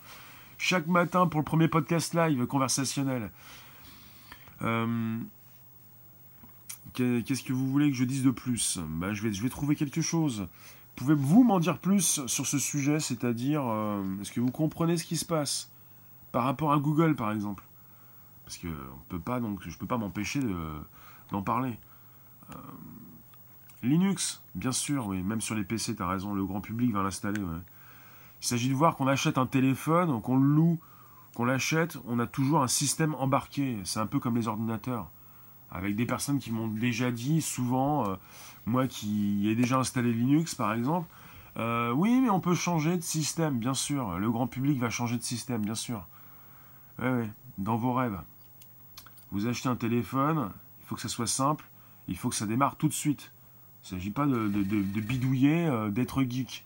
Chaque 0.58 0.86
matin 0.86 1.26
pour 1.26 1.40
le 1.40 1.44
premier 1.44 1.68
podcast 1.68 2.14
live 2.14 2.46
conversationnel. 2.46 3.30
Euh, 4.62 5.18
qu'est-ce 6.94 7.42
que 7.42 7.52
vous 7.52 7.68
voulez 7.70 7.90
que 7.90 7.96
je 7.96 8.04
dise 8.04 8.22
de 8.22 8.30
plus? 8.30 8.78
Vais, 9.00 9.14
je 9.14 9.42
vais 9.42 9.48
trouver 9.48 9.76
quelque 9.76 10.00
chose. 10.00 10.46
Pouvez-vous 10.96 11.42
m'en 11.42 11.58
dire 11.58 11.78
plus 11.78 12.26
sur 12.26 12.46
ce 12.46 12.58
sujet, 12.58 13.00
c'est-à-dire, 13.00 13.62
euh, 13.66 14.02
est-ce 14.20 14.30
que 14.30 14.40
vous 14.40 14.50
comprenez 14.50 14.96
ce 14.96 15.04
qui 15.04 15.16
se 15.16 15.24
passe 15.24 15.70
par 16.30 16.44
rapport 16.44 16.72
à 16.72 16.78
Google, 16.78 17.14
par 17.16 17.32
exemple? 17.32 17.64
Parce 18.44 18.58
que 18.58 18.68
je 18.68 19.78
peux 19.78 19.86
pas 19.86 19.98
m'empêcher 19.98 20.40
d'en 21.30 21.42
parler. 21.42 21.78
Euh, 22.50 22.54
Linux, 23.82 24.42
bien 24.54 24.72
sûr, 24.72 25.06
oui, 25.06 25.22
même 25.22 25.40
sur 25.40 25.54
les 25.54 25.64
PC, 25.64 25.96
tu 25.96 26.02
as 26.02 26.08
raison, 26.08 26.34
le 26.34 26.44
grand 26.44 26.60
public 26.60 26.92
va 26.92 27.02
l'installer. 27.02 27.40
Il 28.42 28.46
s'agit 28.46 28.68
de 28.68 28.74
voir 28.74 28.96
qu'on 28.96 29.06
achète 29.06 29.38
un 29.38 29.46
téléphone, 29.46 30.20
qu'on 30.20 30.36
le 30.36 30.46
loue, 30.46 30.78
qu'on 31.34 31.44
l'achète, 31.44 31.96
on 32.06 32.18
a 32.18 32.26
toujours 32.26 32.62
un 32.62 32.68
système 32.68 33.14
embarqué. 33.14 33.78
C'est 33.84 34.00
un 34.00 34.06
peu 34.06 34.20
comme 34.20 34.36
les 34.36 34.48
ordinateurs. 34.48 35.10
Avec 35.70 35.96
des 35.96 36.04
personnes 36.04 36.38
qui 36.38 36.52
m'ont 36.52 36.68
déjà 36.68 37.10
dit, 37.10 37.40
souvent, 37.40 38.08
euh, 38.08 38.16
moi 38.66 38.86
qui 38.86 39.48
ai 39.48 39.54
déjà 39.54 39.78
installé 39.78 40.12
Linux 40.12 40.54
par 40.54 40.72
exemple, 40.72 41.08
euh, 41.58 41.90
oui, 41.92 42.20
mais 42.20 42.30
on 42.30 42.40
peut 42.40 42.54
changer 42.54 42.96
de 42.96 43.02
système, 43.02 43.58
bien 43.58 43.74
sûr. 43.74 44.18
Le 44.18 44.30
grand 44.30 44.46
public 44.46 44.78
va 44.78 44.90
changer 44.90 45.18
de 45.18 45.22
système, 45.22 45.62
bien 45.62 45.74
sûr. 45.74 46.06
Oui, 46.98 47.08
oui, 47.08 47.24
dans 47.58 47.76
vos 47.76 47.92
rêves. 47.92 48.18
Vous 49.32 49.46
achetez 49.46 49.68
un 49.68 49.76
téléphone, 49.76 50.50
il 50.80 50.86
faut 50.86 50.94
que 50.94 51.00
ça 51.00 51.08
soit 51.08 51.26
simple, 51.26 51.64
il 52.08 52.16
faut 52.16 52.28
que 52.28 52.34
ça 52.34 52.46
démarre 52.46 52.76
tout 52.76 52.88
de 52.88 52.92
suite. 52.92 53.30
Il 53.82 53.94
ne 53.94 53.98
s'agit 53.98 54.10
pas 54.10 54.26
de, 54.26 54.46
bidouiller, 54.46 55.66
euh, 55.66 55.90
d'être 55.90 56.22
geek. 56.22 56.64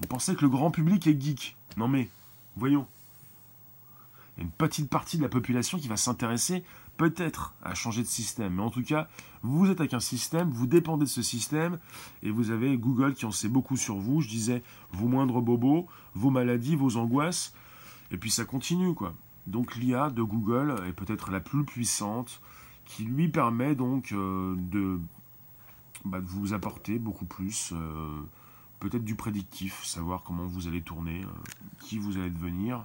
Vous 0.00 0.08
pensez 0.08 0.34
que 0.34 0.42
le 0.42 0.48
grand 0.48 0.70
public 0.70 1.06
est 1.06 1.20
geek? 1.20 1.56
Non 1.76 1.88
mais, 1.88 2.08
voyons. 2.56 2.86
Il 4.36 4.40
y 4.40 4.42
a 4.42 4.44
une 4.44 4.52
petite 4.52 4.88
partie 4.90 5.18
de 5.18 5.22
la 5.22 5.28
population 5.28 5.78
qui 5.78 5.86
va 5.86 5.96
s'intéresser 5.96 6.64
peut-être 6.96 7.54
à 7.62 7.74
changer 7.74 8.02
de 8.02 8.08
système. 8.08 8.54
Mais 8.54 8.62
en 8.62 8.70
tout 8.70 8.82
cas, 8.82 9.08
vous 9.42 9.70
êtes 9.70 9.80
avec 9.80 9.94
un 9.94 10.00
système, 10.00 10.50
vous 10.50 10.66
dépendez 10.66 11.04
de 11.04 11.10
ce 11.10 11.22
système, 11.22 11.78
et 12.22 12.30
vous 12.30 12.50
avez 12.50 12.76
Google 12.76 13.14
qui 13.14 13.26
en 13.26 13.30
sait 13.30 13.48
beaucoup 13.48 13.76
sur 13.76 13.96
vous. 13.96 14.20
Je 14.20 14.28
disais, 14.28 14.62
vos 14.92 15.08
moindres 15.08 15.42
bobos, 15.42 15.86
vos 16.14 16.30
maladies, 16.30 16.76
vos 16.76 16.96
angoisses. 16.96 17.54
Et 18.10 18.16
puis 18.16 18.30
ça 18.30 18.44
continue, 18.44 18.94
quoi. 18.94 19.14
Donc 19.46 19.76
l'IA 19.76 20.10
de 20.10 20.22
Google 20.22 20.74
est 20.88 20.92
peut-être 20.92 21.30
la 21.30 21.40
plus 21.40 21.64
puissante, 21.64 22.40
qui 22.86 23.04
lui 23.04 23.28
permet 23.28 23.74
donc 23.74 24.12
euh, 24.12 24.54
bah, 26.04 26.20
de, 26.20 26.26
vous 26.26 26.54
apporter 26.54 26.98
beaucoup 26.98 27.26
plus, 27.26 27.72
euh, 27.72 28.22
peut-être 28.80 29.04
du 29.04 29.14
prédictif, 29.14 29.84
savoir 29.84 30.22
comment 30.22 30.46
vous 30.46 30.68
allez 30.68 30.82
tourner, 30.82 31.22
euh, 31.22 31.28
qui 31.80 31.98
vous 31.98 32.16
allez 32.16 32.30
devenir, 32.30 32.84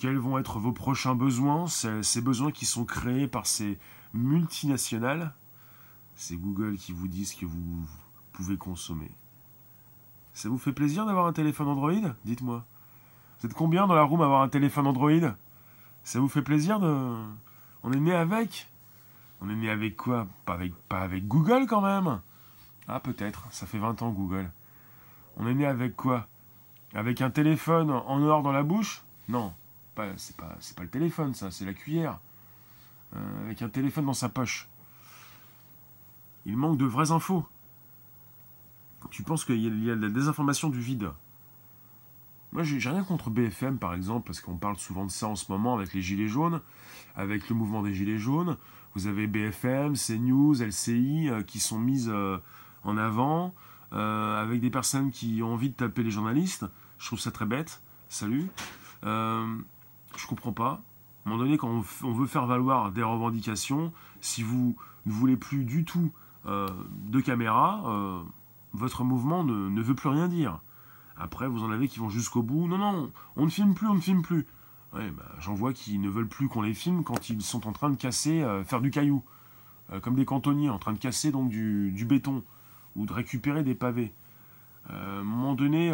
quels 0.00 0.16
vont 0.16 0.38
être 0.38 0.58
vos 0.58 0.72
prochains 0.72 1.14
besoins, 1.14 1.66
ces, 1.66 2.22
besoins 2.22 2.50
qui 2.52 2.64
sont 2.64 2.86
créés 2.86 3.28
par 3.28 3.44
ces 3.44 3.78
multinationales, 4.14 5.34
c'est 6.16 6.36
Google 6.36 6.76
qui 6.76 6.92
vous 6.92 7.06
dit 7.06 7.26
ce 7.26 7.36
que 7.36 7.44
vous 7.44 7.84
pouvez 8.32 8.56
consommer. 8.56 9.10
Ça 10.32 10.48
vous 10.48 10.56
fait 10.56 10.72
plaisir 10.72 11.04
d'avoir 11.04 11.26
un 11.26 11.34
téléphone 11.34 11.68
Android? 11.68 12.14
Dites-moi. 12.24 12.64
Vous 13.38 13.46
êtes 13.46 13.52
combien 13.52 13.86
dans 13.86 13.94
la 13.94 14.02
room 14.02 14.22
à 14.22 14.24
avoir 14.24 14.40
un 14.40 14.48
téléphone 14.48 14.86
Android? 14.86 15.34
Ça 16.02 16.18
vous 16.18 16.28
fait 16.28 16.40
plaisir 16.40 16.80
de... 16.80 17.14
On 17.82 17.92
est 17.92 18.00
né 18.00 18.14
avec? 18.14 18.68
On 19.42 19.50
est 19.50 19.54
né 19.54 19.68
avec 19.68 19.98
quoi? 19.98 20.26
Pas 20.46 20.54
avec, 20.54 20.74
pas 20.88 21.00
avec 21.00 21.28
Google 21.28 21.66
quand 21.66 21.82
même. 21.82 22.20
Ah 22.88 23.00
peut-être, 23.00 23.48
ça 23.50 23.66
fait 23.66 23.78
20 23.78 24.00
ans 24.00 24.12
Google. 24.12 24.50
On 25.36 25.46
est 25.46 25.54
né 25.54 25.66
avec 25.66 25.94
quoi? 25.94 26.26
Avec 26.94 27.20
un 27.20 27.30
téléphone 27.30 27.90
en 27.90 28.22
or 28.22 28.42
dans 28.42 28.52
la 28.52 28.62
bouche? 28.62 29.02
Non, 29.28 29.52
c'est 30.16 30.36
pas, 30.36 30.56
le 30.80 30.88
téléphone 30.88 31.34
ça, 31.34 31.50
c'est 31.50 31.64
la 31.64 31.74
cuillère. 31.74 32.18
Euh, 33.16 33.44
avec 33.44 33.62
un 33.62 33.68
téléphone 33.68 34.06
dans 34.06 34.14
sa 34.14 34.28
poche. 34.28 34.68
Il 36.46 36.56
manque 36.56 36.78
de 36.78 36.84
vraies 36.84 37.10
infos. 37.10 37.46
Tu 39.10 39.22
penses 39.22 39.44
qu'il 39.44 39.60
y 39.60 39.90
a 39.90 39.96
de 39.96 40.00
la 40.00 40.08
désinformation 40.08 40.68
du 40.68 40.80
vide? 40.80 41.10
Moi, 42.52 42.62
j'ai 42.62 42.78
rien 42.88 43.02
contre 43.02 43.30
BFM, 43.30 43.78
par 43.78 43.94
exemple, 43.94 44.26
parce 44.26 44.40
qu'on 44.40 44.56
parle 44.56 44.76
souvent 44.76 45.06
de 45.06 45.10
ça 45.10 45.28
en 45.28 45.36
ce 45.36 45.50
moment 45.50 45.74
avec 45.74 45.92
les 45.92 46.02
Gilets 46.02 46.28
jaunes, 46.28 46.60
avec 47.16 47.48
le 47.48 47.54
mouvement 47.54 47.82
des 47.82 47.94
Gilets 47.94 48.18
jaunes. 48.18 48.56
Vous 48.94 49.06
avez 49.06 49.26
BFM, 49.26 49.94
CNews, 49.94 50.54
LCI, 50.60 51.28
euh, 51.28 51.42
qui 51.42 51.60
sont 51.60 51.78
mises 51.78 52.10
euh, 52.12 52.38
en 52.84 52.96
avant, 52.96 53.54
avec 53.92 54.60
des 54.60 54.70
personnes 54.70 55.10
qui 55.10 55.42
ont 55.42 55.54
envie 55.54 55.70
de 55.70 55.74
taper 55.74 56.04
les 56.04 56.12
journalistes. 56.12 56.64
Je 56.98 57.06
trouve 57.06 57.18
ça 57.18 57.32
très 57.32 57.46
bête. 57.46 57.82
Salut. 58.08 58.48
Je 60.16 60.26
comprends 60.26 60.52
pas. 60.52 60.70
À 61.24 61.28
un 61.28 61.30
moment 61.30 61.42
donné, 61.42 61.58
quand 61.58 61.68
on, 62.02 62.12
veut 62.12 62.26
faire 62.26 62.46
valoir 62.46 62.92
des 62.92 63.02
revendications, 63.02 63.92
si 64.20 64.42
vous 64.42 64.76
ne 65.06 65.12
voulez 65.12 65.36
plus 65.36 65.64
du 65.64 65.84
tout 65.84 66.12
de 66.46 67.20
caméra, 67.20 68.24
votre 68.72 69.04
mouvement 69.04 69.44
ne 69.44 69.82
veut 69.82 69.94
plus 69.94 70.08
rien 70.08 70.28
dire. 70.28 70.60
Après, 71.20 71.46
vous 71.46 71.62
en 71.62 71.70
avez 71.70 71.86
qui 71.86 71.98
vont 71.98 72.08
jusqu'au 72.08 72.42
bout. 72.42 72.66
Non, 72.66 72.78
non, 72.78 73.12
on 73.36 73.44
ne 73.44 73.50
filme 73.50 73.74
plus, 73.74 73.86
on 73.86 73.94
ne 73.94 74.00
filme 74.00 74.22
plus. 74.22 74.46
Bah, 74.92 75.02
J'en 75.38 75.54
vois 75.54 75.72
qui 75.72 75.98
ne 75.98 76.08
veulent 76.08 76.28
plus 76.28 76.48
qu'on 76.48 76.62
les 76.62 76.74
filme 76.74 77.04
quand 77.04 77.28
ils 77.28 77.42
sont 77.42 77.68
en 77.68 77.72
train 77.72 77.90
de 77.90 77.96
casser, 77.96 78.42
euh, 78.42 78.64
faire 78.64 78.80
du 78.80 78.90
caillou. 78.90 79.22
Euh, 79.92 80.00
comme 80.00 80.14
des 80.14 80.24
cantonniers, 80.24 80.70
en 80.70 80.78
train 80.78 80.92
de 80.92 80.98
casser 80.98 81.30
donc 81.30 81.50
du, 81.50 82.06
béton 82.08 82.42
ou 82.96 83.06
de 83.06 83.12
récupérer 83.12 83.62
des 83.62 83.74
pavés. 83.74 84.12
Euh, 84.90 85.18
à 85.18 85.20
un 85.20 85.22
moment 85.22 85.54
donné, 85.54 85.92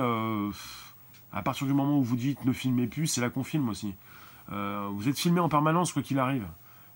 à 1.37 1.43
partir 1.43 1.67
du 1.67 1.75
moment 1.75 1.99
où 1.99 2.03
vous 2.03 2.17
dites 2.17 2.45
ne 2.45 2.53
filmez 2.53 2.87
plus, 2.87 3.07
c'est 3.07 3.21
là 3.21 3.31
qu'on 3.31 3.45
filme 3.45 3.69
aussi. 3.69 3.95
vous 4.49 5.09
êtes 5.09 5.19
filmé 5.19 5.41
en 5.41 5.49
permanence, 5.49 5.93
quoi 5.93 6.03
qu'il 6.03 6.19
arrive. 6.19 6.47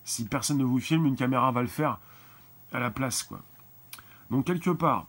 Si 0.03 0.25
personne 0.25 0.57
ne 0.57 0.63
vous 0.63 0.79
filme, 0.79 1.05
une 1.05 1.15
caméra 1.15 1.51
va 1.51 1.61
le 1.61 1.67
faire 1.67 1.99
à 2.73 2.79
la 2.79 2.89
place, 2.89 3.23
quoi. 3.23 3.41
Donc 4.31 4.45
quelque 4.45 4.71
part, 4.71 5.07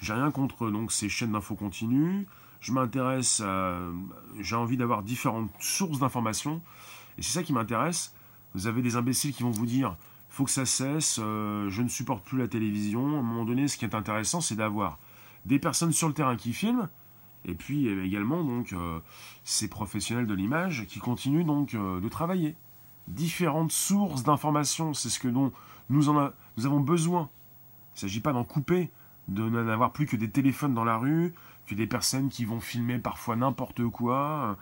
j'ai 0.00 0.12
rien 0.12 0.30
contre 0.30 0.70
donc 0.70 0.92
ces 0.92 1.08
chaînes 1.08 1.32
d'infos 1.32 1.54
continues. 1.54 2.26
Je 2.60 2.72
m'intéresse. 2.72 3.42
J'ai 4.40 4.56
envie 4.56 4.76
d'avoir 4.76 5.02
différentes 5.02 5.50
sources 5.58 6.00
d'informations. 6.00 6.60
Et 7.16 7.22
c'est 7.22 7.32
ça 7.32 7.42
qui 7.42 7.52
m'intéresse. 7.52 8.12
Vous 8.54 8.66
avez 8.66 8.82
des 8.82 8.96
imbéciles 8.96 9.32
qui 9.32 9.42
vont 9.42 9.50
vous 9.50 9.66
dire 9.66 9.96
faut 10.36 10.44
que 10.44 10.50
ça 10.50 10.66
cesse, 10.66 11.18
euh, 11.18 11.70
je 11.70 11.80
ne 11.80 11.88
supporte 11.88 12.22
plus 12.22 12.36
la 12.36 12.46
télévision. 12.46 13.16
À 13.16 13.20
un 13.20 13.22
moment 13.22 13.46
donné, 13.46 13.68
ce 13.68 13.78
qui 13.78 13.86
est 13.86 13.94
intéressant, 13.94 14.42
c'est 14.42 14.54
d'avoir 14.54 14.98
des 15.46 15.58
personnes 15.58 15.92
sur 15.92 16.08
le 16.08 16.14
terrain 16.14 16.36
qui 16.36 16.52
filment, 16.52 16.90
et 17.46 17.54
puis 17.54 17.88
euh, 17.88 18.04
également 18.04 18.44
donc 18.44 18.72
euh, 18.72 19.00
ces 19.44 19.68
professionnels 19.68 20.26
de 20.26 20.34
l'image 20.34 20.84
qui 20.86 20.98
continuent 20.98 21.46
donc 21.46 21.74
de 21.74 22.08
travailler. 22.08 22.54
Différentes 23.08 23.72
sources 23.72 24.24
d'informations, 24.24 24.92
c'est 24.92 25.08
ce 25.08 25.20
que 25.20 25.28
dont 25.28 25.52
nous, 25.88 26.08
en 26.08 26.30
nous 26.56 26.66
avons 26.66 26.80
besoin. 26.80 27.30
Il 27.94 27.96
ne 27.96 28.00
s'agit 28.00 28.20
pas 28.20 28.32
d'en 28.32 28.44
couper, 28.44 28.90
de 29.28 29.48
n'avoir 29.48 29.92
plus 29.92 30.06
que 30.06 30.16
des 30.16 30.28
téléphones 30.28 30.74
dans 30.74 30.84
la 30.84 30.98
rue, 30.98 31.32
que 31.66 31.74
des 31.74 31.86
personnes 31.86 32.28
qui 32.28 32.44
vont 32.44 32.60
filmer 32.60 32.98
parfois 32.98 33.36
n'importe 33.36 33.86
quoi, 33.88 34.56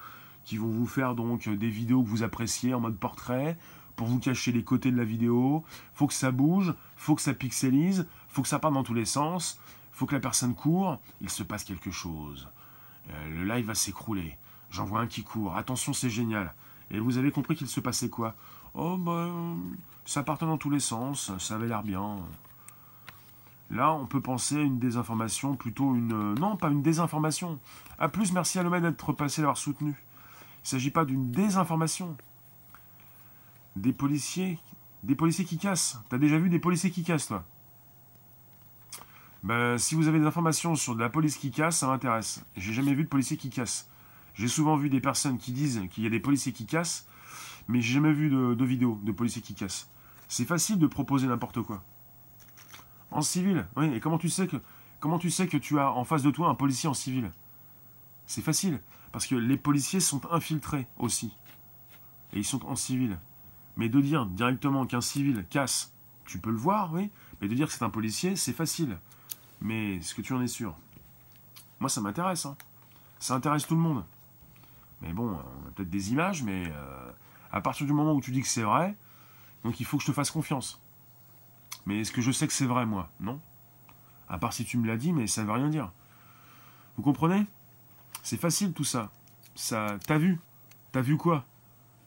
qui 0.44 0.58
vont 0.58 0.68
vous 0.68 0.86
faire 0.86 1.14
donc 1.14 1.48
des 1.48 1.70
vidéos 1.70 2.02
que 2.02 2.08
vous 2.08 2.22
appréciez 2.22 2.74
en 2.74 2.80
mode 2.80 2.98
portrait, 2.98 3.56
pour 3.96 4.06
vous 4.06 4.18
cacher 4.18 4.52
les 4.52 4.64
côtés 4.64 4.90
de 4.90 4.96
la 4.96 5.04
vidéo. 5.04 5.64
Faut 5.94 6.06
que 6.06 6.14
ça 6.14 6.30
bouge, 6.30 6.74
faut 6.96 7.14
que 7.14 7.22
ça 7.22 7.32
pixelise, 7.32 8.06
faut 8.28 8.42
que 8.42 8.48
ça 8.48 8.58
parte 8.58 8.74
dans 8.74 8.82
tous 8.82 8.94
les 8.94 9.04
sens, 9.04 9.58
faut 9.92 10.06
que 10.06 10.14
la 10.14 10.20
personne 10.20 10.54
court, 10.54 11.00
il 11.20 11.30
se 11.30 11.42
passe 11.42 11.64
quelque 11.64 11.90
chose. 11.90 12.48
Euh, 13.10 13.28
le 13.28 13.44
live 13.44 13.66
va 13.66 13.74
s'écrouler. 13.74 14.36
J'en 14.70 14.84
vois 14.84 15.00
un 15.00 15.06
qui 15.06 15.22
court. 15.22 15.56
Attention, 15.56 15.92
c'est 15.92 16.10
génial. 16.10 16.52
Et 16.90 16.98
vous 16.98 17.18
avez 17.18 17.30
compris 17.30 17.54
qu'il 17.54 17.68
se 17.68 17.80
passait 17.80 18.08
quoi 18.08 18.34
Oh, 18.74 18.96
ben, 18.96 19.56
ça 20.04 20.22
partait 20.22 20.46
dans 20.46 20.58
tous 20.58 20.70
les 20.70 20.80
sens, 20.80 21.30
ça 21.38 21.54
avait 21.54 21.68
l'air 21.68 21.82
bien. 21.82 22.18
Là, 23.70 23.92
on 23.92 24.06
peut 24.06 24.20
penser 24.20 24.56
à 24.56 24.62
une 24.62 24.78
désinformation, 24.78 25.56
plutôt 25.56 25.94
une... 25.94 26.12
Euh, 26.12 26.34
non, 26.34 26.56
pas 26.56 26.68
une 26.68 26.82
désinformation. 26.82 27.58
A 27.98 28.08
plus, 28.08 28.32
merci 28.32 28.58
à 28.58 28.62
l'homme 28.62 28.80
d'être 28.80 29.12
passé, 29.12 29.42
d'avoir 29.42 29.56
soutenu. 29.56 29.90
Il 29.90 30.64
ne 30.64 30.66
s'agit 30.66 30.90
pas 30.90 31.04
d'une 31.04 31.30
désinformation. 31.30 32.16
Des 33.76 33.92
policiers, 33.92 34.58
des 35.02 35.14
policiers 35.14 35.44
qui 35.44 35.58
cassent. 35.58 35.98
T'as 36.08 36.18
déjà 36.18 36.38
vu 36.38 36.48
des 36.50 36.58
policiers 36.58 36.90
qui 36.90 37.04
cassent, 37.04 37.28
toi? 37.28 37.44
Ben, 39.44 39.76
si 39.76 39.94
vous 39.94 40.08
avez 40.08 40.18
des 40.18 40.24
informations 40.24 40.74
sur 40.74 40.96
de 40.96 41.00
la 41.00 41.10
police 41.10 41.36
qui 41.36 41.50
casse, 41.50 41.76
ça 41.76 41.86
m'intéresse. 41.86 42.42
J'ai 42.56 42.72
jamais 42.72 42.94
vu 42.94 43.04
de 43.04 43.08
policiers 43.08 43.36
qui 43.36 43.50
cassent. 43.50 43.90
J'ai 44.32 44.48
souvent 44.48 44.74
vu 44.74 44.88
des 44.88 45.02
personnes 45.02 45.36
qui 45.36 45.52
disent 45.52 45.82
qu'il 45.90 46.02
y 46.02 46.06
a 46.06 46.10
des 46.10 46.18
policiers 46.18 46.52
qui 46.52 46.64
cassent, 46.64 47.06
mais 47.68 47.82
j'ai 47.82 47.92
jamais 47.92 48.14
vu 48.14 48.30
de, 48.30 48.54
de 48.54 48.64
vidéos 48.64 48.98
de 49.04 49.12
policiers 49.12 49.42
qui 49.42 49.52
cassent. 49.52 49.90
C'est 50.28 50.46
facile 50.46 50.78
de 50.78 50.86
proposer 50.86 51.26
n'importe 51.26 51.60
quoi. 51.60 51.84
En 53.10 53.20
civil 53.20 53.68
Oui, 53.76 53.92
et 53.94 54.00
comment 54.00 54.16
tu 54.16 54.30
sais 54.30 54.46
que 54.46 54.56
comment 54.98 55.18
tu 55.18 55.30
sais 55.30 55.46
que 55.46 55.58
tu 55.58 55.78
as 55.78 55.92
en 55.92 56.04
face 56.04 56.22
de 56.22 56.30
toi 56.30 56.48
un 56.48 56.54
policier 56.54 56.88
en 56.88 56.94
civil? 56.94 57.30
C'est 58.26 58.40
facile, 58.40 58.80
parce 59.12 59.26
que 59.26 59.34
les 59.34 59.58
policiers 59.58 60.00
sont 60.00 60.22
infiltrés 60.32 60.86
aussi. 60.96 61.36
Et 62.32 62.38
ils 62.38 62.46
sont 62.46 62.64
en 62.64 62.76
civil. 62.76 63.18
Mais 63.76 63.90
de 63.90 64.00
dire 64.00 64.24
directement 64.24 64.86
qu'un 64.86 65.02
civil 65.02 65.44
casse, 65.50 65.92
tu 66.24 66.38
peux 66.38 66.50
le 66.50 66.56
voir, 66.56 66.94
oui, 66.94 67.10
mais 67.42 67.48
de 67.48 67.54
dire 67.54 67.66
que 67.66 67.74
c'est 67.74 67.84
un 67.84 67.90
policier, 67.90 68.36
c'est 68.36 68.54
facile. 68.54 68.96
Mais 69.64 69.96
est-ce 69.96 70.14
que 70.14 70.20
tu 70.20 70.34
en 70.34 70.42
es 70.42 70.46
sûr 70.46 70.76
Moi, 71.80 71.88
ça 71.88 72.02
m'intéresse. 72.02 72.44
Hein. 72.44 72.56
Ça 73.18 73.34
intéresse 73.34 73.66
tout 73.66 73.74
le 73.74 73.80
monde. 73.80 74.04
Mais 75.00 75.12
bon, 75.12 75.30
on 75.30 75.68
a 75.68 75.70
peut-être 75.74 75.90
des 75.90 76.12
images, 76.12 76.42
mais 76.42 76.66
euh, 76.68 77.10
à 77.50 77.62
partir 77.62 77.86
du 77.86 77.94
moment 77.94 78.12
où 78.12 78.20
tu 78.20 78.30
dis 78.30 78.42
que 78.42 78.48
c'est 78.48 78.62
vrai, 78.62 78.94
donc 79.64 79.80
il 79.80 79.86
faut 79.86 79.96
que 79.96 80.02
je 80.02 80.08
te 80.08 80.14
fasse 80.14 80.30
confiance. 80.30 80.80
Mais 81.86 82.00
est-ce 82.00 82.12
que 82.12 82.20
je 82.20 82.30
sais 82.30 82.46
que 82.46 82.52
c'est 82.52 82.66
vrai, 82.66 82.84
moi? 82.84 83.10
Non. 83.20 83.40
À 84.28 84.36
part 84.38 84.52
si 84.52 84.66
tu 84.66 84.76
me 84.76 84.86
l'as 84.86 84.98
dit, 84.98 85.14
mais 85.14 85.26
ça 85.26 85.40
ne 85.42 85.46
veut 85.46 85.54
rien 85.54 85.68
dire. 85.68 85.90
Vous 86.96 87.02
comprenez? 87.02 87.46
C'est 88.22 88.36
facile 88.36 88.74
tout 88.74 88.84
ça. 88.84 89.10
Ça, 89.54 89.96
t'as 90.06 90.18
vu? 90.18 90.38
T'as 90.92 91.00
vu 91.00 91.16
quoi? 91.16 91.44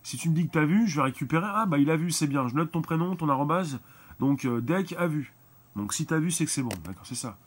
Si 0.04 0.18
tu 0.18 0.30
me 0.30 0.36
dis 0.36 0.46
que 0.46 0.52
t'as 0.52 0.66
vu, 0.66 0.88
je 0.88 0.98
vais 0.98 1.04
récupérer. 1.04 1.48
Ah 1.50 1.66
bah 1.66 1.80
il 1.80 1.90
a 1.90 1.98
vu, 1.98 2.12
c'est 2.12 2.28
bien. 2.28 2.48
Je 2.48 2.54
note 2.54 2.72
ton 2.72 2.82
prénom, 2.82 3.16
ton 3.16 3.30
arrobase. 3.30 3.80
Donc 4.20 4.46
euh, 4.46 4.62
Deck 4.62 4.94
a 4.94 5.08
vu. 5.08 5.34
Donc 5.76 5.94
si 5.94 6.06
t'as 6.06 6.20
vu, 6.20 6.32
c'est 6.32 6.46
que 6.46 6.52
c'est 6.52 6.64
bon. 6.64 6.70
D'accord, 6.84 7.06
c'est 7.06 7.16
ça. 7.16 7.38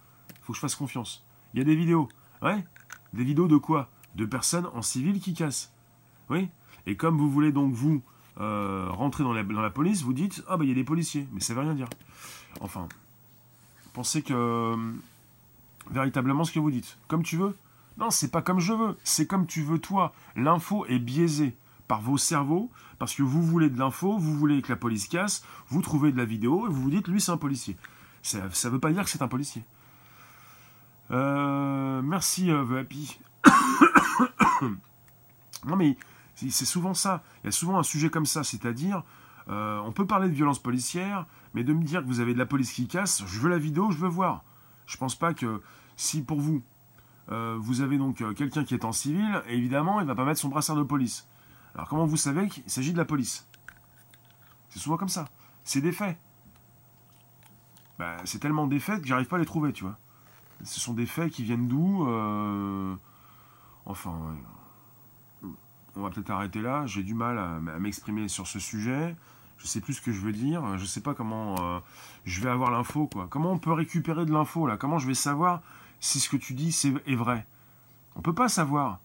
Faut 0.43 0.53
que 0.53 0.57
je 0.57 0.61
fasse 0.61 0.75
confiance. 0.75 1.25
Il 1.55 1.59
y 1.59 1.61
a 1.61 1.65
des 1.65 1.77
vidéos. 1.77 2.09
Ouais 2.43 2.65
Des 3.13 3.25
vidéos 3.25 3.49
de 3.49 3.57
quoi? 3.57 3.89
De 4.15 4.25
personnes 4.25 4.67
en 4.75 4.83
civil 4.83 5.21
qui 5.21 5.35
cassent. 5.35 5.73
Oui 6.29 6.49
Et 6.87 6.97
comme 6.97 7.17
vous 7.17 7.31
voulez 7.31 7.53
donc 7.53 7.73
vous 7.73 8.03
euh, 8.41 8.89
rentrer 8.91 9.25
dans 9.25 9.33
la, 9.33 9.71
police, 9.71 10.03
vous 10.03 10.13
dites 10.13 10.43
Ah, 10.49 10.57
bah 10.57 10.65
il 10.65 10.69
y 10.69 10.73
a 10.73 10.75
des 10.75 10.85
policiers. 10.85 11.27
Mais 11.33 11.41
ça 11.41 11.55
veut 11.55 11.61
rien 11.61 11.75
dire. 11.75 11.89
Enfin, 12.61 12.89
pensez 13.93 14.23
que. 14.23 14.33
Euh, 14.35 14.77
véritablement 15.91 16.45
ce 16.45 16.53
que 16.53 16.61
vous 16.61 16.71
dites. 16.71 16.99
Comme 17.09 17.23
tu 17.23 17.37
veux 17.37 17.57
Non, 17.99 18.11
c'est 18.11 18.31
pas 18.31 18.43
comme 18.43 18.61
je 18.61 18.73
veux. 18.73 18.97
C'est 19.05 19.27
comme 19.27 19.47
tu 19.47 19.63
veux 19.63 19.79
toi. 19.79 20.13
L'info 20.37 20.87
est 20.87 20.99
biaisée 20.99 21.57
par 21.89 22.01
vos 22.01 22.19
cerveaux 22.19 22.71
parce 22.99 23.15
que 23.15 23.23
vous 23.23 23.43
voulez 23.43 23.71
de 23.71 23.79
l'info, 23.79 24.19
vous 24.19 24.35
voulez 24.37 24.63
que 24.63 24.69
la 24.69 24.77
police 24.77 25.09
casse, 25.09 25.43
vous 25.69 25.83
trouvez 25.83 26.13
de 26.13 26.19
la 26.19 26.25
vidéo 26.25 26.67
et 26.67 26.71
vous 26.71 26.83
vous 26.83 26.91
dites 26.91 27.09
lui 27.09 27.21
c'est 27.21 27.33
un 27.33 27.37
policier. 27.37 27.77
Ça 28.23 28.43
ne 28.43 28.69
veut 28.69 28.79
pas 28.79 28.93
dire 28.93 29.05
que 29.05 29.11
c'est 29.11 29.23
un 29.23 29.29
policier. 29.29 29.65
Euh, 31.11 32.03
merci, 32.03 32.51
euh, 32.51 32.81
Happy. 32.81 33.19
non 35.67 35.77
mais 35.77 35.97
c'est 36.35 36.65
souvent 36.65 36.95
ça. 36.95 37.23
Il 37.43 37.47
y 37.47 37.49
a 37.49 37.53
souvent 37.53 37.79
un 37.79 37.83
sujet 37.83 38.11
comme 38.11 38.27
ça, 38.27 38.45
c'est-à-dire, 38.45 39.03
euh, 39.49 39.79
on 39.81 39.93
peut 39.93 40.07
parler 40.07 40.29
de 40.29 40.35
violence 40.35 40.59
policière, 40.59 41.27
mais 41.55 41.65
de 41.65 41.73
me 41.73 41.83
dire 41.83 42.03
que 42.03 42.07
vous 42.07 42.21
avez 42.21 42.33
de 42.33 42.39
la 42.39 42.47
police 42.47 42.73
qui 42.73 42.87
casse, 42.87 43.25
je 43.27 43.41
veux 43.41 43.51
la 43.51 43.59
vidéo, 43.59 43.91
je 43.91 43.99
veux 43.99 44.09
voir. 44.09 44.45
Je 44.87 44.97
pense 44.97 45.15
pas 45.15 45.35
que 45.35 45.61
si 45.97 46.23
pour 46.23 46.41
vous, 46.41 46.63
euh, 47.31 47.57
vous 47.61 47.81
avez 47.81 47.99
donc 47.99 48.23
quelqu'un 48.35 48.65
qui 48.65 48.75
est 48.75 48.85
en 48.85 48.93
civil, 48.93 49.43
évidemment, 49.49 50.01
il 50.01 50.07
va 50.07 50.15
pas 50.15 50.25
mettre 50.25 50.41
son 50.41 50.49
brassard 50.49 50.77
de 50.77 50.83
police. 50.83 51.27
Alors 51.75 51.89
comment 51.89 52.07
vous 52.07 52.17
savez 52.17 52.49
qu'il 52.49 52.69
s'agit 52.69 52.93
de 52.93 52.99
la 52.99 53.05
police? 53.05 53.47
C'est 54.71 54.79
souvent 54.79 54.97
comme 54.97 55.09
ça. 55.09 55.29
C'est 55.65 55.81
des 55.81 55.93
faits. 55.93 56.17
Bah, 57.99 58.17
c'est 58.25 58.39
tellement 58.39 58.67
des 58.67 58.81
faits 58.81 59.03
que 59.03 59.07
j'arrive 59.07 59.27
pas 59.27 59.37
à 59.37 59.39
les 59.41 59.45
trouver, 59.45 59.73
tu 59.73 59.85
vois. 59.85 59.99
Ce 60.65 60.81
sont 60.81 60.95
des 60.95 61.07
faits 61.07 61.33
qui 61.33 61.43
viennent 61.43 61.69
d'où 61.69 62.07
Enfin, 63.87 64.37
on 65.97 66.03
va 66.03 66.11
peut-être 66.11 66.31
arrêter 66.31 66.61
là. 66.61 66.87
J'ai 66.87 67.03
du 67.03 67.15
mal 67.15 67.39
à, 67.39 67.59
m'exprimer 67.79 68.29
sur 68.29 68.47
ce 68.47 68.59
sujet. 68.59 69.17
Je 69.59 69.67
sais 69.67 69.81
plus 69.81 69.95
ce 69.95 70.01
que 70.01 70.13
je 70.13 70.21
veux 70.21 70.33
dire. 70.33 70.79
Je 70.79 70.85
sais 70.85 71.01
pas 71.01 71.15
comment 71.15 71.57
euh, 71.61 71.81
je 72.25 72.41
vais 72.41 72.49
avoir 72.49 72.71
l'info, 72.71 73.07
quoi. 73.07 73.27
Comment 73.29 73.53
on 73.53 73.59
peut 73.59 73.73
récupérer 73.73 74.25
de 74.25 74.33
l'info, 74.33 74.67
là? 74.67 74.77
Comment 74.77 74.99
je 74.99 75.07
vais 75.07 75.15
savoir 75.15 75.63
si 75.99 76.21
ce 76.21 76.29
que 76.29 76.37
tu 76.37 76.55
dis 76.55 76.73
c'est, 76.73 76.93
est 77.07 77.17
vrai? 77.17 77.47
On 78.17 78.23
peut 78.23 78.35
pas 78.35 78.49
savoir. 78.49 79.01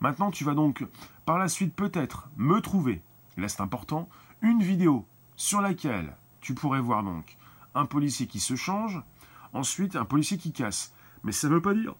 Maintenant, 0.00 0.30
tu 0.30 0.44
vas 0.44 0.54
donc, 0.54 0.84
par 1.24 1.38
la 1.38 1.48
suite, 1.48 1.74
peut-être 1.74 2.28
me 2.36 2.60
trouver, 2.60 3.00
là 3.38 3.48
c'est 3.48 3.62
important, 3.62 4.08
une 4.42 4.62
vidéo 4.62 5.06
sur 5.36 5.62
laquelle 5.62 6.14
tu 6.40 6.54
pourrais 6.54 6.80
voir 6.80 7.02
donc 7.02 7.36
un 7.74 7.86
policier 7.86 8.26
qui 8.26 8.40
se 8.40 8.56
change, 8.56 9.00
ensuite 9.52 9.96
un 9.96 10.04
policier 10.04 10.38
qui 10.38 10.52
casse. 10.52 10.92
Mais 11.24 11.32
ça 11.32 11.48
ne 11.48 11.54
veut 11.54 11.62
pas 11.62 11.74
dire 11.74 11.94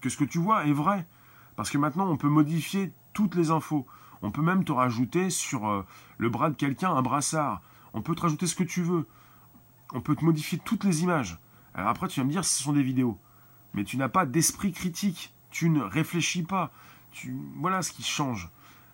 que 0.00 0.08
ce 0.08 0.16
que 0.16 0.24
tu 0.24 0.38
vois 0.38 0.66
est 0.66 0.72
vrai. 0.72 1.06
Parce 1.56 1.70
que 1.70 1.78
maintenant, 1.78 2.08
on 2.08 2.16
peut 2.16 2.28
modifier 2.28 2.92
toutes 3.12 3.34
les 3.34 3.50
infos. 3.50 3.86
On 4.22 4.30
peut 4.30 4.42
même 4.42 4.64
te 4.64 4.72
rajouter 4.72 5.30
sur 5.30 5.68
euh, 5.68 5.82
le 6.18 6.28
bras 6.28 6.50
de 6.50 6.54
quelqu'un 6.54 6.94
un 6.94 7.02
brassard. 7.02 7.62
On 7.92 8.02
peut 8.02 8.14
te 8.14 8.22
rajouter 8.22 8.46
ce 8.46 8.54
que 8.54 8.64
tu 8.64 8.82
veux. 8.82 9.06
On 9.92 10.00
peut 10.00 10.16
te 10.16 10.24
modifier 10.24 10.58
toutes 10.58 10.84
les 10.84 11.02
images. 11.02 11.38
Alors 11.74 11.90
après, 11.90 12.08
tu 12.08 12.20
vas 12.20 12.26
me 12.26 12.30
dire 12.30 12.44
ce 12.44 12.62
sont 12.62 12.72
des 12.72 12.82
vidéos. 12.82 13.18
Mais 13.72 13.84
tu 13.84 13.96
n'as 13.96 14.08
pas 14.08 14.26
d'esprit 14.26 14.72
critique. 14.72 15.32
Tu 15.50 15.70
ne 15.70 15.82
réfléchis 15.82 16.42
pas. 16.42 16.72
Voilà 17.56 17.82
ce 17.82 17.92
qui 17.92 18.02
change. 18.02 18.50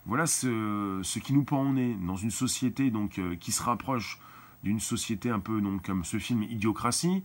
Voilà 0.07 0.27
ce, 0.27 1.19
qui 1.19 1.33
nous 1.33 1.45
pend 1.45 1.63
au 1.63 1.73
nez 1.73 1.97
dans 2.01 2.17
une 2.17 2.31
société 2.31 2.91
donc 2.91 3.19
euh, 3.19 3.37
qui 3.37 3.53
se 3.53 3.63
rapproche 3.63 4.19
d'une 4.63 4.81
société 4.81 5.31
un 5.31 5.41
peu 5.41 5.63
comme 5.85 6.05
ce 6.05 6.19
film 6.19 6.43
Idiocratie. 6.43 7.23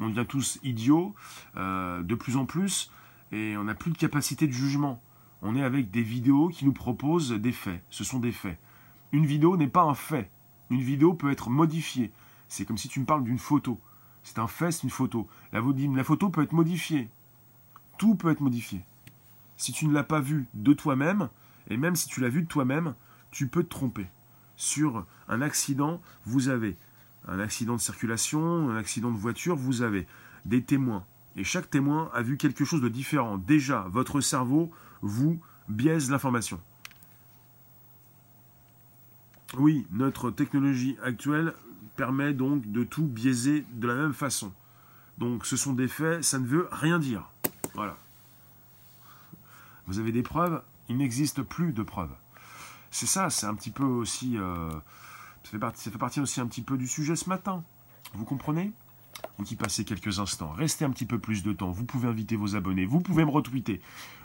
On 0.00 0.08
devient 0.08 0.26
tous 0.26 0.58
idiots 0.62 1.14
euh, 1.56 2.02
de 2.02 2.14
plus 2.14 2.36
en 2.36 2.46
plus 2.46 2.90
et 3.32 3.56
on 3.56 3.64
n'a 3.64 3.74
plus 3.74 3.90
de 3.90 3.98
capacité 3.98 4.46
de 4.46 4.52
jugement. 4.52 5.02
On 5.42 5.56
est 5.56 5.62
avec 5.62 5.90
des 5.90 6.02
vidéos 6.02 6.48
qui 6.48 6.64
nous 6.64 6.72
proposent 6.72 7.32
des 7.32 7.52
faits. 7.52 7.82
Ce 7.90 8.04
sont 8.04 8.18
des 8.18 8.32
faits. 8.32 8.58
Une 9.12 9.26
vidéo 9.26 9.56
n'est 9.56 9.68
pas 9.68 9.82
un 9.82 9.94
fait. 9.94 10.30
Une 10.70 10.80
vidéo 10.80 11.14
peut 11.14 11.30
être 11.30 11.50
modifiée. 11.50 12.10
C'est 12.48 12.64
comme 12.64 12.78
si 12.78 12.88
tu 12.88 13.00
me 13.00 13.06
parles 13.06 13.24
d'une 13.24 13.38
photo. 13.38 13.78
C'est 14.22 14.38
un 14.38 14.46
fait, 14.46 14.72
c'est 14.72 14.84
une 14.84 14.90
photo. 14.90 15.28
La, 15.52 15.60
la 15.60 16.04
photo 16.04 16.28
peut 16.30 16.42
être 16.42 16.52
modifiée. 16.52 17.08
Tout 17.98 18.14
peut 18.14 18.30
être 18.30 18.40
modifié. 18.40 18.84
Si 19.56 19.72
tu 19.72 19.86
ne 19.86 19.92
l'as 19.92 20.04
pas 20.04 20.20
vu 20.20 20.46
de 20.54 20.72
toi-même, 20.72 21.28
et 21.68 21.76
même 21.76 21.96
si 21.96 22.08
tu 22.08 22.20
l'as 22.20 22.28
vu 22.28 22.42
de 22.42 22.48
toi-même, 22.48 22.94
tu 23.30 23.46
peux 23.46 23.62
te 23.62 23.68
tromper. 23.68 24.06
Sur 24.56 25.06
un 25.28 25.42
accident, 25.42 26.00
vous 26.24 26.48
avez 26.48 26.76
un 27.30 27.38
accident 27.38 27.76
de 27.76 27.80
circulation, 27.80 28.70
un 28.70 28.76
accident 28.76 29.10
de 29.10 29.16
voiture, 29.16 29.56
vous 29.56 29.82
avez 29.82 30.06
des 30.44 30.62
témoins. 30.62 31.04
Et 31.36 31.44
chaque 31.44 31.70
témoin 31.70 32.10
a 32.12 32.22
vu 32.22 32.36
quelque 32.36 32.64
chose 32.64 32.82
de 32.82 32.88
différent. 32.88 33.38
Déjà, 33.38 33.86
votre 33.88 34.20
cerveau 34.20 34.70
vous 35.00 35.40
biaise 35.68 36.10
l'information. 36.10 36.60
Oui, 39.56 39.86
notre 39.92 40.30
technologie 40.30 40.96
actuelle 41.02 41.54
permet 41.96 42.34
donc 42.34 42.70
de 42.70 42.82
tout 42.82 43.04
biaiser 43.04 43.64
de 43.72 43.86
la 43.86 43.94
même 43.94 44.12
façon. 44.12 44.52
Donc 45.18 45.46
ce 45.46 45.56
sont 45.56 45.72
des 45.72 45.88
faits, 45.88 46.24
ça 46.24 46.38
ne 46.38 46.46
veut 46.46 46.68
rien 46.72 46.98
dire. 46.98 47.30
Voilà. 47.74 47.96
Vous 49.86 50.00
avez 50.00 50.12
des 50.12 50.22
preuves, 50.22 50.62
il 50.88 50.96
n'existe 50.96 51.42
plus 51.42 51.72
de 51.72 51.82
preuves. 51.82 52.14
C'est 52.90 53.06
ça, 53.06 53.30
c'est 53.30 53.46
un 53.46 53.54
petit 53.54 53.70
peu 53.70 53.84
aussi... 53.84 54.36
Euh, 54.36 54.70
ça, 55.42 55.50
fait 55.50 55.98
partie, 55.98 56.20
aussi 56.20 56.40
un 56.40 56.46
petit 56.46 56.62
peu 56.62 56.76
du 56.76 56.86
sujet 56.86 57.16
ce 57.16 57.28
matin. 57.28 57.64
Vous 58.14 58.24
comprenez? 58.24 58.72
Vous 59.38 59.44
y 59.50 59.56
passez 59.56 59.84
quelques 59.84 60.18
instants, 60.18 60.52
restez 60.52 60.84
un 60.84 60.90
petit 60.90 61.04
peu 61.04 61.18
plus 61.18 61.42
de 61.42 61.52
temps, 61.52 61.70
vous 61.70 61.84
pouvez 61.84 62.08
inviter 62.08 62.36
vos 62.36 62.56
abonnés, 62.56 62.86
vous 62.86 63.00
pouvez 63.00 63.24
me 63.24 63.30
retweeter. 63.30 63.80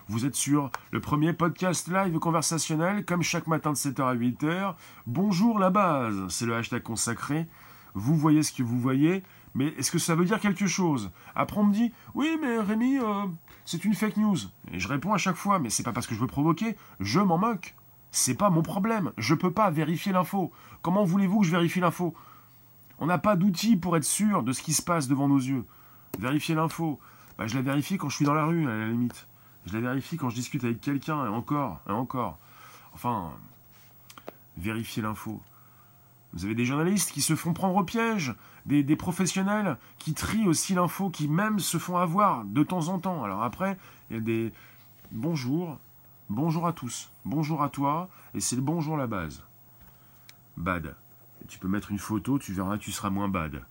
Vous 0.08 0.26
êtes 0.26 0.36
sur 0.36 0.72
le 0.92 1.02
premier 1.02 1.34
podcast 1.34 1.88
live 1.88 2.20
conversationnel, 2.20 3.04
comme 3.04 3.24
chaque 3.24 3.48
matin 3.48 3.72
de 3.72 3.78
7h 3.78 4.04
à 4.04 4.16
8h. 4.16 4.76
Bonjour 5.08 5.60
la 5.60 5.70
base, 5.70 6.16
c'est 6.30 6.46
le 6.46 6.56
hashtag 6.56 6.84
consacré. 6.84 7.48
Vous 7.94 8.16
voyez 8.16 8.44
ce 8.44 8.54
que 8.54 8.64
vous 8.64 8.80
voyez, 8.80 9.24
mais 9.54 9.68
est-ce 9.78 9.90
que 9.90 10.00
ça 10.00 10.16
veut 10.16 10.26
dire 10.26 10.40
quelque 10.40 10.68
chose? 10.68 11.12
Après 11.34 11.60
on 11.60 11.64
me 11.64 11.74
dit, 11.74 11.92
oui 12.14 12.38
mais 12.42 12.60
Rémi, 12.60 13.00
euh, 13.00 13.26
c'est 13.66 13.84
une 13.84 13.96
fake 13.96 14.18
news. 14.18 14.38
Et 14.72 14.80
je 14.80 14.88
réponds 14.88 15.14
à 15.14 15.18
chaque 15.18 15.38
fois, 15.38 15.60
mais 15.60 15.70
c'est 15.70 15.84
pas 15.84 15.94
parce 15.94 16.08
que 16.08 16.16
je 16.16 16.20
veux 16.20 16.28
provoquer, 16.28 16.76
je 17.00 17.20
m'en 17.20 17.38
moque. 17.38 17.74
C'est 18.18 18.36
pas 18.36 18.50
mon 18.50 18.62
problème, 18.62 19.12
je 19.18 19.36
peux 19.36 19.52
pas 19.52 19.70
vérifier 19.70 20.14
l'info. 20.14 20.54
Comment 20.82 21.04
voulez-vous 21.04 21.42
que 21.42 21.48
je 21.48 21.52
vérifie 21.52 21.82
l'info? 21.82 22.16
On 23.00 23.08
n'a 23.08 23.18
pas 23.18 23.36
d'outils 23.36 23.76
pour 23.76 23.98
être 23.98 24.06
sûr 24.06 24.42
de 24.42 24.54
ce 24.54 24.62
qui 24.62 24.72
se 24.72 24.82
passe 24.82 25.10
devant 25.10 25.28
nos 25.28 25.38
yeux. 25.38 25.66
Vérifier 26.18 26.56
l'info. 26.56 26.98
Bah, 27.38 27.46
je 27.46 27.56
la 27.56 27.62
vérifie 27.62 27.98
quand 27.98 28.08
je 28.08 28.16
suis 28.16 28.24
dans 28.24 28.34
la 28.34 28.46
rue, 28.46 28.66
à 28.68 28.78
la 28.78 28.88
limite. 28.88 29.28
Je 29.66 29.74
la 29.74 29.82
vérifie 29.82 30.16
quand 30.16 30.30
je 30.30 30.36
discute 30.36 30.64
avec 30.64 30.80
quelqu'un, 30.80 31.26
et 31.26 31.28
encore, 31.28 31.82
et 31.90 31.92
encore. 31.92 32.38
Enfin, 32.94 33.32
vérifier 34.58 35.04
l'info. 35.04 35.42
Vous 36.32 36.46
avez 36.46 36.56
des 36.56 36.66
journalistes 36.66 37.12
qui 37.12 37.22
se 37.22 37.36
font 37.36 37.52
prendre 37.52 37.76
au 37.76 37.84
piège, 37.84 38.34
des, 38.66 38.82
des 38.82 38.96
professionnels 38.96 39.76
qui 40.00 40.14
trient 40.14 40.48
aussi 40.48 40.74
l'info, 40.74 41.10
qui 41.10 41.28
même 41.28 41.60
se 41.60 41.78
font 41.78 41.98
avoir 41.98 42.46
de 42.46 42.64
temps 42.64 42.88
en 42.88 42.98
temps. 42.98 43.26
Alors 43.26 43.44
après, 43.44 43.78
il 44.10 44.16
y 44.16 44.20
a 44.20 44.22
des 44.22 44.54
bonjour, 45.12 45.78
bonjour 46.30 46.68
à 46.68 46.74
tous, 46.74 47.10
bonjour 47.24 47.64
à 47.64 47.70
toi, 47.70 48.10
et 48.34 48.40
c'est 48.40 48.56
le 48.56 48.62
bonjour 48.62 48.98
la 48.98 49.08
base. 49.08 49.44
Bad 50.58 50.96
tu 51.48 51.60
peux 51.60 51.68
mettre 51.68 51.92
une 51.92 52.00
photo, 52.00 52.40
tu 52.40 52.54
verras, 52.54 52.78
tu 52.78 52.92
seras 52.92 53.10
moins 53.10 53.28
bad. 53.28 53.62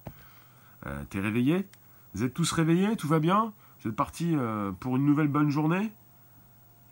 Euh, 0.87 1.03
T'es 1.11 1.21
réveillé? 1.21 1.67
Vous 2.15 2.23
êtes 2.23 2.35
tous 2.35 2.51
réveillés? 2.53 2.97
Tout 2.97 3.09
va 3.09 3.19
bien? 3.19 3.53
Vous 3.81 3.91
êtes 3.91 3.97
partis 3.97 4.35
euh, 4.35 4.73
pour 4.73 4.97
une 4.97 5.05
nouvelle 5.05 5.29
bonne 5.29 5.51
journée? 5.51 5.93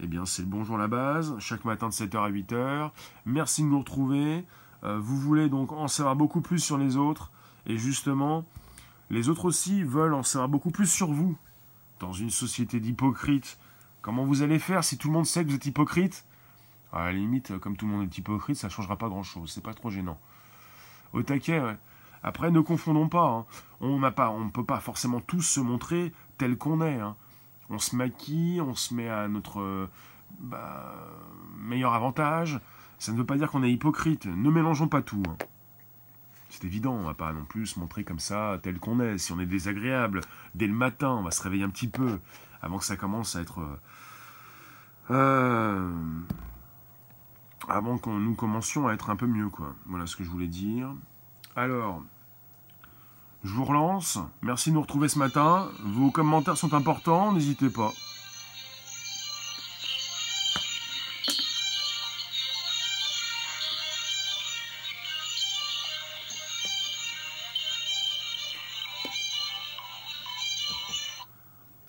Eh 0.00 0.06
bien, 0.06 0.26
c'est 0.26 0.42
le 0.42 0.48
bonjour 0.48 0.78
la 0.78 0.88
base, 0.88 1.34
chaque 1.38 1.64
matin 1.64 1.88
de 1.88 1.92
7h 1.92 2.16
à 2.18 2.30
8h. 2.30 2.90
Merci 3.26 3.62
de 3.62 3.68
nous 3.68 3.78
retrouver. 3.78 4.44
Euh, 4.84 4.98
vous 4.98 5.16
voulez 5.16 5.48
donc 5.48 5.70
en 5.72 5.86
savoir 5.88 6.16
beaucoup 6.16 6.40
plus 6.40 6.58
sur 6.58 6.78
les 6.78 6.96
autres. 6.96 7.30
Et 7.66 7.76
justement, 7.76 8.44
les 9.10 9.28
autres 9.28 9.44
aussi 9.44 9.84
veulent 9.84 10.14
en 10.14 10.24
savoir 10.24 10.48
beaucoup 10.48 10.70
plus 10.70 10.86
sur 10.86 11.12
vous. 11.12 11.36
Dans 12.00 12.12
une 12.12 12.30
société 12.30 12.80
d'hypocrites, 12.80 13.58
comment 14.02 14.24
vous 14.24 14.42
allez 14.42 14.58
faire 14.58 14.84
si 14.84 14.98
tout 14.98 15.08
le 15.08 15.14
monde 15.14 15.26
sait 15.26 15.44
que 15.44 15.48
vous 15.48 15.56
êtes 15.56 15.66
hypocrite? 15.66 16.26
À 16.92 17.06
la 17.06 17.12
limite, 17.12 17.56
comme 17.58 17.76
tout 17.76 17.86
le 17.86 17.92
monde 17.92 18.02
est 18.02 18.18
hypocrite, 18.18 18.56
ça 18.56 18.66
ne 18.66 18.72
changera 18.72 18.98
pas 18.98 19.08
grand-chose. 19.08 19.50
C'est 19.50 19.62
pas 19.62 19.72
trop 19.72 19.88
gênant 19.88 20.18
au 21.12 21.22
taquet. 21.22 21.62
Après, 22.22 22.50
ne 22.50 22.60
confondons 22.60 23.08
pas. 23.08 23.26
Hein. 23.26 23.46
On 23.80 23.98
ne 23.98 24.50
peut 24.50 24.64
pas 24.64 24.80
forcément 24.80 25.20
tous 25.20 25.42
se 25.42 25.60
montrer 25.60 26.12
tel 26.38 26.56
qu'on 26.56 26.82
est. 26.82 27.00
Hein. 27.00 27.16
On 27.70 27.78
se 27.78 27.96
maquille, 27.96 28.60
on 28.60 28.74
se 28.74 28.94
met 28.94 29.08
à 29.08 29.28
notre 29.28 29.88
bah, 30.40 30.94
meilleur 31.58 31.94
avantage. 31.94 32.60
Ça 32.98 33.12
ne 33.12 33.16
veut 33.16 33.26
pas 33.26 33.36
dire 33.36 33.50
qu'on 33.50 33.62
est 33.62 33.72
hypocrite. 33.72 34.26
Ne 34.26 34.50
mélangeons 34.50 34.88
pas 34.88 35.02
tout. 35.02 35.22
Hein. 35.28 35.36
C'est 36.50 36.64
évident, 36.64 36.92
on 36.92 37.04
va 37.04 37.14
pas 37.14 37.32
non 37.32 37.44
plus 37.46 37.66
se 37.66 37.80
montrer 37.80 38.04
comme 38.04 38.18
ça, 38.18 38.60
tel 38.62 38.78
qu'on 38.78 39.00
est. 39.00 39.16
Si 39.16 39.32
on 39.32 39.40
est 39.40 39.46
désagréable, 39.46 40.20
dès 40.54 40.66
le 40.66 40.74
matin, 40.74 41.12
on 41.12 41.22
va 41.22 41.30
se 41.30 41.42
réveiller 41.42 41.64
un 41.64 41.70
petit 41.70 41.88
peu, 41.88 42.20
avant 42.62 42.78
que 42.78 42.84
ça 42.84 42.96
commence 42.96 43.36
à 43.36 43.42
être... 43.42 43.60
Euh, 45.10 45.90
avant 47.68 47.98
que 47.98 48.08
nous 48.08 48.34
commencions 48.34 48.88
à 48.88 48.94
être 48.94 49.10
un 49.10 49.16
peu 49.16 49.26
mieux, 49.26 49.48
quoi. 49.48 49.74
Voilà 49.86 50.06
ce 50.06 50.16
que 50.16 50.24
je 50.24 50.30
voulais 50.30 50.46
dire. 50.46 50.88
Alors, 51.54 52.02
je 53.44 53.52
vous 53.52 53.64
relance. 53.64 54.18
Merci 54.40 54.70
de 54.70 54.76
nous 54.76 54.82
retrouver 54.82 55.08
ce 55.08 55.18
matin. 55.18 55.68
Vos 55.84 56.10
commentaires 56.10 56.56
sont 56.56 56.74
importants, 56.74 57.32
n'hésitez 57.32 57.70
pas. 57.70 57.92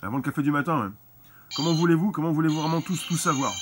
Avant 0.04 0.18
le 0.18 0.22
café 0.22 0.42
du 0.42 0.50
matin, 0.50 0.92
comment 1.56 1.72
voulez-vous 1.72 2.10
Comment 2.10 2.30
voulez-vous 2.30 2.60
vraiment 2.60 2.82
tous 2.82 3.06
tout 3.08 3.16
savoir? 3.16 3.52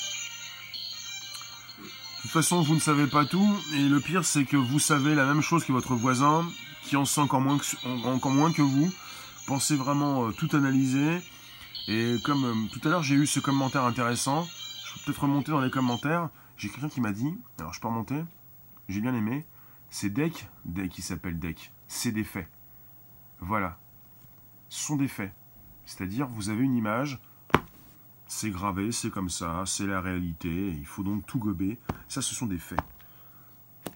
De 1.79 2.23
toute 2.23 2.33
façon, 2.33 2.63
vous 2.63 2.75
ne 2.75 2.81
savez 2.81 3.07
pas 3.07 3.25
tout, 3.25 3.57
et 3.75 3.89
le 3.89 4.01
pire, 4.01 4.25
c'est 4.25 4.45
que 4.45 4.57
vous 4.57 4.81
savez 4.81 5.15
la 5.15 5.25
même 5.25 5.41
chose 5.41 5.65
que 5.65 5.71
votre 5.71 5.95
voisin, 5.95 6.45
qui 6.83 6.97
en 6.97 7.05
sait 7.05 7.21
encore 7.21 7.41
moins 7.41 7.59
que, 7.59 8.09
encore 8.09 8.33
moins 8.33 8.53
que 8.53 8.63
vous. 8.63 8.93
Pensez 9.47 9.77
vraiment 9.77 10.27
euh, 10.27 10.33
tout 10.33 10.49
analyser. 10.57 11.23
Et 11.87 12.17
comme 12.25 12.45
euh, 12.45 12.69
tout 12.73 12.81
à 12.89 12.91
l'heure, 12.91 13.05
j'ai 13.05 13.15
eu 13.15 13.27
ce 13.29 13.39
commentaire 13.39 13.85
intéressant, 13.85 14.45
je 14.85 14.95
peux 14.95 15.01
peut-être 15.07 15.23
remonter 15.23 15.53
dans 15.53 15.61
les 15.61 15.71
commentaires. 15.71 16.29
J'ai 16.57 16.69
quelqu'un 16.71 16.89
qui 16.89 17.01
m'a 17.01 17.13
dit, 17.13 17.39
alors 17.61 17.73
je 17.73 17.81
peux 17.81 17.87
remonter, 17.87 18.21
j'ai 18.89 19.01
bien 19.01 19.15
aimé, 19.15 19.47
c'est 19.91 20.11
Deck, 20.11 20.49
Deck 20.65 20.91
qui 20.91 21.03
s'appelle 21.03 21.39
Deck, 21.39 21.73
c'est 21.87 22.11
des 22.11 22.25
faits. 22.25 22.49
Voilà. 23.39 23.79
Ce 24.69 24.85
sont 24.87 24.97
des 24.97 25.09
faits. 25.09 25.33
C'est-à-dire, 25.87 26.27
vous 26.29 26.49
avez 26.49 26.63
une 26.63 26.75
image, 26.75 27.21
c'est 28.27 28.51
gravé, 28.51 28.93
c'est 28.93 29.11
comme 29.11 29.29
ça, 29.29 29.65
c'est 29.67 29.87
la 29.87 30.01
réalité, 30.01 30.69
il 30.79 30.87
faut 30.87 31.03
donc 31.03 31.27
tout 31.27 31.39
gober. 31.39 31.79
Ça, 32.09 32.23
ce 32.23 32.35
sont 32.35 32.47
des 32.47 32.59
faits. 32.59 32.81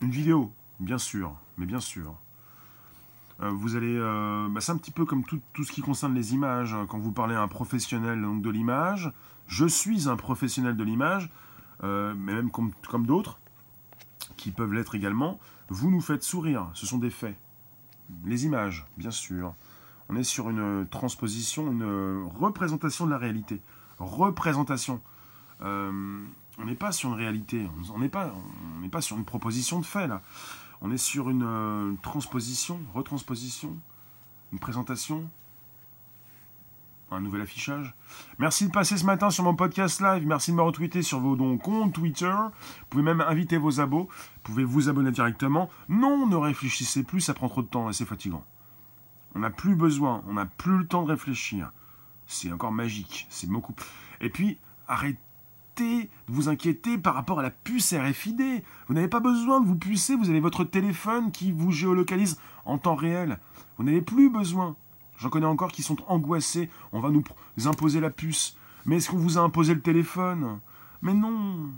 Une 0.00 0.10
vidéo, 0.10 0.52
bien 0.80 0.98
sûr, 0.98 1.34
mais 1.56 1.66
bien 1.66 1.80
sûr. 1.80 2.14
Euh, 3.42 3.50
vous 3.50 3.76
allez, 3.76 3.96
euh, 3.96 4.48
bah, 4.48 4.60
c'est 4.60 4.72
un 4.72 4.76
petit 4.76 4.90
peu 4.90 5.04
comme 5.04 5.24
tout, 5.24 5.40
ce 5.64 5.72
qui 5.72 5.82
concerne 5.82 6.14
les 6.14 6.34
images. 6.34 6.74
Hein. 6.74 6.86
Quand 6.88 6.98
vous 6.98 7.12
parlez 7.12 7.34
à 7.34 7.42
un 7.42 7.48
professionnel 7.48 8.24
de 8.40 8.50
l'image, 8.50 9.12
je 9.46 9.66
suis 9.66 10.08
un 10.08 10.16
professionnel 10.16 10.76
de 10.76 10.84
l'image, 10.84 11.30
euh, 11.82 12.14
mais 12.16 12.34
même 12.34 12.50
comme 12.50 13.06
d'autres, 13.06 13.38
qui 14.36 14.50
peuvent 14.50 14.72
l'être 14.72 14.94
également, 14.94 15.38
vous 15.68 15.90
nous 15.90 16.00
faites 16.00 16.22
sourire, 16.22 16.68
ce 16.74 16.86
sont 16.86 16.98
des 16.98 17.10
faits. 17.10 17.36
Les 18.24 18.44
images, 18.44 18.86
bien 18.96 19.10
sûr. 19.10 19.54
On 20.08 20.16
est 20.16 20.24
sur 20.24 20.50
une 20.50 20.86
transposition, 20.90 21.70
une 21.72 22.28
représentation 22.38 23.06
de 23.06 23.10
la 23.10 23.18
réalité 23.18 23.60
représentation. 23.98 25.00
Euh, 25.62 26.22
on 26.58 26.64
n'est 26.64 26.74
pas 26.74 26.92
sur 26.92 27.10
une 27.10 27.16
réalité, 27.16 27.66
on 27.94 27.98
n'est 27.98 28.08
pas, 28.08 28.32
on 28.82 28.88
pas 28.88 29.00
sur 29.00 29.16
une 29.16 29.24
proposition 29.24 29.80
de 29.80 29.86
fait 29.86 30.06
là. 30.06 30.22
On 30.82 30.90
est 30.90 30.98
sur 30.98 31.30
une 31.30 31.44
euh, 31.44 31.92
transposition, 32.02 32.78
retransposition, 32.94 33.74
une 34.52 34.58
présentation, 34.58 35.24
un 37.10 37.20
nouvel 37.20 37.40
affichage. 37.40 37.94
Merci 38.38 38.66
de 38.66 38.72
passer 38.72 38.98
ce 38.98 39.06
matin 39.06 39.30
sur 39.30 39.44
mon 39.44 39.54
podcast 39.54 40.00
live. 40.00 40.26
Merci 40.26 40.50
de 40.50 40.56
me 40.56 40.62
retweeter 40.62 41.02
sur 41.02 41.20
vos 41.20 41.36
comptes 41.56 41.94
Twitter. 41.94 42.26
Vous 42.30 42.86
pouvez 42.90 43.02
même 43.02 43.22
inviter 43.22 43.56
vos 43.56 43.80
abos. 43.80 44.08
Vous 44.10 44.40
pouvez 44.42 44.64
vous 44.64 44.88
abonner 44.88 45.12
directement? 45.12 45.70
Non, 45.88 46.26
ne 46.26 46.36
réfléchissez 46.36 47.04
plus, 47.04 47.22
ça 47.22 47.32
prend 47.32 47.48
trop 47.48 47.62
de 47.62 47.68
temps 47.68 47.88
et 47.88 47.92
c'est 47.92 48.04
fatigant. 48.04 48.44
On 49.36 49.40
n'a 49.40 49.50
plus 49.50 49.76
besoin, 49.76 50.22
on 50.26 50.32
n'a 50.32 50.46
plus 50.46 50.78
le 50.78 50.86
temps 50.86 51.02
de 51.02 51.10
réfléchir. 51.10 51.70
C'est 52.26 52.50
encore 52.50 52.72
magique. 52.72 53.26
C'est 53.28 53.50
beaucoup. 53.50 53.74
Et 54.22 54.30
puis, 54.30 54.56
arrêtez 54.88 55.18
de 55.76 56.08
vous 56.28 56.48
inquiéter 56.48 56.96
par 56.96 57.14
rapport 57.14 57.40
à 57.40 57.42
la 57.42 57.50
puce 57.50 57.92
RFID. 57.92 58.62
Vous 58.88 58.94
n'avez 58.94 59.08
pas 59.08 59.20
besoin 59.20 59.60
de 59.60 59.66
vous 59.66 59.76
pucer, 59.76 60.16
vous 60.16 60.30
avez 60.30 60.40
votre 60.40 60.64
téléphone 60.64 61.32
qui 61.32 61.52
vous 61.52 61.70
géolocalise 61.70 62.40
en 62.64 62.78
temps 62.78 62.94
réel. 62.94 63.38
Vous 63.76 63.84
n'avez 63.84 64.00
plus 64.00 64.30
besoin. 64.30 64.74
J'en 65.18 65.28
connais 65.28 65.44
encore 65.44 65.70
qui 65.70 65.82
sont 65.82 65.98
angoissés. 66.08 66.70
On 66.92 67.00
va 67.00 67.10
nous 67.10 67.22
imposer 67.66 68.00
la 68.00 68.08
puce. 68.08 68.56
Mais 68.86 68.96
est-ce 68.96 69.10
qu'on 69.10 69.18
vous 69.18 69.36
a 69.36 69.42
imposé 69.42 69.74
le 69.74 69.82
téléphone? 69.82 70.60
Mais 71.02 71.12
non 71.12 71.68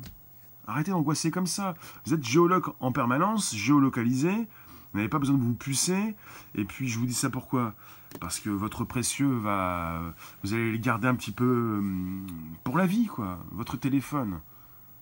Arrêtez 0.68 0.92
d'angoisser 0.92 1.32
comme 1.32 1.48
ça. 1.48 1.74
Vous 2.04 2.14
êtes 2.14 2.22
géologue 2.22 2.66
en 2.78 2.92
permanence, 2.92 3.52
géolocalisé. 3.56 4.46
Vous 4.92 4.98
n'avez 4.98 5.08
pas 5.08 5.18
besoin 5.18 5.36
de 5.36 5.42
vous 5.42 5.54
pucer. 5.54 6.16
Et 6.54 6.64
puis, 6.64 6.88
je 6.88 6.98
vous 6.98 7.06
dis 7.06 7.14
ça 7.14 7.30
pourquoi? 7.30 7.74
Parce 8.20 8.40
que 8.40 8.50
votre 8.50 8.84
précieux 8.84 9.28
va. 9.28 10.14
Vous 10.42 10.54
allez 10.54 10.72
le 10.72 10.78
garder 10.78 11.08
un 11.08 11.14
petit 11.14 11.32
peu 11.32 11.78
hum, 11.78 12.26
pour 12.64 12.78
la 12.78 12.86
vie, 12.86 13.06
quoi. 13.06 13.38
Votre 13.52 13.76
téléphone. 13.76 14.40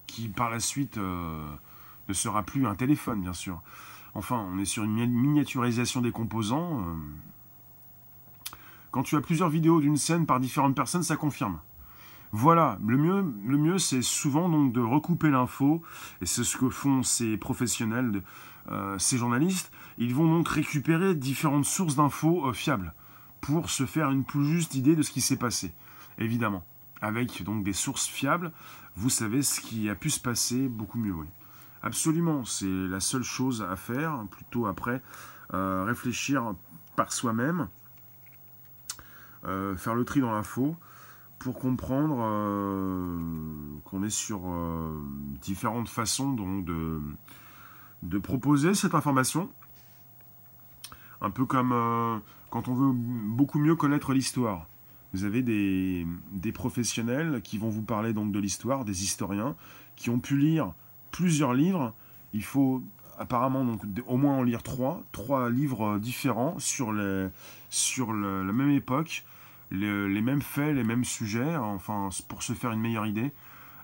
Qui, 0.07 0.29
par 0.29 0.51
la 0.51 0.61
suite, 0.61 0.99
euh, 0.99 1.49
ne 2.09 2.13
sera 2.13 2.43
plus 2.43 2.67
un 2.67 2.75
téléphone, 2.75 3.21
bien 3.21 3.33
sûr. 3.33 3.63
Enfin, 4.15 4.47
on 4.53 4.59
est 4.59 4.65
sur 4.65 4.85
une 4.85 5.07
miniaturisation 5.07 6.01
des 6.01 6.13
composants. 6.13 6.81
Euh. 6.81 6.95
Quand 8.91 9.03
tu 9.03 9.17
as 9.17 9.21
plusieurs 9.21 9.51
vidéos 9.51 9.81
d'une 9.81 9.97
scène 9.99 10.27
par 10.27 10.41
différentes 10.41 10.75
personnes, 10.75 11.03
ça 11.03 11.17
confirme. 11.17 11.59
Voilà, 12.33 12.79
le 12.85 12.97
mieux, 12.97 13.25
le 13.47 13.57
mieux 13.57 13.79
c'est 13.79 14.03
souvent 14.03 14.49
donc 14.49 14.73
de 14.73 14.81
recouper 14.81 15.31
l'info, 15.31 15.83
et 16.21 16.27
c'est 16.27 16.45
ce 16.45 16.57
que 16.57 16.69
font 16.69 17.03
ces 17.03 17.37
professionnels, 17.37 18.23
ces 18.99 19.19
journalistes. 19.19 19.71
Ils 19.99 20.15
vont 20.15 20.27
donc 20.27 20.49
récupérer 20.49 21.15
différentes 21.15 21.65
sources 21.65 21.97
d'infos 21.97 22.47
euh, 22.47 22.53
fiables 22.53 22.93
pour 23.41 23.71
se 23.71 23.87
faire 23.87 24.11
une 24.11 24.25
plus 24.25 24.45
juste 24.45 24.75
idée 24.75 24.97
de 24.97 25.03
ce 25.03 25.11
qui 25.11 25.21
s'est 25.21 25.37
passé, 25.37 25.73
évidemment. 26.19 26.65
Avec 27.01 27.43
donc 27.43 27.65
des 27.65 27.73
sources 27.73 28.07
fiables, 28.07 28.53
vous 28.97 29.11
savez 29.11 29.43
ce 29.43 29.61
qui 29.61 29.89
a 29.91 29.95
pu 29.95 30.11
se 30.11 30.21
passer 30.21 30.69
beaucoup 30.69 30.99
mieux. 30.99 31.13
Oui. 31.13 31.27
Absolument, 31.83 32.45
c'est 32.45 32.67
la 32.67 33.01
seule 33.01 33.23
chose 33.23 33.63
à 33.63 33.77
faire, 33.77 34.25
plutôt 34.31 34.67
après 34.67 35.03
euh, 35.55 35.85
réfléchir 35.85 36.55
par 36.97 37.13
soi-même, 37.13 37.69
faire 39.77 39.95
le 39.95 40.05
tri 40.05 40.21
dans 40.21 40.33
l'info, 40.33 40.77
pour 41.39 41.59
comprendre 41.59 42.19
euh, 42.21 43.19
qu'on 43.85 44.03
est 44.03 44.11
sur 44.11 44.43
euh, 44.47 45.01
différentes 45.41 45.89
façons 45.89 46.33
donc, 46.33 46.65
de, 46.65 47.01
de, 48.03 48.19
proposer 48.19 48.75
cette 48.75 48.95
information. 48.95 49.49
Un 51.21 51.31
peu 51.31 51.45
comme 51.47 51.73
euh, 51.73 52.19
quand 52.51 52.69
on 52.69 52.75
veut 52.75 52.93
beaucoup 52.93 53.59
mieux 53.59 53.77
connaître 53.77 54.13
l'histoire. 54.13 54.67
Vous 55.13 55.25
avez 55.25 55.43
des, 55.43 56.07
professionnels 56.53 57.41
qui 57.43 57.59
vont 57.59 57.71
vous 57.71 57.83
parler 57.83 58.13
donc 58.13 58.33
de 58.33 58.39
l'histoire, 58.39 58.85
des 58.85 59.05
historiens, 59.05 59.55
qui 59.95 60.11
ont 60.11 60.19
pu 60.19 60.37
lire 60.37 60.73
plusieurs 61.11 61.55
livres. 61.55 61.95
Il 62.35 62.45
faut 62.45 62.83
apparemment 63.19 63.65
donc 63.65 63.81
au 64.07 64.19
moins 64.19 64.37
en 64.37 64.43
lire 64.43 64.63
trois, 64.63 65.03
trois 65.13 65.49
livres 65.49 65.99
différents 65.99 66.59
sur, 66.59 66.93
la 66.93 67.31
même 68.53 68.71
époque 68.71 69.25
les, 69.71 70.23
mêmes 70.23 70.43
faits, 70.43 70.75
les 70.75 70.85
mêmes 70.85 71.05
sujets, 71.05 71.57
enfin 71.57 72.11
pour 72.29 72.43
se 72.43 72.53
faire 72.53 72.73
une 72.73 72.81
meilleure 72.81 73.07
idée. 73.07 73.33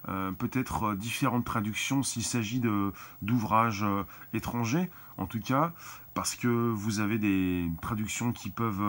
Euh, 0.09 0.33
peut-être 0.33 0.83
euh, 0.83 0.97
différentes 0.97 1.45
traductions 1.45 2.03
s'il 2.03 2.25
s'agit 2.25 2.61
d'ouvrages 3.23 3.85
euh, 3.85 4.03
étrangers, 4.35 4.91
en 5.17 5.27
tout 5.27 5.39
cas, 5.39 5.73
parce 6.15 6.35
que 6.35 6.49
vous 6.49 6.99
avez 6.99 7.19
des 7.19 7.71
traductions 7.81 8.33
qui 8.33 8.51
peuvent 8.51 8.83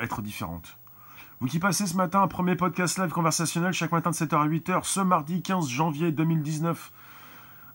être 0.00 0.22
différentes. 0.22 0.78
Vous 1.40 1.46
qui 1.46 1.60
passez 1.60 1.86
ce 1.86 1.96
matin 1.96 2.22
un 2.22 2.28
premier 2.28 2.56
podcast 2.56 2.98
live 2.98 3.10
conversationnel 3.10 3.72
chaque 3.72 3.92
matin 3.92 4.10
de 4.10 4.16
7h 4.16 4.34
à 4.36 4.48
8h, 4.48 4.82
ce 4.82 5.00
mardi 5.00 5.42
15 5.42 5.68
janvier 5.68 6.10
2019, 6.10 6.92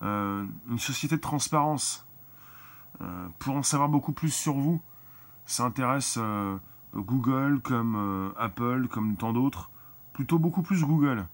une 0.01 0.79
société 0.79 1.15
de 1.15 1.21
transparence, 1.21 2.05
pour 3.39 3.55
en 3.55 3.63
savoir 3.63 3.89
beaucoup 3.89 4.13
plus 4.13 4.33
sur 4.33 4.53
vous, 4.53 4.81
ça 5.45 5.63
intéresse 5.63 6.19
Google, 6.93 7.61
comme 7.63 8.33
Apple, 8.37 8.87
comme 8.89 9.15
tant 9.15 9.33
d'autres. 9.33 9.69
Plutôt 10.13 10.39
beaucoup 10.39 10.61
plus 10.61 10.83
Google, 10.83 11.25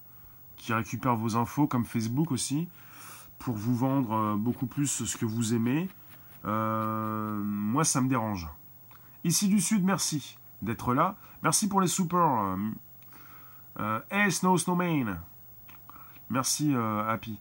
qui 0.58 0.74
récupère 0.74 1.16
vos 1.16 1.36
infos, 1.36 1.68
comme 1.68 1.86
Facebook 1.86 2.32
aussi, 2.32 2.68
pour 3.38 3.56
vous 3.56 3.76
vendre 3.76 4.14
euh, 4.14 4.36
beaucoup 4.36 4.66
plus 4.66 5.06
ce 5.06 5.18
que 5.18 5.26
vous 5.26 5.54
aimez. 5.54 5.90
Euh, 6.46 7.42
moi, 7.44 7.84
ça 7.84 8.02
me 8.02 8.10
dérange. 8.10 8.48
Ici 9.24 9.48
du 9.48 9.60
Sud, 9.60 9.84
merci 9.84 10.38
d'être 10.62 10.94
là. 10.94 11.16
Merci 11.44 11.68
pour 11.68 11.82
les 11.82 11.88
super. 11.88 12.58
hey, 14.12 14.32
Snow 14.32 14.58
Snowman. 14.58 15.20
Merci, 16.30 16.74
Happy. 16.76 17.40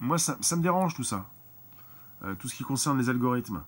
moi, 0.00 0.18
ça, 0.18 0.36
ça, 0.40 0.56
me 0.56 0.62
dérange 0.62 0.94
tout 0.94 1.04
ça. 1.04 1.26
tout 2.38 2.48
ce 2.48 2.54
qui 2.54 2.64
concerne 2.64 2.98
les 2.98 3.08
algorithmes 3.10 3.62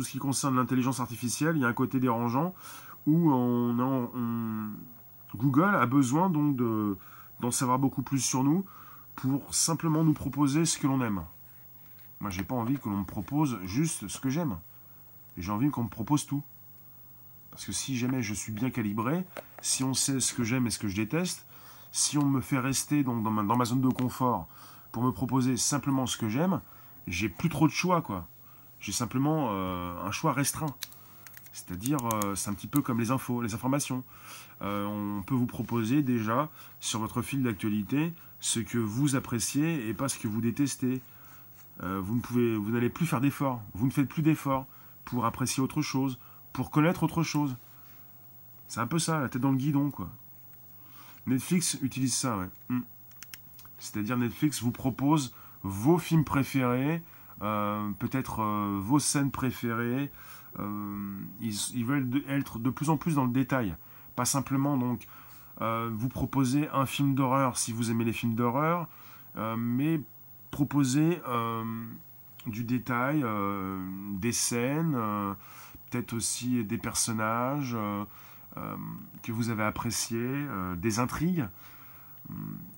tout 0.00 0.02
ce 0.02 0.10
qui 0.10 0.18
concerne 0.18 0.56
l'intelligence 0.56 1.00
artificielle, 1.00 1.56
il 1.56 1.62
y 1.62 1.64
a 1.64 1.68
un 1.68 1.72
côté 1.72 2.00
dérangeant 2.00 2.54
où 3.06 3.32
on, 3.32 3.78
Google 5.36 5.74
a 5.74 5.86
besoin 5.86 6.30
donc 6.30 6.56
d'en 7.40 7.50
savoir 7.50 7.78
beaucoup 7.78 8.02
plus 8.02 8.20
sur 8.20 8.42
nous 8.42 8.64
pour 9.16 9.54
simplement 9.54 10.04
nous 10.04 10.14
proposer 10.14 10.64
ce 10.64 10.78
que 10.78 10.86
l'on 10.86 11.00
aime. 11.02 11.22
Moi, 12.20 12.30
j'ai 12.30 12.44
pas 12.44 12.54
envie 12.54 12.78
que 12.78 12.88
l'on 12.88 12.98
me 12.98 13.04
propose 13.04 13.58
juste 13.64 14.08
ce 14.08 14.20
que 14.20 14.28
j'aime. 14.28 14.58
J'ai 15.36 15.52
envie 15.52 15.70
qu'on 15.70 15.84
me 15.84 15.88
propose 15.88 16.26
tout. 16.26 16.42
Parce 17.50 17.64
que 17.64 17.72
si 17.72 17.96
jamais 17.96 18.22
je 18.22 18.34
suis 18.34 18.52
bien 18.52 18.70
calibré, 18.70 19.24
si 19.62 19.84
on 19.84 19.94
sait 19.94 20.20
ce 20.20 20.34
que 20.34 20.44
j'aime 20.44 20.66
et 20.66 20.70
ce 20.70 20.78
que 20.78 20.88
je 20.88 20.96
déteste, 20.96 21.46
si 21.92 22.18
on 22.18 22.24
me 22.24 22.40
fait 22.40 22.58
rester 22.58 23.02
dans 23.02 23.14
ma 23.14 23.64
zone 23.64 23.80
de 23.80 23.88
confort 23.88 24.46
pour 24.92 25.02
me 25.02 25.10
proposer 25.10 25.56
simplement 25.56 26.06
ce 26.06 26.16
que 26.16 26.28
j'aime, 26.28 26.60
j'ai 27.06 27.28
plus 27.28 27.48
trop 27.48 27.66
de 27.66 27.72
choix, 27.72 28.02
quoi. 28.02 28.26
J'ai 28.80 28.92
simplement 28.92 29.48
euh, 29.50 30.06
un 30.06 30.10
choix 30.10 30.32
restreint. 30.32 30.74
C'est-à-dire, 31.52 31.98
euh, 32.12 32.34
c'est 32.34 32.50
un 32.50 32.54
petit 32.54 32.66
peu 32.66 32.80
comme 32.80 33.00
les 33.00 33.10
infos, 33.10 33.42
les 33.42 33.54
informations. 33.54 34.04
Euh, 34.62 34.84
on 34.84 35.22
peut 35.22 35.34
vous 35.34 35.46
proposer 35.46 36.02
déjà 36.02 36.50
sur 36.80 37.00
votre 37.00 37.22
fil 37.22 37.42
d'actualité 37.42 38.12
ce 38.40 38.60
que 38.60 38.78
vous 38.78 39.16
appréciez 39.16 39.88
et 39.88 39.94
pas 39.94 40.08
ce 40.08 40.18
que 40.18 40.28
vous 40.28 40.40
détestez. 40.40 41.00
vous 41.82 42.14
ne 42.14 42.20
pouvez, 42.20 42.56
vous 42.56 42.70
n'allez 42.70 42.90
plus 42.90 43.06
faire 43.06 43.20
d'efforts. 43.20 43.62
Vous 43.74 43.86
ne 43.86 43.90
faites 43.90 44.08
plus 44.08 44.22
d'efforts 44.22 44.66
pour 45.04 45.24
apprécier 45.26 45.62
autre 45.62 45.82
chose, 45.82 46.18
pour 46.52 46.70
connaître 46.70 47.02
autre 47.02 47.22
chose. 47.22 47.56
C'est 48.68 48.80
un 48.80 48.86
peu 48.86 48.98
ça, 48.98 49.20
la 49.20 49.28
tête 49.28 49.42
dans 49.42 49.50
le 49.50 49.56
guidon, 49.56 49.90
quoi. 49.90 50.10
Netflix 51.26 51.78
utilise 51.82 52.14
ça. 52.14 52.48
Hmm. 52.68 52.80
C'est-à-dire 53.78 54.16
Netflix 54.16 54.62
vous 54.62 54.70
propose 54.70 55.34
vos 55.62 55.98
films 55.98 56.24
préférés, 56.24 57.02
euh, 57.42 57.90
peut-être 57.98 58.40
euh, 58.40 58.78
vos 58.80 58.98
scènes 58.98 59.30
préférées. 59.30 60.10
Euh, 60.58 61.20
ils, 61.40 61.84
veulent 61.84 62.22
être 62.28 62.58
de 62.58 62.70
plus 62.70 62.90
en 62.90 62.96
plus 62.96 63.14
dans 63.14 63.24
le 63.24 63.32
détail. 63.32 63.74
Simplement 64.24 64.76
donc 64.76 65.06
vous 65.60 66.08
proposer 66.08 66.70
un 66.70 66.86
film 66.86 67.14
d'horreur 67.14 67.58
si 67.58 67.72
vous 67.72 67.90
aimez 67.90 68.04
les 68.04 68.14
films 68.14 68.34
d'horreur, 68.34 68.88
mais 69.58 70.00
proposer 70.50 71.20
du 72.46 72.64
détail, 72.64 73.22
des 74.14 74.32
scènes, 74.32 74.96
peut-être 75.90 76.14
aussi 76.14 76.64
des 76.64 76.78
personnages 76.78 77.76
que 79.22 79.32
vous 79.32 79.50
avez 79.50 79.64
appréciés, 79.64 80.46
des 80.78 80.98
intrigues, 80.98 81.46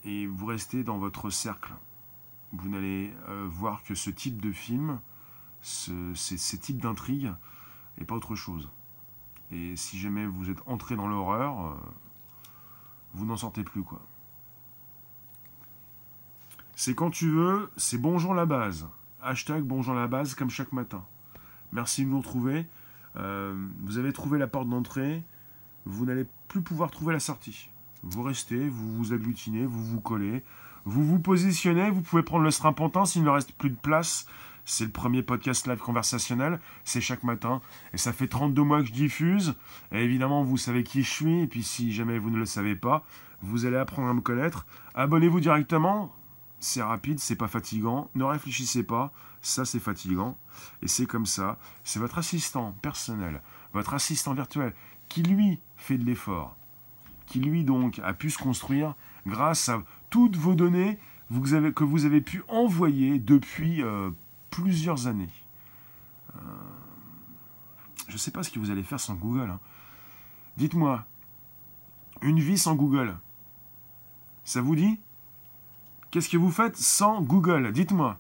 et 0.03 0.26
vous 0.26 0.47
restez 0.47 0.82
dans 0.82 0.99
votre 0.99 1.30
cercle 1.30 1.72
vous 2.53 2.68
n'allez 2.68 3.12
euh, 3.28 3.47
voir 3.51 3.82
que 3.82 3.95
ce 3.95 4.11
type 4.11 4.40
de 4.40 4.53
film, 4.53 5.01
ce, 5.62 6.12
ces, 6.14 6.59
types 6.59 6.80
d'intrigues, 6.80 7.32
et 7.99 8.05
pas 8.05 8.14
autre 8.14 8.34
chose. 8.34 8.70
Et 9.53 9.76
si 9.76 9.98
jamais 9.98 10.26
vous 10.26 10.50
êtes 10.50 10.62
entré 10.66 10.96
dans 10.96 11.07
l'horreur, 11.07 11.66
euh, 11.66 11.74
vous 13.14 13.26
n'en 13.26 13.36
sortez 13.36 13.62
plus, 13.62 13.82
quoi. 13.82 14.00
C'est 16.74 16.94
quand 16.94 17.11
tu 17.11 17.30
veux, 17.30 17.70
c'est 17.76 17.98
bonjour 17.98 18.34
la 18.34 18.46
base. 18.46 18.88
Hashtag 19.20 19.62
bonjour 19.62 19.94
la 19.94 20.09
base 20.09 20.34
comme 20.34 20.50
chaque 20.50 20.72
matin. 20.72 21.05
Merci 21.72 22.05
de 22.05 22.11
nous 22.11 22.18
retrouver. 22.18 22.66
Euh, 23.16 23.55
vous 23.82 23.98
avez 23.98 24.12
trouvé 24.12 24.38
la 24.38 24.46
porte 24.46 24.68
d'entrée, 24.68 25.22
vous 25.84 26.07
n'allez 26.07 26.26
plus 26.48 26.62
pouvoir 26.62 26.90
trouver 26.90 27.12
la 27.12 27.20
sortie. 27.20 27.68
Vous 28.03 28.22
restez, 28.22 28.68
vous 28.68 28.96
vous 28.96 29.12
agglutinez, 29.12 29.66
vous 29.66 29.84
vous 29.84 30.00
collez, 30.00 30.42
vous 30.84 31.05
vous 31.05 31.18
positionnez, 31.18 31.90
vous 31.90 32.00
pouvez 32.00 32.22
prendre 32.22 32.42
le 32.42 32.50
strapontin 32.50 33.05
s'il 33.05 33.22
ne 33.22 33.30
reste 33.30 33.53
plus 33.53 33.70
de 33.70 33.76
place. 33.76 34.26
C'est 34.65 34.85
le 34.85 34.91
premier 34.91 35.23
podcast 35.23 35.67
live 35.67 35.79
conversationnel, 35.79 36.61
c'est 36.85 37.01
chaque 37.01 37.25
matin. 37.25 37.61
Et 37.93 37.99
ça 37.99 38.13
fait 38.13 38.29
32 38.29 38.63
mois 38.63 38.81
que 38.81 38.89
je 38.89 38.93
diffuse. 38.93 39.55
Et 39.91 40.03
évidemment, 40.03 40.45
vous 40.45 40.57
savez 40.57 40.85
qui 40.85 41.03
je 41.03 41.11
suis. 41.11 41.41
Et 41.41 41.47
puis 41.47 41.63
si 41.63 41.93
jamais 41.93 42.19
vous 42.19 42.31
ne 42.31 42.39
le 42.39 42.47
savez 42.47 42.77
pas, 42.77 43.05
vous 43.43 43.67
allez 43.67 43.77
apprendre 43.77 44.09
à 44.09 44.15
me 44.15 44.21
connaître. 44.21 44.67
Abonnez-vous 44.95 45.41
directement. 45.41 46.15
C'est 46.61 46.83
rapide, 46.83 47.19
c'est 47.19 47.37
pas 47.37 47.49
fatigant. 47.49 48.09
Ne 48.15 48.25
réfléchissez 48.25 48.85
pas. 48.85 49.13
Ça, 49.41 49.65
c'est 49.65 49.81
fatigant. 49.81 50.39
Et 50.81 50.87
c'est 50.89 51.07
comme 51.07 51.27
ça. 51.27 51.59
C'est 51.83 51.99
votre 51.99 52.19
assistant 52.19 52.73
personnel, 52.83 53.43
votre 53.73 53.95
assistant 53.95 54.35
virtuel 54.35 54.73
qui 55.09 55.25
lui 55.25 55.59
fait 55.77 55.99
de 55.99 56.05
l'effort, 56.05 56.57
qui 57.27 57.41
lui 57.41 57.65
donc 57.65 58.01
a 58.05 58.15
pu 58.15 58.31
se 58.31 58.39
construire 58.39 58.95
grâce 59.27 59.69
à 59.69 59.83
toutes 60.09 60.37
vos 60.37 60.55
données 60.55 60.99
que 61.75 61.85
vous 61.85 62.05
avez 62.05 62.21
pu 62.21 62.43
envoyer 62.49 63.19
depuis 63.19 63.83
euh, 63.83 64.11
plusieurs 64.53 65.09
années. 65.09 65.28
Euh, 66.36 66.40
je 68.07 68.12
ne 68.12 68.18
sais 68.18 68.30
pas 68.30 68.44
ce 68.44 68.50
que 68.50 68.61
vous 68.61 68.70
allez 68.70 68.84
faire 68.84 69.00
sans 69.00 69.14
Google. 69.14 69.50
Hein. 69.50 69.59
Dites-moi, 70.57 71.05
une 72.20 72.38
vie 72.38 72.59
sans 72.59 72.76
Google, 72.76 73.16
ça 74.44 74.61
vous 74.61 74.76
dit? 74.76 75.00
Qu'est-ce 76.11 76.28
que 76.28 76.36
vous 76.36 76.53
faites 76.53 76.76
sans 76.76 77.22
Google? 77.22 77.72
Dites-moi. 77.72 78.18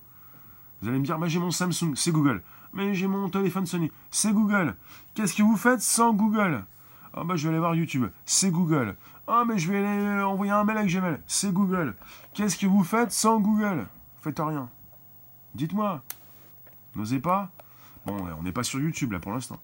Vous 0.80 0.88
allez 0.88 0.98
me 0.98 1.04
dire, 1.04 1.18
bah, 1.18 1.28
j'ai 1.28 1.38
mon 1.38 1.50
Samsung, 1.50 1.94
c'est 1.94 2.10
Google. 2.10 2.42
Mais 2.72 2.94
j'ai 2.94 3.06
mon 3.06 3.28
téléphone 3.28 3.66
Sony, 3.66 3.92
c'est 4.10 4.32
Google. 4.32 4.74
Qu'est-ce 5.14 5.34
que 5.34 5.42
vous 5.42 5.56
faites 5.56 5.82
sans 5.82 6.14
Google? 6.14 6.64
Ah 7.14 7.24
bah 7.24 7.36
je 7.36 7.42
vais 7.42 7.50
aller 7.50 7.58
voir 7.58 7.74
YouTube, 7.74 8.06
c'est 8.24 8.50
Google. 8.50 8.96
Ah 9.26 9.44
mais 9.46 9.58
je 9.58 9.70
vais 9.70 9.84
aller 9.84 10.22
envoyer 10.22 10.52
un 10.52 10.64
mail 10.64 10.78
avec 10.78 10.90
Gmail, 10.90 11.20
c'est 11.26 11.52
Google. 11.52 11.94
Qu'est-ce 12.32 12.56
que 12.56 12.66
vous 12.66 12.82
faites 12.82 13.12
sans 13.12 13.38
Google? 13.38 13.86
Faites 14.22 14.40
rien. 14.40 14.70
Dites-moi. 15.54 16.02
N'osez 16.96 17.20
pas 17.20 17.50
Bon, 18.04 18.16
on 18.38 18.42
n'est 18.42 18.52
pas 18.52 18.64
sur 18.64 18.80
YouTube 18.80 19.12
là 19.12 19.20
pour 19.20 19.32
l'instant. 19.32 19.60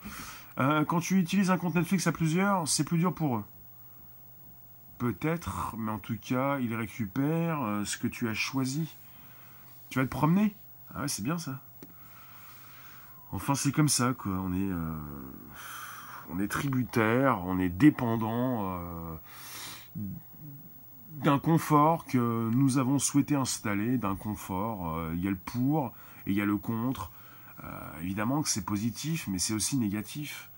Euh, 0.60 0.84
quand 0.84 1.00
tu 1.00 1.18
utilises 1.18 1.50
un 1.50 1.58
compte 1.58 1.74
Netflix 1.74 2.06
à 2.06 2.12
plusieurs, 2.12 2.68
c'est 2.68 2.84
plus 2.84 2.98
dur 2.98 3.14
pour 3.14 3.38
eux. 3.38 3.44
Peut-être, 4.98 5.76
mais 5.78 5.92
en 5.92 5.98
tout 5.98 6.18
cas, 6.20 6.58
ils 6.58 6.74
récupèrent 6.74 7.62
euh, 7.62 7.84
ce 7.84 7.98
que 7.98 8.08
tu 8.08 8.28
as 8.28 8.34
choisi. 8.34 8.96
Tu 9.90 10.00
vas 10.00 10.04
te 10.04 10.10
promener? 10.10 10.54
Ah 10.92 11.02
ouais, 11.02 11.08
c'est 11.08 11.22
bien 11.22 11.38
ça. 11.38 11.60
Enfin, 13.30 13.54
c'est 13.54 13.70
comme 13.70 13.88
ça, 13.88 14.14
quoi. 14.14 14.32
On 14.32 14.52
est, 14.52 14.72
euh, 14.72 14.96
on 16.30 16.40
est 16.40 16.48
tributaire, 16.48 17.44
on 17.44 17.60
est 17.60 17.68
dépendant 17.68 18.72
euh, 18.72 19.14
d'un 21.12 21.38
confort 21.38 22.04
que 22.04 22.50
nous 22.52 22.78
avons 22.78 22.98
souhaité 22.98 23.36
installer, 23.36 23.98
d'un 23.98 24.16
confort. 24.16 25.00
Il 25.14 25.22
y 25.22 25.28
a 25.28 25.30
le 25.30 25.36
pour 25.36 25.92
et 26.26 26.32
il 26.32 26.36
y 26.36 26.40
a 26.40 26.46
le 26.46 26.56
contre. 26.56 27.12
Évidemment 28.02 28.42
que 28.42 28.48
c'est 28.48 28.64
positif, 28.64 29.26
mais 29.28 29.38
c'est 29.38 29.54
aussi 29.54 29.76
négatif. 29.76 30.50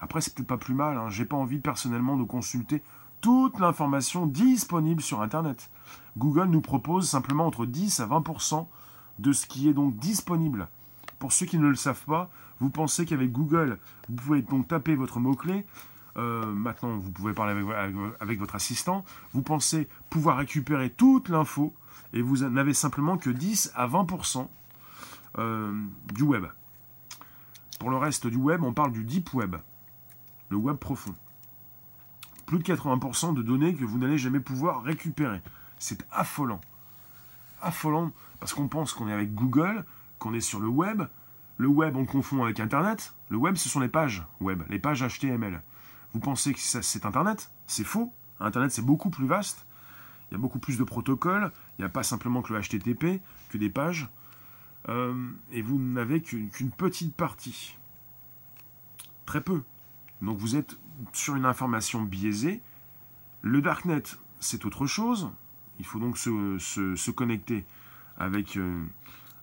Après, 0.00 0.20
c'est 0.20 0.34
peut-être 0.34 0.48
pas 0.48 0.58
plus 0.58 0.74
mal. 0.74 0.96
Hein. 0.96 1.08
J'ai 1.08 1.24
pas 1.24 1.36
envie 1.36 1.58
personnellement 1.58 2.16
de 2.16 2.24
consulter 2.24 2.82
toute 3.20 3.58
l'information 3.58 4.26
disponible 4.26 5.02
sur 5.02 5.22
Internet. 5.22 5.70
Google 6.16 6.46
nous 6.46 6.60
propose 6.60 7.08
simplement 7.08 7.46
entre 7.46 7.66
10 7.66 8.00
à 8.00 8.06
20% 8.06 8.66
de 9.18 9.32
ce 9.32 9.46
qui 9.46 9.68
est 9.68 9.72
donc 9.72 9.96
disponible. 9.96 10.68
Pour 11.18 11.32
ceux 11.32 11.46
qui 11.46 11.58
ne 11.58 11.68
le 11.68 11.74
savent 11.74 12.04
pas, 12.04 12.30
vous 12.60 12.70
pensez 12.70 13.06
qu'avec 13.06 13.32
Google, 13.32 13.78
vous 14.08 14.16
pouvez 14.16 14.42
donc 14.42 14.68
taper 14.68 14.94
votre 14.94 15.18
mot-clé. 15.18 15.66
Euh, 16.16 16.46
maintenant, 16.46 16.96
vous 16.96 17.10
pouvez 17.10 17.32
parler 17.32 17.60
avec, 18.20 18.38
votre 18.38 18.54
assistant. 18.54 19.04
Vous 19.32 19.42
pensez 19.42 19.88
pouvoir 20.10 20.38
récupérer 20.38 20.90
toute 20.90 21.28
l'info 21.28 21.74
et 22.12 22.22
vous 22.22 22.38
n'avez 22.38 22.74
simplement 22.74 23.18
que 23.18 23.30
10 23.30 23.72
à 23.74 23.86
20% 23.88 24.48
euh, 25.38 25.72
du 26.14 26.22
web. 26.22 26.46
Pour 27.78 27.90
le 27.90 27.96
reste 27.96 28.26
du 28.26 28.36
web, 28.36 28.62
on 28.64 28.72
parle 28.72 28.92
du 28.92 29.04
deep 29.04 29.34
web, 29.34 29.56
le 30.48 30.56
web 30.56 30.76
profond 30.76 31.14
plus 32.48 32.58
de 32.58 32.64
80% 32.64 33.34
de 33.34 33.42
données 33.42 33.74
que 33.74 33.84
vous 33.84 33.98
n'allez 33.98 34.16
jamais 34.16 34.40
pouvoir 34.40 34.82
récupérer. 34.82 35.42
C'est 35.78 36.04
affolant. 36.10 36.62
Affolant 37.60 38.10
parce 38.40 38.54
qu'on 38.54 38.68
pense 38.68 38.94
qu'on 38.94 39.06
est 39.06 39.12
avec 39.12 39.34
Google, 39.34 39.84
qu'on 40.18 40.32
est 40.32 40.40
sur 40.40 40.58
le 40.58 40.68
web. 40.68 41.02
Le 41.58 41.68
web, 41.68 41.94
on 41.96 42.06
confond 42.06 42.42
avec 42.44 42.58
Internet. 42.58 43.12
Le 43.28 43.36
web, 43.36 43.56
ce 43.56 43.68
sont 43.68 43.80
les 43.80 43.88
pages 43.88 44.24
web, 44.40 44.62
les 44.70 44.78
pages 44.78 45.06
HTML. 45.06 45.60
Vous 46.14 46.20
pensez 46.20 46.54
que 46.54 46.58
c'est 46.58 47.04
Internet? 47.04 47.50
C'est 47.66 47.84
faux. 47.84 48.14
Internet, 48.40 48.72
c'est 48.72 48.84
beaucoup 48.84 49.10
plus 49.10 49.26
vaste. 49.26 49.66
Il 50.30 50.34
y 50.34 50.36
a 50.36 50.38
beaucoup 50.38 50.58
plus 50.58 50.78
de 50.78 50.84
protocoles. 50.84 51.52
Il 51.78 51.82
n'y 51.82 51.86
a 51.86 51.90
pas 51.90 52.02
simplement 52.02 52.40
que 52.40 52.54
le 52.54 52.62
HTTP, 52.62 53.20
que 53.50 53.58
des 53.58 53.68
pages. 53.68 54.08
Euh, 54.88 55.30
et 55.52 55.62
vous 55.62 55.78
n'avez 55.78 56.22
qu'une 56.22 56.70
petite 56.70 57.14
partie. 57.14 57.76
Très 59.26 59.42
peu. 59.42 59.62
Donc 60.22 60.38
vous 60.38 60.56
êtes 60.56 60.76
sur 61.12 61.36
une 61.36 61.44
information 61.44 62.02
biaisée. 62.02 62.60
Le 63.42 63.60
Darknet, 63.60 64.02
c'est 64.40 64.64
autre 64.64 64.86
chose. 64.86 65.30
Il 65.78 65.84
faut 65.84 65.98
donc 65.98 66.18
se, 66.18 67.10
connecter 67.10 67.64
avec 68.16 68.56
euh, 68.56 68.84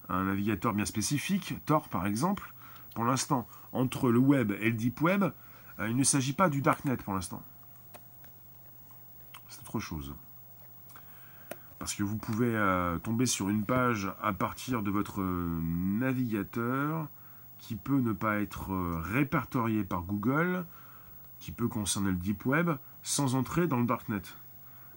un 0.09 0.25
navigateur 0.25 0.73
bien 0.73 0.86
spécifique, 0.86 1.55
Tor 1.65 1.88
par 1.89 2.05
exemple. 2.05 2.53
Pour 2.93 3.05
l'instant, 3.05 3.47
entre 3.71 4.09
le 4.09 4.19
web 4.19 4.51
et 4.59 4.69
le 4.69 4.75
deep 4.75 5.01
web, 5.01 5.25
euh, 5.79 5.89
il 5.89 5.95
ne 5.95 6.03
s'agit 6.03 6.33
pas 6.33 6.49
du 6.49 6.61
Darknet 6.61 6.97
pour 6.97 7.13
l'instant. 7.13 7.41
C'est 9.47 9.61
autre 9.61 9.79
chose. 9.79 10.13
Parce 11.80 11.93
que 11.93 12.03
vous 12.03 12.17
pouvez 12.17 12.55
euh, 12.55 12.97
tomber 12.99 13.26
sur 13.26 13.49
une 13.49 13.63
page 13.63 14.11
à 14.21 14.34
partir 14.34 14.82
de 14.82 14.91
votre 14.91 15.21
navigateur 15.21 17.07
qui 17.59 17.76
peut 17.76 17.99
ne 17.99 18.13
pas 18.13 18.39
être 18.39 18.71
répertorié 19.11 19.84
par 19.84 20.03
Google, 20.03 20.65
qui 21.39 21.51
peut 21.51 21.67
concerner 21.67 22.09
le 22.09 22.17
deep 22.17 22.45
web 22.45 22.71
sans 23.03 23.36
entrer 23.36 23.67
dans 23.67 23.80
le 23.80 23.86
darknet. 23.86 24.21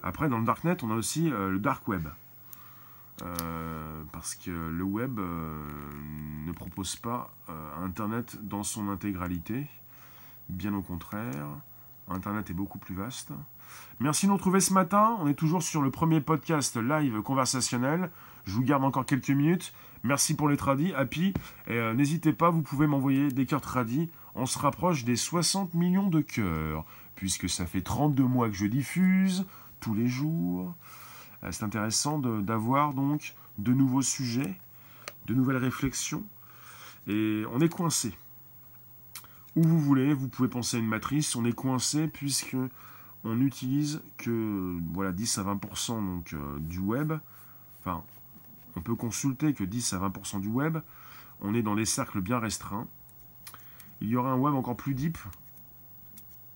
Après, 0.03 0.29
dans 0.29 0.39
le 0.39 0.45
darknet, 0.45 0.83
on 0.83 0.91
a 0.91 0.95
aussi 0.95 1.31
euh, 1.31 1.51
le 1.51 1.59
dark 1.59 1.87
web. 1.89 2.09
Euh, 3.23 4.03
parce 4.13 4.37
que 4.37 4.51
le 4.51 4.85
web 4.85 5.19
euh, 5.19 5.67
ne 6.47 6.53
propose 6.53 6.97
pas 6.97 7.31
Internet 7.83 8.39
dans 8.43 8.63
son 8.63 8.89
intégralité. 8.89 9.67
Bien 10.49 10.73
au 10.75 10.83
contraire, 10.83 11.47
Internet 12.09 12.51
est 12.51 12.55
beaucoup 12.55 12.79
plus 12.79 12.95
vaste. 12.95 13.33
Merci 14.01 14.27
de 14.27 14.31
nous 14.31 14.37
retrouver 14.37 14.61
ce 14.61 14.73
matin. 14.73 15.17
On 15.21 15.29
est 15.29 15.35
toujours 15.35 15.63
sur 15.63 15.83
le 15.83 15.91
premier 15.91 16.21
podcast 16.21 16.77
live 16.77 17.23
conversationnel. 17.23 18.11
Je 18.47 18.53
vous 18.53 18.63
garde 18.63 18.85
encore 18.85 19.07
quelques 19.07 19.31
minutes. 19.31 19.73
Merci 20.05 20.35
pour 20.35 20.49
les 20.49 20.57
tradis, 20.57 20.95
Happy. 20.95 21.35
Et 21.67 21.81
n'hésitez 21.95 22.33
pas, 22.33 22.51
vous 22.51 22.63
pouvez 22.63 22.87
m'envoyer 22.87 23.29
des 23.29 23.47
cœurs 23.47 23.61
tradis 23.61 24.09
on 24.39 24.47
se 24.47 24.59
rapproche 24.59 25.05
des 25.05 25.17
60 25.17 25.75
millions 25.75 26.09
de 26.09 26.21
cœurs, 26.21 26.85
puisque 27.17 27.49
ça 27.49 27.67
fait 27.67 27.83
32 27.83 28.23
mois 28.23 28.49
que 28.49 28.55
je 28.55 28.67
diffuse 28.67 29.45
tous 29.81 29.95
les 29.95 30.07
jours. 30.07 30.75
Euh, 31.43 31.49
c'est 31.51 31.65
intéressant 31.65 32.19
d'avoir 32.19 32.95
donc 32.95 33.35
de 33.59 33.73
nouveaux 33.73 34.03
sujets, 34.03 34.57
de 35.27 35.35
nouvelles 35.35 35.57
réflexions, 35.57 36.23
et 37.09 37.43
on 37.53 37.61
est 37.61 37.69
coincé. 37.69 38.17
Où 39.57 39.65
vous 39.65 39.81
voulez, 39.81 40.15
vous 40.15 40.29
pouvez 40.29 40.49
penser 40.49 40.77
à 40.77 40.81
une 40.81 40.87
matrice, 40.87 41.35
on 41.35 41.45
est 41.45 41.53
coincé 41.53 42.07
puisque 42.07 42.57
on 43.29 43.37
n'utilise 43.37 44.01
que 44.17 44.81
voilà 44.93 45.13
10 45.13 45.39
à 45.39 45.43
20% 45.45 45.89
donc 45.97 46.33
euh, 46.33 46.59
du 46.61 46.79
web. 46.79 47.13
Enfin, 47.81 48.03
on 48.75 48.81
peut 48.81 48.95
consulter 48.95 49.53
que 49.53 49.65
10 49.65 49.93
à 49.93 49.99
20% 49.99 50.41
du 50.41 50.49
web. 50.49 50.79
On 51.41 51.55
est 51.55 51.63
dans 51.63 51.75
des 51.75 51.85
cercles 51.85 52.21
bien 52.21 52.39
restreints. 52.39 52.87
Il 54.01 54.09
y 54.09 54.17
aura 54.17 54.31
un 54.33 54.37
web 54.37 54.55
encore 54.55 54.77
plus 54.77 54.95
deep. 54.95 55.19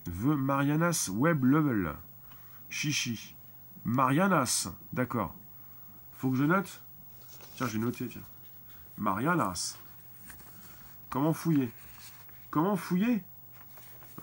The 0.06 0.24
Marianas 0.24 1.10
Web 1.12 1.44
Level. 1.44 1.94
Chichi. 2.70 3.34
Marianas. 3.84 4.72
D'accord. 4.92 5.34
Faut 6.14 6.30
que 6.30 6.36
je 6.36 6.44
note 6.44 6.82
Tiens, 7.54 7.66
j'ai 7.66 7.78
noté, 7.78 8.08
tiens. 8.08 8.22
Marianas. 8.96 9.76
Comment 11.10 11.34
fouiller? 11.34 11.70
Comment 12.50 12.76
fouiller? 12.76 13.22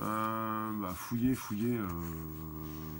Euh, 0.01 0.71
bah, 0.81 0.93
Fouiller, 0.95 1.35
fouiller. 1.35 1.77
Euh, 1.77 1.87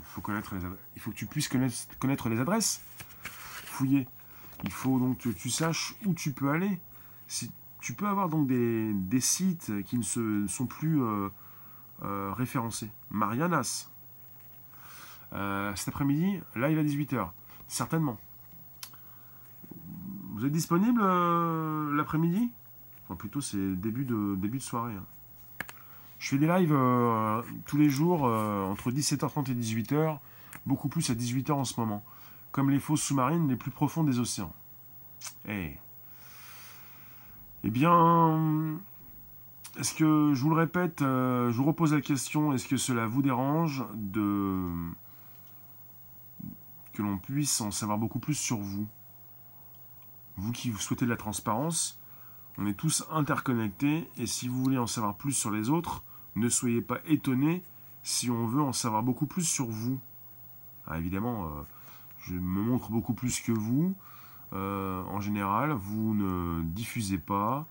faut 0.04 0.20
connaître 0.20 0.54
les 0.54 0.60
Il 0.96 1.02
faut 1.02 1.10
que 1.10 1.16
tu 1.16 1.26
puisses 1.26 1.48
connaître, 1.48 2.28
les 2.28 2.40
adresses. 2.40 2.82
Fouiller. 3.22 4.06
Il 4.64 4.72
faut 4.72 4.98
donc 4.98 5.18
que 5.18 5.30
tu 5.30 5.50
saches 5.50 5.94
où 6.04 6.14
tu 6.14 6.32
peux 6.32 6.50
aller. 6.50 6.78
Si 7.28 7.50
tu 7.80 7.94
peux 7.94 8.06
avoir 8.06 8.28
donc 8.28 8.46
des, 8.46 9.20
sites 9.20 9.72
qui 9.84 9.96
ne 9.96 10.02
se, 10.02 10.46
sont 10.48 10.66
plus 10.66 11.00
euh, 11.00 11.30
référencés. 12.32 12.90
Marianas. 13.10 13.88
Cet 15.32 15.88
après-midi, 15.88 16.40
live 16.56 16.78
à 16.78 16.82
18h. 16.82 17.28
Certainement. 17.68 18.18
Vous 20.32 20.44
êtes 20.44 20.52
disponible 20.52 21.00
l'après-midi? 21.94 22.50
Enfin, 23.04 23.14
plutôt, 23.14 23.40
c'est 23.40 23.76
début 23.76 24.04
de, 24.04 24.34
début 24.36 24.58
de 24.58 24.62
soirée. 24.62 24.94
Hein. 24.94 25.04
Je 26.20 26.28
fais 26.28 26.38
des 26.38 26.46
lives 26.46 26.76
tous 27.66 27.76
les 27.76 27.90
jours 27.90 28.22
entre 28.22 28.92
17h30 28.92 29.50
et 29.50 29.54
18h. 29.54 30.18
Beaucoup 30.66 30.88
plus 30.88 31.10
à 31.10 31.14
18h 31.14 31.52
en 31.52 31.64
ce 31.64 31.80
moment. 31.80 32.04
Comme 32.52 32.70
les 32.70 32.78
fosses 32.78 33.02
sous-marines 33.02 33.48
les 33.48 33.56
plus 33.56 33.72
profondes 33.72 34.06
des 34.06 34.20
océans. 34.20 34.52
Eh 35.48 35.76
eh 37.62 37.70
bien, 37.70 38.78
est-ce 39.78 39.92
que, 39.94 40.32
je 40.34 40.42
vous 40.42 40.50
le 40.50 40.56
répète, 40.56 41.02
euh, 41.02 41.50
je 41.50 41.56
vous 41.56 41.64
repose 41.64 41.92
la 41.92 42.00
question, 42.00 42.54
est-ce 42.54 42.66
que 42.66 42.78
cela 42.78 43.06
vous 43.06 43.22
dérange 43.22 43.84
de 43.94 44.58
que 46.94 47.02
l'on 47.02 47.18
puisse 47.18 47.60
en 47.60 47.70
savoir 47.70 47.98
beaucoup 47.98 48.18
plus 48.18 48.34
sur 48.34 48.56
vous? 48.56 48.86
Vous 50.36 50.52
qui 50.52 50.70
vous 50.70 50.78
souhaitez 50.78 51.04
de 51.04 51.10
la 51.10 51.18
transparence, 51.18 52.00
on 52.56 52.66
est 52.66 52.74
tous 52.74 53.04
interconnectés, 53.10 54.08
et 54.16 54.26
si 54.26 54.48
vous 54.48 54.62
voulez 54.62 54.78
en 54.78 54.86
savoir 54.86 55.14
plus 55.14 55.32
sur 55.32 55.50
les 55.50 55.68
autres, 55.68 56.02
ne 56.36 56.48
soyez 56.48 56.82
pas 56.82 56.98
étonnés 57.06 57.62
si 58.02 58.30
on 58.30 58.46
veut 58.46 58.62
en 58.62 58.72
savoir 58.72 59.02
beaucoup 59.02 59.26
plus 59.26 59.44
sur 59.44 59.66
vous. 59.66 59.98
Ah, 60.86 60.98
évidemment, 60.98 61.44
euh, 61.44 61.62
je 62.22 62.34
me 62.34 62.62
montre 62.62 62.90
beaucoup 62.90 63.14
plus 63.14 63.40
que 63.40 63.52
vous. 63.52 63.94
Euh, 64.52 65.02
en 65.04 65.20
général, 65.20 65.72
vous 65.72 66.14
ne 66.14 66.62
diffusez 66.62 67.18
pas. 67.18 67.66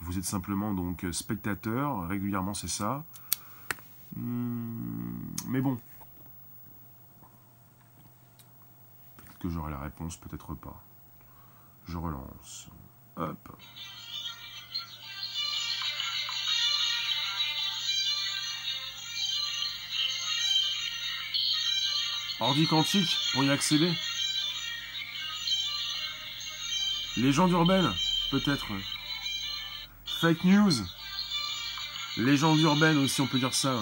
Vous 0.00 0.18
êtes 0.18 0.24
simplement 0.24 0.72
donc 0.72 1.06
spectateur. 1.12 2.08
Régulièrement, 2.08 2.54
c'est 2.54 2.68
ça. 2.68 3.04
Hmm, 4.16 5.26
mais 5.48 5.60
bon. 5.60 5.76
Peut-être 9.16 9.38
que 9.38 9.48
j'aurai 9.48 9.70
la 9.70 9.80
réponse, 9.80 10.16
peut-être 10.16 10.54
pas. 10.54 10.82
Je 11.86 11.98
relance. 11.98 12.68
Hop. 13.16 13.56
Ordi 22.40 22.66
quantique 22.66 23.16
pour 23.32 23.44
y 23.44 23.50
accéder. 23.50 23.92
Légende 27.16 27.52
urbaine, 27.52 27.92
peut-être. 28.30 28.66
Fake 30.20 30.44
news. 30.44 30.72
Légende 32.16 32.58
urbaine 32.58 32.98
aussi, 32.98 33.20
on 33.20 33.26
peut 33.26 33.38
dire 33.38 33.54
ça. 33.54 33.80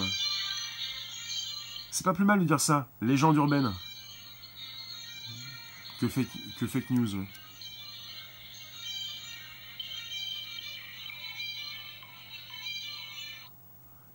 C'est 1.90 2.04
pas 2.04 2.12
plus 2.12 2.24
mal 2.24 2.40
de 2.40 2.44
dire 2.44 2.60
ça. 2.60 2.88
Légende 3.00 3.36
urbaine. 3.36 3.72
Que 6.00 6.08
fake, 6.08 6.28
que 6.58 6.66
fake 6.66 6.90
news. 6.90 7.26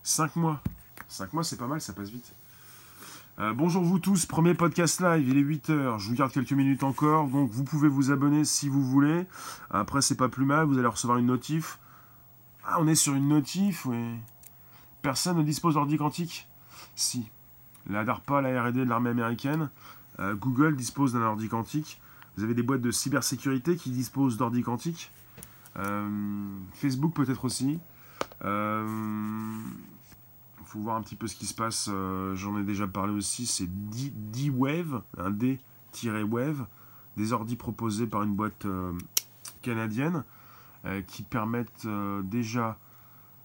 Cinq 0.03 0.35
mois. 0.35 0.61
Cinq 1.07 1.33
mois, 1.33 1.43
c'est 1.43 1.57
pas 1.57 1.67
mal, 1.67 1.81
ça 1.81 1.93
passe 1.93 2.09
vite. 2.09 2.33
Euh, 3.39 3.53
bonjour 3.53 3.83
vous 3.83 3.99
tous, 3.99 4.25
premier 4.25 4.55
podcast 4.55 4.99
live, 4.99 5.29
il 5.29 5.37
est 5.37 5.43
8h, 5.43 5.99
je 5.99 6.09
vous 6.09 6.15
garde 6.15 6.31
quelques 6.31 6.53
minutes 6.53 6.81
encore, 6.81 7.27
donc 7.27 7.51
vous 7.51 7.63
pouvez 7.63 7.87
vous 7.87 8.09
abonner 8.09 8.43
si 8.43 8.67
vous 8.67 8.81
voulez. 8.83 9.27
Après 9.69 10.01
c'est 10.01 10.15
pas 10.15 10.27
plus 10.27 10.45
mal, 10.45 10.65
vous 10.65 10.79
allez 10.79 10.87
recevoir 10.87 11.19
une 11.19 11.27
notif. 11.27 11.77
Ah 12.65 12.77
on 12.79 12.87
est 12.87 12.95
sur 12.95 13.13
une 13.13 13.27
notif, 13.27 13.85
oui. 13.85 14.15
Personne 15.03 15.37
ne 15.37 15.43
dispose 15.43 15.75
d'ordi 15.75 15.99
quantique? 15.99 16.47
Si. 16.95 17.29
La 17.87 18.03
DARPA, 18.03 18.41
la 18.41 18.59
R&D 18.59 18.79
de 18.79 18.89
l'armée 18.89 19.11
américaine, 19.11 19.69
euh, 20.17 20.33
Google 20.33 20.75
dispose 20.75 21.13
d'un 21.13 21.21
ordi 21.21 21.47
quantique. 21.47 22.01
Vous 22.37 22.43
avez 22.43 22.55
des 22.55 22.63
boîtes 22.63 22.81
de 22.81 22.89
cybersécurité 22.89 23.75
qui 23.75 23.91
disposent 23.91 24.37
d'ordi 24.37 24.63
quantique. 24.63 25.11
Euh, 25.77 26.09
Facebook 26.73 27.13
peut-être 27.13 27.45
aussi. 27.45 27.77
Faut 30.67 30.79
voir 30.79 30.97
un 30.97 31.01
petit 31.01 31.15
peu 31.15 31.27
ce 31.27 31.35
qui 31.35 31.45
se 31.45 31.53
passe. 31.53 31.89
Euh, 31.91 32.35
j'en 32.35 32.57
ai 32.59 32.63
déjà 32.63 32.87
parlé 32.87 33.13
aussi. 33.13 33.45
C'est 33.45 33.67
D-Wave, 33.67 35.01
un 35.17 35.31
D-Wave, 35.31 36.65
des 37.15 37.33
ordis 37.33 37.55
proposés 37.55 38.07
par 38.07 38.23
une 38.23 38.35
boîte 38.35 38.65
euh, 38.65 38.93
canadienne 39.61 40.23
euh, 40.85 41.01
qui 41.01 41.23
permettent 41.23 41.87
déjà 42.23 42.77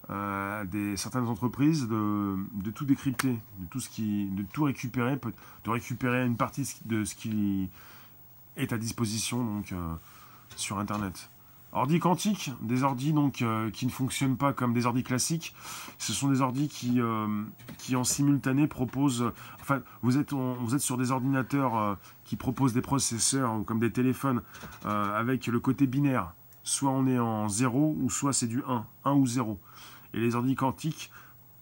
à 0.09 0.63
certaines 0.97 1.29
entreprises 1.29 1.87
de, 1.87 2.71
tout 2.75 2.83
décrypter, 2.83 3.39
de 3.59 3.65
tout, 3.69 3.79
ce 3.79 3.87
qui, 3.87 4.25
de 4.25 4.43
tout 4.43 4.65
récupérer, 4.65 5.15
de 5.15 5.69
récupérer 5.69 6.25
une 6.25 6.35
partie 6.35 6.69
de 6.83 7.05
ce 7.05 7.15
qui 7.15 7.69
est 8.57 8.73
à 8.73 8.77
disposition 8.77 9.43
donc, 9.45 9.73
sur 10.57 10.77
Internet. 10.77 11.29
Ordi 11.75 11.99
quantique, 11.99 12.51
des 12.61 12.83
ordis 12.83 13.15
euh, 13.41 13.71
qui 13.71 13.87
ne 13.87 13.91
fonctionnent 13.91 14.37
pas 14.37 14.53
comme 14.53 14.73
des 14.73 14.85
ordis 14.85 15.01
classiques. 15.01 15.55
Ce 15.97 16.13
sont 16.13 16.29
des 16.29 16.41
ordis 16.41 16.67
qui, 16.67 17.01
euh, 17.01 17.43
qui 17.79 17.95
en 17.95 18.03
simultané 18.03 18.67
proposent. 18.67 19.31
enfin, 19.59 19.81
vous 20.03 20.19
êtes, 20.19 20.33
vous 20.33 20.75
êtes 20.75 20.81
sur 20.81 20.97
des 20.97 21.09
ordinateurs 21.09 21.75
euh, 21.75 21.95
qui 22.25 22.35
proposent 22.35 22.73
des 22.73 22.83
processeurs 22.83 23.65
comme 23.65 23.79
des 23.79 23.91
téléphones 23.91 24.41
avec 24.85 25.47
le 25.47 25.59
côté 25.59 25.87
binaire. 25.87 26.33
Soit 26.63 26.91
on 26.91 27.07
est 27.07 27.17
en 27.17 27.49
0 27.49 27.97
ou 27.99 28.09
soit 28.09 28.33
c'est 28.33 28.47
du 28.47 28.63
1, 28.67 28.85
1 29.05 29.13
ou 29.13 29.25
0. 29.25 29.59
Et 30.13 30.19
les 30.19 30.35
ordis 30.35 30.55
quantiques 30.55 31.11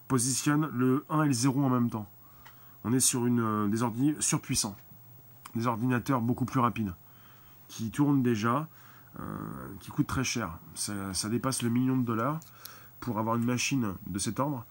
positionnent 0.10 0.70
le 0.74 1.06
1 1.10 1.24
et 1.24 1.28
le 1.28 1.34
0 1.34 1.64
en 1.64 1.70
même 1.70 1.90
temps. 1.90 2.08
On 2.84 2.92
est 2.92 3.00
sur 3.00 3.26
une, 3.26 3.70
des 3.70 3.82
ordis 3.82 4.14
surpuissants, 4.20 4.76
des 5.56 5.68
ordinateurs 5.68 6.22
beaucoup 6.22 6.46
plus 6.46 6.60
rapides 6.60 6.94
qui 7.70 7.90
tournent 7.90 8.22
déjà 8.22 8.68
qui 9.80 9.92
coûte 9.92 10.08
très 10.08 10.24
cher. 10.24 10.58
Ça, 10.76 11.30
dépasse 11.30 11.62
le 11.62 11.70
million 11.70 11.98
de 11.98 12.04
dollars 12.04 12.40
pour 13.00 13.20
avoir 13.20 13.36
une 13.36 13.46
machine 13.46 13.94
de 14.08 14.20
cet 14.20 14.40
ordre 14.40 14.66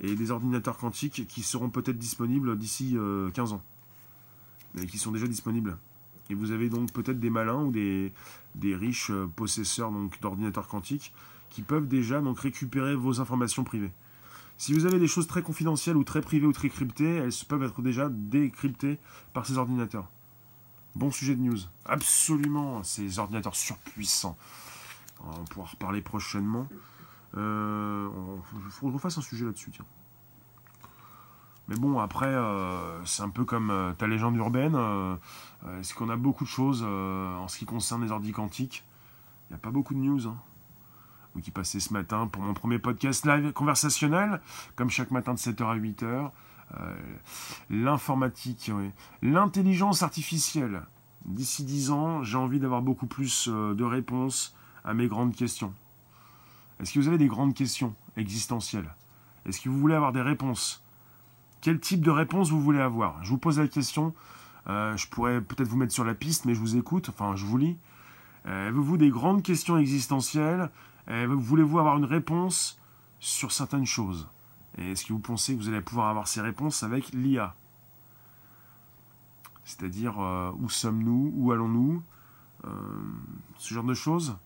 et 0.00 0.14
des 0.14 0.30
ordinateurs 0.30 0.76
quantiques 0.76 1.26
qui 1.26 1.42
seront 1.42 1.70
peut-être 1.70 1.98
disponibles 1.98 2.58
d'ici 2.58 2.96
15 3.34 3.52
euh, 3.52 3.54
ans 3.54 3.62
et 4.78 4.86
qui 4.86 4.98
sont 4.98 5.10
déjà 5.10 5.26
disponibles. 5.26 5.78
Et 6.28 6.34
vous 6.34 6.50
avez 6.50 6.68
donc 6.68 6.92
peut-être 6.92 7.20
des 7.20 7.30
malins 7.30 7.62
ou 7.62 7.70
des, 7.70 8.12
des 8.54 8.74
riches 8.74 9.10
euh, 9.10 9.26
possesseurs 9.26 9.90
d'ordinateurs 10.20 10.68
quantiques 10.68 11.14
qui 11.50 11.62
peuvent 11.62 11.86
déjà 11.86 12.20
donc 12.20 12.40
récupérer 12.40 12.94
vos 12.94 13.20
informations 13.20 13.64
privées. 13.64 13.92
Si 14.58 14.72
vous 14.72 14.86
avez 14.86 14.98
des 14.98 15.06
choses 15.06 15.26
très 15.26 15.42
confidentielles 15.42 15.96
ou 15.96 16.04
très 16.04 16.20
privées 16.20 16.46
ou 16.46 16.52
très 16.52 16.68
cryptées, 16.68 17.16
elles 17.16 17.32
peuvent 17.46 17.62
être 17.62 17.82
déjà 17.82 18.08
décryptées 18.10 18.98
par 19.32 19.46
ces 19.46 19.58
ordinateurs. 19.58 20.10
Bon 20.96 21.10
sujet 21.10 21.36
de 21.36 21.42
news. 21.42 21.58
Absolument, 21.84 22.82
ces 22.82 23.18
ordinateurs 23.18 23.54
surpuissants. 23.54 24.34
On 25.22 25.44
pourra 25.44 25.66
reparler 25.66 26.00
prochainement. 26.00 26.66
Euh, 27.36 28.08
il 28.54 28.70
faut 28.70 28.86
que 28.86 28.92
je 28.92 28.94
refasse 28.94 29.18
un 29.18 29.20
sujet 29.20 29.44
là-dessus, 29.44 29.70
tiens. 29.72 29.84
Mais 31.68 31.76
bon, 31.76 31.98
après, 31.98 32.32
euh, 32.32 33.04
c'est 33.04 33.22
un 33.22 33.28
peu 33.28 33.44
comme 33.44 33.68
euh, 33.68 33.92
ta 33.92 34.06
légende 34.06 34.36
urbaine. 34.36 34.74
Est-ce 35.78 35.92
qu'on 35.92 36.08
a 36.08 36.16
beaucoup 36.16 36.44
de 36.44 36.48
choses 36.48 36.82
en 36.82 37.46
ce 37.46 37.58
qui 37.58 37.66
concerne 37.66 38.02
les 38.02 38.10
ordi 38.10 38.32
quantiques? 38.32 38.82
Il 39.50 39.52
n'y 39.52 39.56
a 39.56 39.60
pas 39.60 39.70
beaucoup 39.70 39.92
de 39.92 39.98
news. 39.98 40.26
Hein. 40.26 40.38
Qui 41.42 41.50
passait 41.50 41.80
ce 41.80 41.92
matin 41.92 42.26
pour 42.26 42.40
mon 42.40 42.54
premier 42.54 42.78
podcast 42.78 43.26
live 43.26 43.52
conversationnel, 43.52 44.40
comme 44.76 44.88
chaque 44.88 45.10
matin 45.10 45.34
de 45.34 45.38
7h 45.38 45.62
à 45.62 45.76
8h. 45.76 46.30
Euh, 46.74 46.94
l'informatique, 47.70 48.70
l'intelligence 49.22 50.02
artificielle. 50.02 50.82
D'ici 51.24 51.64
10 51.64 51.90
ans, 51.90 52.22
j'ai 52.22 52.36
envie 52.36 52.60
d'avoir 52.60 52.82
beaucoup 52.82 53.06
plus 53.06 53.48
euh, 53.48 53.74
de 53.74 53.84
réponses 53.84 54.54
à 54.84 54.94
mes 54.94 55.08
grandes 55.08 55.34
questions. 55.34 55.72
Est-ce 56.80 56.92
que 56.92 56.98
vous 56.98 57.08
avez 57.08 57.18
des 57.18 57.28
grandes 57.28 57.54
questions 57.54 57.94
existentielles? 58.16 58.94
Est-ce 59.44 59.60
que 59.60 59.68
vous 59.68 59.78
voulez 59.78 59.94
avoir 59.94 60.12
des 60.12 60.22
réponses? 60.22 60.82
Quel 61.60 61.80
type 61.80 62.02
de 62.02 62.10
réponse 62.10 62.50
vous 62.50 62.60
voulez 62.60 62.80
avoir? 62.80 63.22
Je 63.24 63.30
vous 63.30 63.38
pose 63.38 63.58
la 63.58 63.68
question. 63.68 64.14
Euh, 64.68 64.96
je 64.96 65.08
pourrais 65.08 65.40
peut-être 65.40 65.68
vous 65.68 65.76
mettre 65.76 65.94
sur 65.94 66.04
la 66.04 66.14
piste, 66.14 66.44
mais 66.44 66.54
je 66.54 66.60
vous 66.60 66.76
écoute. 66.76 67.08
Enfin, 67.08 67.36
je 67.36 67.44
vous 67.44 67.58
lis. 67.58 67.78
Avez-vous 68.44 68.96
des 68.96 69.10
grandes 69.10 69.42
questions 69.42 69.76
existentielles? 69.76 70.70
Voulez-vous 71.08 71.80
avoir 71.80 71.96
une 71.96 72.04
réponse 72.04 72.80
sur 73.18 73.50
certaines 73.50 73.86
choses? 73.86 74.28
Et 74.78 74.92
est-ce 74.92 75.06
que 75.06 75.12
vous 75.12 75.18
pensez 75.18 75.54
que 75.54 75.60
vous 75.60 75.68
allez 75.68 75.80
pouvoir 75.80 76.08
avoir 76.08 76.28
ces 76.28 76.40
réponses 76.40 76.82
avec 76.82 77.12
l'IA 77.12 77.54
C'est-à-dire, 79.64 80.20
euh, 80.20 80.52
où 80.58 80.68
sommes-nous? 80.68 81.32
Où 81.34 81.52
allons-nous? 81.52 82.02
Euh, 82.64 82.70
Ce 83.58 83.72
genre 83.72 83.84
de 83.84 83.94
choses? 83.94 84.36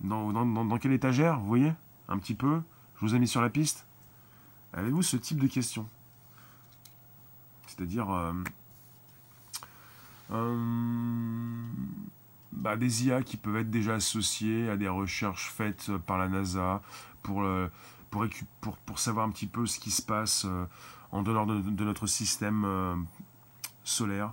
Dans, 0.00 0.32
dans, 0.32 0.78
quelle 0.78 0.92
étagère 0.92 1.38
Vous 1.40 1.46
voyez? 1.46 1.72
Un 2.08 2.18
petit 2.18 2.34
peu. 2.34 2.60
Je 2.96 3.00
vous 3.06 3.14
ai 3.14 3.18
mis 3.18 3.28
sur 3.28 3.40
la 3.40 3.50
piste. 3.50 3.86
Avez-vous 4.72 5.02
ce 5.02 5.16
type 5.16 5.40
de 5.40 5.46
questions? 5.46 5.86
C'est-à-dire... 7.66 8.10
Euh, 8.10 8.32
bah, 12.52 12.76
des 12.76 13.06
IA 13.06 13.22
qui 13.22 13.36
peuvent 13.36 13.56
être 13.56 13.70
déjà 13.70 13.94
associées 13.94 14.70
à 14.70 14.76
des 14.76 14.88
recherches 14.88 15.50
faites 15.50 15.90
par 16.06 16.18
la 16.18 16.28
NASA 16.28 16.82
pour 17.22 17.44
pour, 18.10 18.98
savoir 18.98 19.26
un 19.26 19.30
petit 19.30 19.46
peu 19.46 19.66
ce 19.66 19.78
qui 19.78 19.90
se 19.90 20.02
passe 20.02 20.44
euh, 20.44 20.64
en 21.12 21.22
dehors 21.22 21.46
de, 21.46 21.84
notre 21.84 22.06
système 22.06 22.64
euh, 22.64 22.94
solaire. 23.84 24.32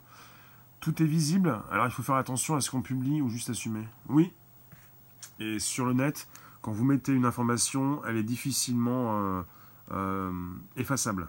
Tout 0.80 1.02
est 1.02 1.08
visible, 1.08 1.60
alors 1.72 1.86
il 1.86 1.92
faut 1.92 2.04
faire 2.04 2.16
attention 2.16 2.56
à 2.56 2.62
ce 2.62 2.70
qu'on 2.70 2.82
publie 2.82 3.22
ou 3.22 3.30
juste 3.30 3.50
assumer. 3.50 3.88
Oui, 4.10 4.32
et 5.40 5.60
sur 5.60 5.86
le 5.86 5.94
net, 5.94 6.28
quand 6.62 6.72
vous 6.72 6.86
mettez 6.86 7.14
une 7.14 7.26
information, 7.26 8.02
elle 8.06 8.18
est 8.18 8.24
difficilement 8.24 9.44
euh, 9.92 10.32
effaçable. 10.76 11.28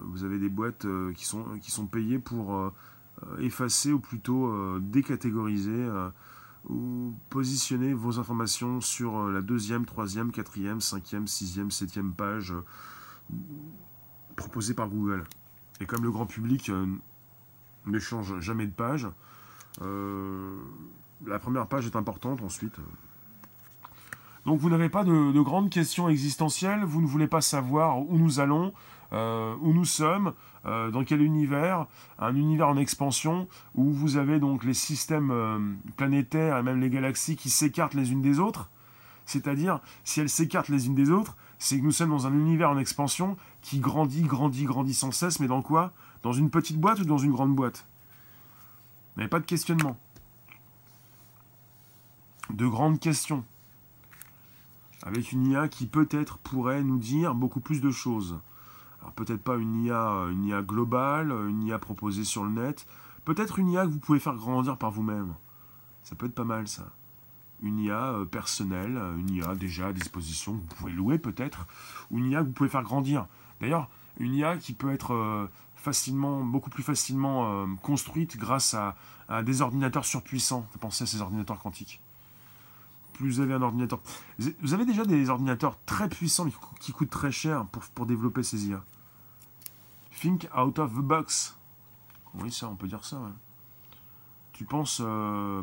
vous 0.00 0.24
avez 0.24 0.38
des 0.38 0.48
boîtes 0.48 0.86
qui, 1.14 1.24
sont, 1.24 1.58
qui 1.60 1.70
sont 1.70 1.86
payées 1.86 2.18
pour 2.18 2.72
effacer 3.38 3.92
ou 3.92 4.00
plutôt 4.00 4.78
décatégoriser 4.80 5.88
ou 6.68 7.14
positionnez 7.30 7.94
vos 7.94 8.18
informations 8.18 8.80
sur 8.80 9.18
euh, 9.18 9.32
la 9.32 9.40
deuxième, 9.40 9.86
troisième, 9.86 10.32
quatrième, 10.32 10.80
cinquième, 10.80 11.26
sixième, 11.26 11.70
septième 11.70 12.12
page 12.12 12.52
euh, 12.52 12.64
proposée 14.34 14.74
par 14.74 14.88
Google. 14.88 15.24
Et 15.80 15.86
comme 15.86 16.02
le 16.02 16.10
grand 16.10 16.26
public 16.26 16.68
euh, 16.68 16.86
ne 17.86 17.98
change 17.98 18.40
jamais 18.40 18.66
de 18.66 18.72
page, 18.72 19.06
la 19.78 21.38
première 21.38 21.66
page 21.66 21.84
est 21.84 21.96
importante 21.96 22.40
ensuite. 22.40 22.76
Donc 24.46 24.58
vous 24.58 24.70
n'avez 24.70 24.88
pas 24.88 25.04
de, 25.04 25.40
grandes 25.42 25.68
questions 25.68 26.08
existentielles, 26.08 26.82
vous 26.82 27.02
ne 27.02 27.06
voulez 27.06 27.26
pas 27.26 27.42
savoir 27.42 27.98
où 27.98 28.16
nous 28.16 28.40
allons, 28.40 28.72
euh, 29.12 29.54
où 29.60 29.72
nous 29.72 29.84
sommes, 29.84 30.32
euh, 30.66 30.90
dans 30.90 31.04
quel 31.04 31.22
univers, 31.22 31.86
un 32.18 32.34
univers 32.34 32.68
en 32.68 32.76
expansion, 32.76 33.48
où 33.74 33.90
vous 33.90 34.16
avez 34.16 34.40
donc 34.40 34.64
les 34.64 34.74
systèmes 34.74 35.30
euh, 35.30 35.58
planétaires 35.96 36.58
et 36.58 36.62
même 36.62 36.80
les 36.80 36.90
galaxies 36.90 37.36
qui 37.36 37.50
s'écartent 37.50 37.94
les 37.94 38.12
unes 38.12 38.22
des 38.22 38.38
autres. 38.38 38.70
C'est-à-dire, 39.26 39.80
si 40.04 40.20
elles 40.20 40.28
s'écartent 40.28 40.68
les 40.68 40.86
unes 40.86 40.94
des 40.94 41.10
autres, 41.10 41.36
c'est 41.58 41.78
que 41.78 41.84
nous 41.84 41.92
sommes 41.92 42.10
dans 42.10 42.26
un 42.26 42.32
univers 42.32 42.70
en 42.70 42.78
expansion 42.78 43.36
qui 43.62 43.80
grandit, 43.80 44.22
grandit, 44.22 44.64
grandit 44.64 44.94
sans 44.94 45.10
cesse, 45.10 45.40
mais 45.40 45.48
dans 45.48 45.62
quoi? 45.62 45.92
Dans 46.22 46.32
une 46.32 46.50
petite 46.50 46.78
boîte 46.78 47.00
ou 47.00 47.04
dans 47.04 47.18
une 47.18 47.32
grande 47.32 47.54
boîte? 47.54 47.86
Vous 49.14 49.20
n'avez 49.20 49.30
pas 49.30 49.40
de 49.40 49.46
questionnement. 49.46 49.96
De 52.50 52.66
grandes 52.66 53.00
questions 53.00 53.44
avec 55.06 55.30
une 55.30 55.46
IA 55.46 55.68
qui 55.68 55.86
peut-être 55.86 56.38
pourrait 56.38 56.82
nous 56.82 56.98
dire 56.98 57.34
beaucoup 57.34 57.60
plus 57.60 57.80
de 57.80 57.92
choses. 57.92 58.40
Peut-être 59.14 59.42
pas 59.42 59.56
une 59.56 59.84
IA, 59.84 60.26
une 60.30 60.44
IA 60.44 60.62
globale, 60.62 61.30
une 61.48 61.62
IA 61.62 61.78
proposée 61.78 62.24
sur 62.24 62.44
le 62.44 62.50
net, 62.50 62.86
peut-être 63.24 63.58
une 63.58 63.70
IA 63.70 63.84
que 63.84 63.90
vous 63.90 63.98
pouvez 63.98 64.18
faire 64.18 64.34
grandir 64.34 64.76
par 64.76 64.90
vous-même. 64.90 65.34
Ça 66.02 66.14
peut 66.14 66.26
être 66.26 66.34
pas 66.34 66.44
mal 66.44 66.68
ça. 66.68 66.86
Une 67.62 67.78
IA 67.78 68.12
euh, 68.12 68.24
personnelle, 68.24 69.00
une 69.18 69.30
IA 69.30 69.54
déjà 69.54 69.88
à 69.88 69.92
disposition, 69.92 70.52
que 70.54 70.58
vous 70.58 70.74
pouvez 70.76 70.92
louer 70.92 71.18
peut-être, 71.18 71.66
ou 72.10 72.18
une 72.18 72.30
IA 72.30 72.40
que 72.40 72.46
vous 72.46 72.52
pouvez 72.52 72.68
faire 72.68 72.84
grandir. 72.84 73.26
D'ailleurs, 73.60 73.88
une 74.18 74.34
IA 74.34 74.56
qui 74.56 74.72
peut 74.72 74.92
être 74.92 75.14
euh, 75.14 75.46
facilement, 75.74 76.44
beaucoup 76.44 76.70
plus 76.70 76.84
facilement 76.84 77.62
euh, 77.62 77.66
construite 77.82 78.36
grâce 78.36 78.74
à, 78.74 78.94
des 79.42 79.60
ordinateurs 79.60 80.04
surpuissants. 80.04 80.68
Pensez 80.78 81.02
à 81.02 81.06
ces 81.06 81.20
ordinateurs 81.20 81.58
quantiques 81.58 82.00
plus 83.12 83.30
vous 83.30 83.40
avez 83.40 83.54
un 83.54 83.62
ordinateur. 83.62 83.98
Vous 84.60 84.74
avez 84.74 84.84
déjà 84.84 85.06
des 85.06 85.30
ordinateurs 85.30 85.78
très 85.86 86.06
puissants 86.06 86.46
qui 86.80 86.92
coûtent 86.92 87.08
très 87.08 87.32
cher 87.32 87.64
pour, 87.72 87.82
pour 87.84 88.04
développer 88.04 88.42
ces 88.42 88.68
IA. 88.68 88.84
Think 90.20 90.48
out 90.56 90.78
of 90.78 90.94
the 90.94 91.02
box. 91.02 91.56
Oui, 92.34 92.50
ça, 92.50 92.68
on 92.68 92.76
peut 92.76 92.88
dire 92.88 93.04
ça. 93.04 93.20
Tu 94.52 94.64
penses. 94.64 95.00
Euh, 95.04 95.62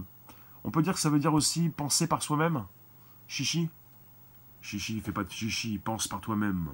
on 0.63 0.71
peut 0.71 0.81
dire 0.81 0.93
que 0.93 0.99
ça 0.99 1.09
veut 1.09 1.19
dire 1.19 1.33
aussi 1.33 1.69
penser 1.69 2.07
par 2.07 2.21
soi-même. 2.21 2.63
Chichi? 3.27 3.69
Chichi, 4.61 5.01
fais 5.01 5.11
pas 5.11 5.23
de 5.23 5.31
chichi, 5.31 5.77
pense 5.77 6.07
par 6.07 6.21
toi-même. 6.21 6.69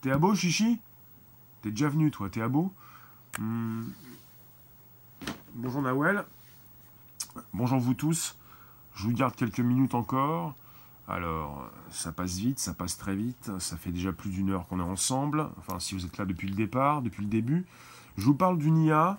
T'es 0.00 0.10
à 0.10 0.18
beau, 0.18 0.34
Chichi? 0.34 0.80
T'es 1.62 1.70
déjà 1.70 1.88
venu, 1.88 2.10
toi, 2.10 2.30
t'es 2.30 2.40
à 2.40 2.48
beau? 2.48 2.72
Hmm. 3.38 3.88
Bonjour 5.54 5.82
Nawel. 5.82 6.24
Bonjour 7.52 7.78
vous 7.78 7.94
tous. 7.94 8.36
Je 8.94 9.04
vous 9.04 9.12
garde 9.12 9.34
quelques 9.34 9.60
minutes 9.60 9.94
encore. 9.94 10.54
Alors, 11.10 11.68
ça 11.90 12.12
passe 12.12 12.36
vite, 12.36 12.60
ça 12.60 12.72
passe 12.72 12.96
très 12.96 13.16
vite. 13.16 13.50
Ça 13.58 13.76
fait 13.76 13.90
déjà 13.90 14.12
plus 14.12 14.30
d'une 14.30 14.50
heure 14.50 14.68
qu'on 14.68 14.78
est 14.78 14.82
ensemble. 14.82 15.48
Enfin, 15.58 15.80
si 15.80 15.96
vous 15.96 16.06
êtes 16.06 16.18
là 16.18 16.24
depuis 16.24 16.48
le 16.48 16.54
départ, 16.54 17.02
depuis 17.02 17.22
le 17.22 17.28
début. 17.28 17.66
Je 18.16 18.24
vous 18.24 18.34
parle 18.34 18.58
d'une 18.58 18.78
IA, 18.78 19.18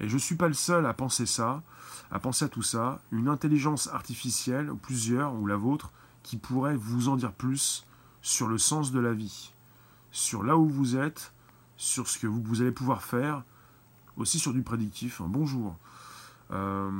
et 0.00 0.08
je 0.08 0.14
ne 0.14 0.18
suis 0.18 0.34
pas 0.34 0.48
le 0.48 0.54
seul 0.54 0.84
à 0.84 0.94
penser 0.94 1.26
ça, 1.26 1.62
à 2.10 2.18
penser 2.18 2.44
à 2.44 2.48
tout 2.48 2.62
ça. 2.62 3.00
Une 3.12 3.28
intelligence 3.28 3.86
artificielle, 3.86 4.68
ou 4.68 4.76
plusieurs, 4.76 5.34
ou 5.34 5.46
la 5.46 5.56
vôtre, 5.56 5.92
qui 6.24 6.38
pourrait 6.38 6.76
vous 6.76 7.08
en 7.08 7.16
dire 7.16 7.32
plus 7.32 7.86
sur 8.20 8.48
le 8.48 8.58
sens 8.58 8.90
de 8.90 8.98
la 8.98 9.12
vie, 9.12 9.52
sur 10.10 10.42
là 10.42 10.56
où 10.56 10.68
vous 10.68 10.96
êtes, 10.96 11.32
sur 11.76 12.08
ce 12.08 12.18
que 12.18 12.26
vous, 12.26 12.62
allez 12.62 12.72
pouvoir 12.72 13.02
faire, 13.02 13.44
aussi 14.16 14.40
sur 14.40 14.52
du 14.52 14.62
prédictif. 14.62 15.22
bonjour. 15.24 15.76
Euh, 16.50 16.90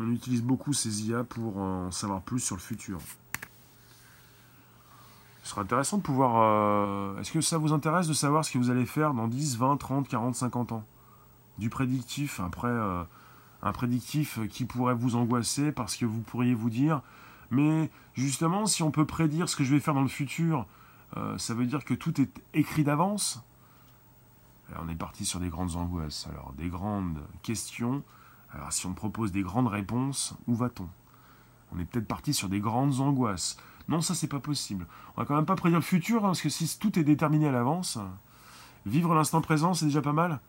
on 0.00 0.10
utilise 0.10 0.42
beaucoup 0.42 0.72
ces 0.72 1.08
IA 1.08 1.24
pour 1.24 1.58
en 1.58 1.90
savoir 1.90 2.22
plus 2.22 2.40
sur 2.40 2.56
le 2.56 2.60
futur. 2.60 3.00
Ce 5.42 5.50
serait 5.50 5.62
intéressant 5.62 5.98
de 5.98 6.02
pouvoir... 6.02 6.36
Euh, 6.36 7.20
est-ce 7.20 7.32
que 7.32 7.40
ça 7.40 7.58
vous 7.58 7.72
intéresse 7.72 8.06
de 8.06 8.12
savoir 8.12 8.44
ce 8.44 8.52
que 8.52 8.58
vous 8.58 8.70
allez 8.70 8.86
faire 8.86 9.14
dans 9.14 9.28
10, 9.28 9.56
20, 9.58 9.76
30, 9.76 10.08
40, 10.08 10.34
50 10.34 10.72
ans? 10.72 10.84
Du 11.58 11.70
prédictif, 11.70 12.40
après... 12.40 12.68
Euh, 12.68 13.04
un 13.62 13.72
prédictif 13.72 14.38
qui 14.48 14.64
pourrait 14.64 14.94
vous 14.94 15.16
angoisser 15.16 15.70
parce 15.70 15.96
que 15.96 16.06
vous 16.06 16.20
pourriez 16.20 16.54
vous 16.54 16.70
dire 16.70 17.02
mais 17.50 17.90
justement 18.14 18.64
si 18.64 18.82
on 18.82 18.90
peut 18.90 19.04
prédire 19.04 19.50
ce 19.50 19.56
que 19.56 19.64
je 19.64 19.74
vais 19.74 19.80
faire 19.80 19.92
dans 19.92 20.00
le 20.00 20.08
futur 20.08 20.66
euh, 21.16 21.36
ça 21.38 21.54
veut 21.54 21.66
dire 21.66 21.84
que 21.84 21.94
tout 21.94 22.20
est 22.20 22.30
écrit 22.54 22.84
d'avance? 22.84 23.42
On 24.80 24.88
est 24.88 24.94
parti 24.94 25.24
sur 25.24 25.40
des 25.40 25.48
grandes 25.48 25.74
angoisses. 25.74 26.28
Alors 26.30 26.52
des 26.56 26.68
grandes 26.68 27.18
questions 27.42 28.04
alors 28.52 28.72
si 28.72 28.86
on 28.86 28.94
propose 28.94 29.32
des 29.32 29.42
grandes 29.42 29.68
réponses, 29.68 30.34
où 30.46 30.54
va-t-on? 30.54 30.88
On 31.72 31.78
est 31.78 31.84
peut-être 31.84 32.08
parti 32.08 32.34
sur 32.34 32.48
des 32.48 32.60
grandes 32.60 33.00
angoisses. 33.00 33.56
Non, 33.88 34.00
ça 34.00 34.14
c'est 34.14 34.28
pas 34.28 34.40
possible. 34.40 34.86
On 35.16 35.20
va 35.20 35.26
quand 35.26 35.36
même 35.36 35.46
pas 35.46 35.56
prédire 35.56 35.78
le 35.78 35.84
futur, 35.84 36.24
hein, 36.24 36.28
parce 36.28 36.42
que 36.42 36.48
si 36.48 36.78
tout 36.78 36.98
est 36.98 37.04
déterminé 37.04 37.48
à 37.48 37.52
l'avance, 37.52 37.98
vivre 38.86 39.14
l'instant 39.14 39.40
présent 39.40 39.74
c'est 39.74 39.86
déjà 39.86 40.02
pas 40.02 40.12
mal. 40.12 40.40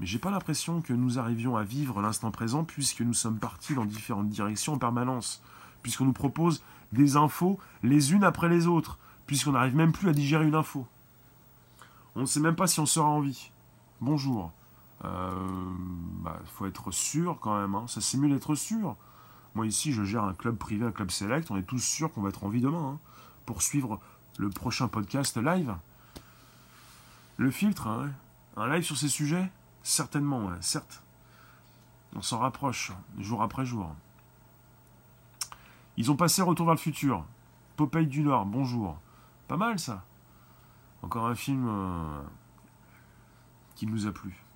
Mais 0.00 0.06
j'ai 0.06 0.18
pas 0.18 0.30
l'impression 0.30 0.80
que 0.80 0.92
nous 0.92 1.18
arrivions 1.18 1.56
à 1.56 1.64
vivre 1.64 2.00
l'instant 2.00 2.30
présent 2.30 2.64
puisque 2.64 3.00
nous 3.00 3.14
sommes 3.14 3.38
partis 3.38 3.74
dans 3.74 3.84
différentes 3.84 4.28
directions 4.28 4.74
en 4.74 4.78
permanence. 4.78 5.42
Puisqu'on 5.82 6.04
nous 6.04 6.12
propose 6.12 6.62
des 6.92 7.16
infos 7.16 7.58
les 7.82 8.12
unes 8.12 8.24
après 8.24 8.48
les 8.48 8.66
autres. 8.66 8.98
Puisqu'on 9.26 9.52
n'arrive 9.52 9.74
même 9.74 9.92
plus 9.92 10.08
à 10.08 10.12
digérer 10.12 10.46
une 10.46 10.54
info. 10.54 10.86
On 12.14 12.20
ne 12.20 12.26
sait 12.26 12.40
même 12.40 12.56
pas 12.56 12.68
si 12.68 12.78
on 12.80 12.86
sera 12.86 13.08
en 13.08 13.20
vie. 13.20 13.50
Bonjour. 14.00 14.52
Il 15.04 15.06
euh, 15.06 15.30
bah, 16.20 16.40
faut 16.46 16.66
être 16.66 16.90
sûr 16.90 17.38
quand 17.40 17.58
même. 17.58 17.74
Hein. 17.74 17.86
Ça 17.86 18.00
c'est 18.00 18.18
mieux 18.18 18.28
d'être 18.28 18.54
sûr. 18.54 18.96
Moi 19.54 19.66
ici, 19.66 19.92
je 19.92 20.02
gère 20.04 20.24
un 20.24 20.34
club 20.34 20.56
privé, 20.56 20.84
un 20.84 20.92
club 20.92 21.10
select. 21.10 21.50
On 21.50 21.56
est 21.56 21.62
tous 21.62 21.78
sûrs 21.78 22.12
qu'on 22.12 22.22
va 22.22 22.28
être 22.28 22.44
en 22.44 22.48
vie 22.48 22.60
demain 22.60 22.94
hein, 22.94 22.98
pour 23.46 23.62
suivre 23.62 24.00
le 24.38 24.50
prochain 24.50 24.88
podcast 24.88 25.36
live. 25.36 25.74
Le 27.36 27.50
filtre, 27.50 27.86
hein, 27.86 28.10
un 28.56 28.68
live 28.68 28.82
sur 28.82 28.96
ces 28.96 29.08
sujets? 29.08 29.50
Certainement, 29.82 30.50
certes. 30.60 31.02
On 32.14 32.22
s'en 32.22 32.38
rapproche, 32.38 32.92
jour 33.18 33.42
après 33.42 33.64
jour. 33.64 33.94
Ils 35.96 36.10
ont 36.10 36.16
passé 36.16 36.42
Retour 36.42 36.66
vers 36.66 36.74
le 36.74 36.80
futur. 36.80 37.24
Popeye 37.76 38.06
du 38.06 38.22
Nord, 38.22 38.46
bonjour. 38.46 38.98
Pas 39.46 39.56
mal 39.56 39.78
ça. 39.78 40.04
Encore 41.02 41.26
un 41.26 41.34
film 41.34 41.66
euh, 41.68 42.22
qui 43.76 43.86
nous 43.86 44.06
a 44.06 44.12
plu. 44.12 44.47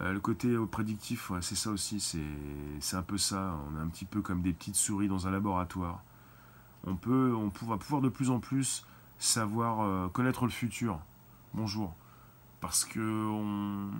Euh, 0.00 0.12
le 0.12 0.20
côté 0.20 0.56
prédictif, 0.70 1.32
c'est 1.40 1.56
ça 1.56 1.70
aussi, 1.70 2.00
c'est 2.80 2.96
un 2.96 3.02
peu 3.02 3.18
ça. 3.18 3.58
On 3.68 3.78
est 3.78 3.82
un 3.82 3.88
petit 3.88 4.04
peu 4.04 4.20
comme 4.20 4.42
des 4.42 4.52
petites 4.52 4.76
souris 4.76 5.08
dans 5.08 5.26
un 5.26 5.30
laboratoire. 5.30 6.02
On, 6.86 6.94
peut, 6.94 7.34
on 7.34 7.50
va 7.66 7.76
pouvoir 7.76 8.00
de 8.00 8.08
plus 8.08 8.30
en 8.30 8.38
plus 8.38 8.86
savoir 9.18 9.80
euh, 9.80 10.08
connaître 10.08 10.44
le 10.44 10.50
futur. 10.50 11.00
Bonjour. 11.54 11.94
Parce 12.60 12.84
que 12.84 13.00
on... 13.28 13.90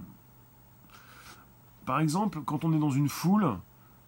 Par 1.84 2.00
exemple, 2.00 2.40
quand 2.44 2.64
on 2.64 2.72
est 2.72 2.78
dans 2.78 2.90
une 2.90 3.08
foule, 3.08 3.46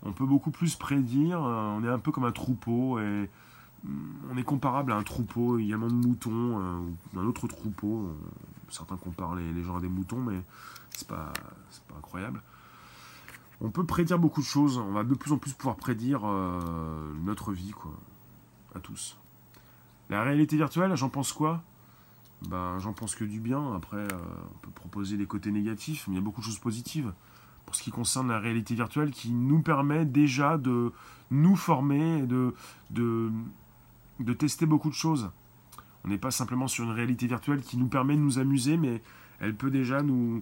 on 0.04 0.12
peut 0.12 0.26
beaucoup 0.26 0.50
plus 0.50 0.76
prédire. 0.76 1.42
Euh, 1.42 1.76
on 1.76 1.82
est 1.82 1.88
un 1.88 1.98
peu 1.98 2.12
comme 2.12 2.24
un 2.24 2.32
troupeau 2.32 3.00
et 3.00 3.28
mm, 3.82 3.90
on 4.32 4.36
est 4.36 4.44
comparable 4.44 4.92
à 4.92 4.96
un 4.96 5.02
troupeau 5.02 5.58
également 5.58 5.88
de 5.88 5.94
moutons, 5.94 6.86
d'un 7.14 7.24
autre 7.24 7.48
troupeau. 7.48 8.14
Certains 8.70 8.96
comparent 8.96 9.34
les, 9.34 9.52
les 9.52 9.62
gens 9.62 9.76
à 9.76 9.80
des 9.80 9.88
moutons, 9.88 10.20
mais 10.20 10.40
c'est 10.90 11.08
pas, 11.08 11.32
pas 11.88 11.96
incroyable. 11.96 12.42
On 13.62 13.70
peut 13.70 13.84
prédire 13.84 14.18
beaucoup 14.18 14.40
de 14.40 14.46
choses, 14.46 14.78
on 14.78 14.92
va 14.92 15.04
de 15.04 15.14
plus 15.14 15.32
en 15.32 15.38
plus 15.38 15.52
pouvoir 15.52 15.76
prédire 15.76 16.22
euh, 16.24 17.12
notre 17.24 17.52
vie, 17.52 17.72
quoi, 17.72 17.92
à 18.74 18.80
tous. 18.80 19.18
La 20.08 20.22
réalité 20.22 20.56
virtuelle, 20.56 20.94
j'en 20.96 21.10
pense 21.10 21.32
quoi? 21.32 21.62
Ben, 22.48 22.78
J'en 22.78 22.94
pense 22.94 23.14
que 23.14 23.24
du 23.24 23.38
bien. 23.38 23.76
Après, 23.76 23.98
euh, 23.98 24.08
on 24.54 24.58
peut 24.58 24.70
proposer 24.70 25.18
des 25.18 25.26
côtés 25.26 25.52
négatifs, 25.52 26.06
mais 26.08 26.14
il 26.14 26.16
y 26.16 26.20
a 26.20 26.24
beaucoup 26.24 26.40
de 26.40 26.46
choses 26.46 26.58
positives. 26.58 27.12
Pour 27.66 27.74
ce 27.74 27.82
qui 27.82 27.90
concerne 27.90 28.28
la 28.28 28.38
réalité 28.38 28.74
virtuelle, 28.74 29.10
qui 29.10 29.30
nous 29.30 29.60
permet 29.60 30.06
déjà 30.06 30.56
de 30.56 30.92
nous 31.30 31.54
former 31.54 32.20
et 32.20 32.26
de, 32.26 32.54
tester 34.38 34.64
beaucoup 34.64 34.88
de 34.88 34.94
choses. 34.94 35.30
On 36.04 36.08
n'est 36.08 36.18
pas 36.18 36.30
simplement 36.30 36.68
sur 36.68 36.84
une 36.84 36.92
réalité 36.92 37.26
virtuelle 37.26 37.60
qui 37.60 37.76
nous 37.76 37.88
permet 37.88 38.14
de 38.14 38.20
nous 38.20 38.38
amuser, 38.38 38.76
mais 38.76 39.02
elle 39.40 39.54
peut 39.54 39.70
déjà 39.70 40.02
nous, 40.02 40.40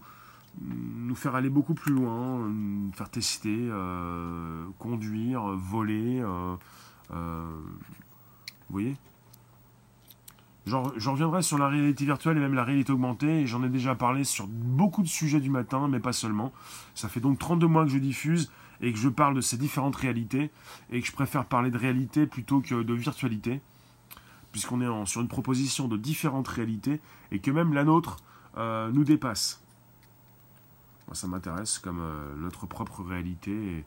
nous 0.61 1.15
faire 1.15 1.35
aller 1.35 1.51
beaucoup 1.51 1.75
plus 1.75 1.93
loin, 1.93 2.39
nous 2.39 2.93
faire 2.93 3.11
tester, 3.11 3.57
euh, 3.57 4.67
conduire, 4.79 5.43
voler. 5.43 6.21
Euh, 6.21 6.57
euh, 7.13 7.61
vous 8.69 8.73
voyez? 8.73 8.97
J'en 10.67 10.83
reviendrai 11.13 11.41
sur 11.41 11.57
la 11.57 11.69
réalité 11.69 12.05
virtuelle 12.05 12.37
et 12.37 12.41
même 12.41 12.53
la 12.53 12.65
réalité 12.65 12.93
augmentée, 12.93 13.41
et 13.41 13.47
j'en 13.47 13.65
ai 13.65 13.71
déjà 13.71 13.95
parlé 13.95 14.25
sur 14.25 14.47
beaucoup 14.47 15.03
de 15.03 15.09
sujets 15.09 15.41
du 15.41 15.49
matin, 15.49 15.89
mais 15.89 15.99
pas 15.99 16.13
seulement. 16.13 16.53
Ça 16.95 17.09
fait 17.09 17.21
donc 17.21 17.39
32 17.39 17.67
mois 17.67 17.85
que 17.85 17.91
je 17.91 17.97
diffuse 17.97 18.53
et 18.83 18.93
que 18.93 18.99
je 18.99 19.09
parle 19.09 19.35
de 19.35 19.41
ces 19.41 19.57
différentes 19.57 19.97
réalités, 19.97 20.51
et 20.93 21.01
que 21.01 21.07
je 21.07 21.13
préfère 21.13 21.47
parler 21.47 21.71
de 21.71 21.79
réalité 21.79 22.27
plutôt 22.27 22.61
que 22.61 22.83
de 22.83 22.95
virtualité, 22.95 23.63
puisqu'on 24.53 24.81
est 24.81 25.07
sur 25.07 25.21
une 25.21 25.29
proposition 25.29 25.89
de 25.89 25.97
différentes 25.97 26.49
réalités, 26.49 27.01
et 27.31 27.39
que 27.39 27.51
même 27.51 27.73
la 27.73 27.85
nôtre 27.85 28.17
nous 28.57 29.05
dépasse. 29.05 29.63
Moi, 31.09 31.15
ça 31.15 31.27
m'intéresse 31.27 31.79
comme 31.79 32.01
euh, 32.01 32.37
notre 32.37 32.67
propre 32.67 33.03
réalité 33.03 33.83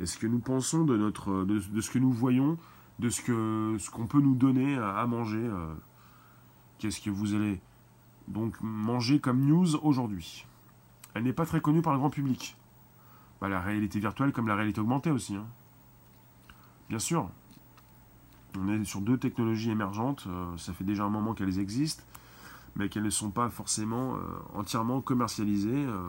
est 0.00 0.06
ce 0.06 0.18
que 0.18 0.26
nous 0.26 0.40
pensons 0.40 0.84
de, 0.84 0.96
notre, 0.96 1.44
de, 1.44 1.80
ce 1.80 1.90
que 1.90 2.00
nous 2.00 2.10
voyons, 2.10 2.58
de 2.98 3.08
ce 3.08 3.20
qu'on 3.22 3.78
ce 3.78 4.08
peut 4.08 4.20
nous 4.20 4.34
donner 4.34 4.76
à, 4.76 5.06
manger. 5.06 5.38
Euh, 5.38 5.74
qu'est-ce 6.78 7.00
que 7.00 7.08
vous 7.08 7.34
allez 7.34 7.60
donc 8.26 8.56
manger 8.60 9.20
comme 9.20 9.46
news 9.46 9.76
aujourd'hui? 9.76 10.44
Elle 11.14 11.22
n'est 11.22 11.32
pas 11.32 11.46
très 11.46 11.60
connue 11.60 11.82
par 11.82 11.92
le 11.92 12.00
grand 12.00 12.10
public. 12.10 12.56
Bah, 13.40 13.48
la 13.48 13.60
réalité 13.60 14.00
virtuelle 14.00 14.32
comme 14.32 14.48
la 14.48 14.56
réalité 14.56 14.80
augmentée 14.80 15.12
aussi. 15.12 15.36
Hein. 15.36 15.46
Bien 16.88 16.98
sûr, 16.98 17.30
on 18.56 18.68
est 18.68 18.84
sur 18.84 19.00
deux 19.00 19.18
technologies 19.18 19.70
émergentes, 19.70 20.24
euh, 20.28 20.56
ça 20.56 20.72
fait 20.72 20.84
déjà 20.84 21.04
un 21.04 21.10
moment 21.10 21.34
qu'elles 21.34 21.58
existent, 21.58 22.02
mais 22.76 22.88
qu'elles 22.88 23.02
ne 23.02 23.10
sont 23.10 23.30
pas 23.30 23.48
forcément 23.48 24.14
euh, 24.14 24.18
entièrement 24.54 25.00
commercialisées. 25.00 25.86
Euh, 25.86 26.00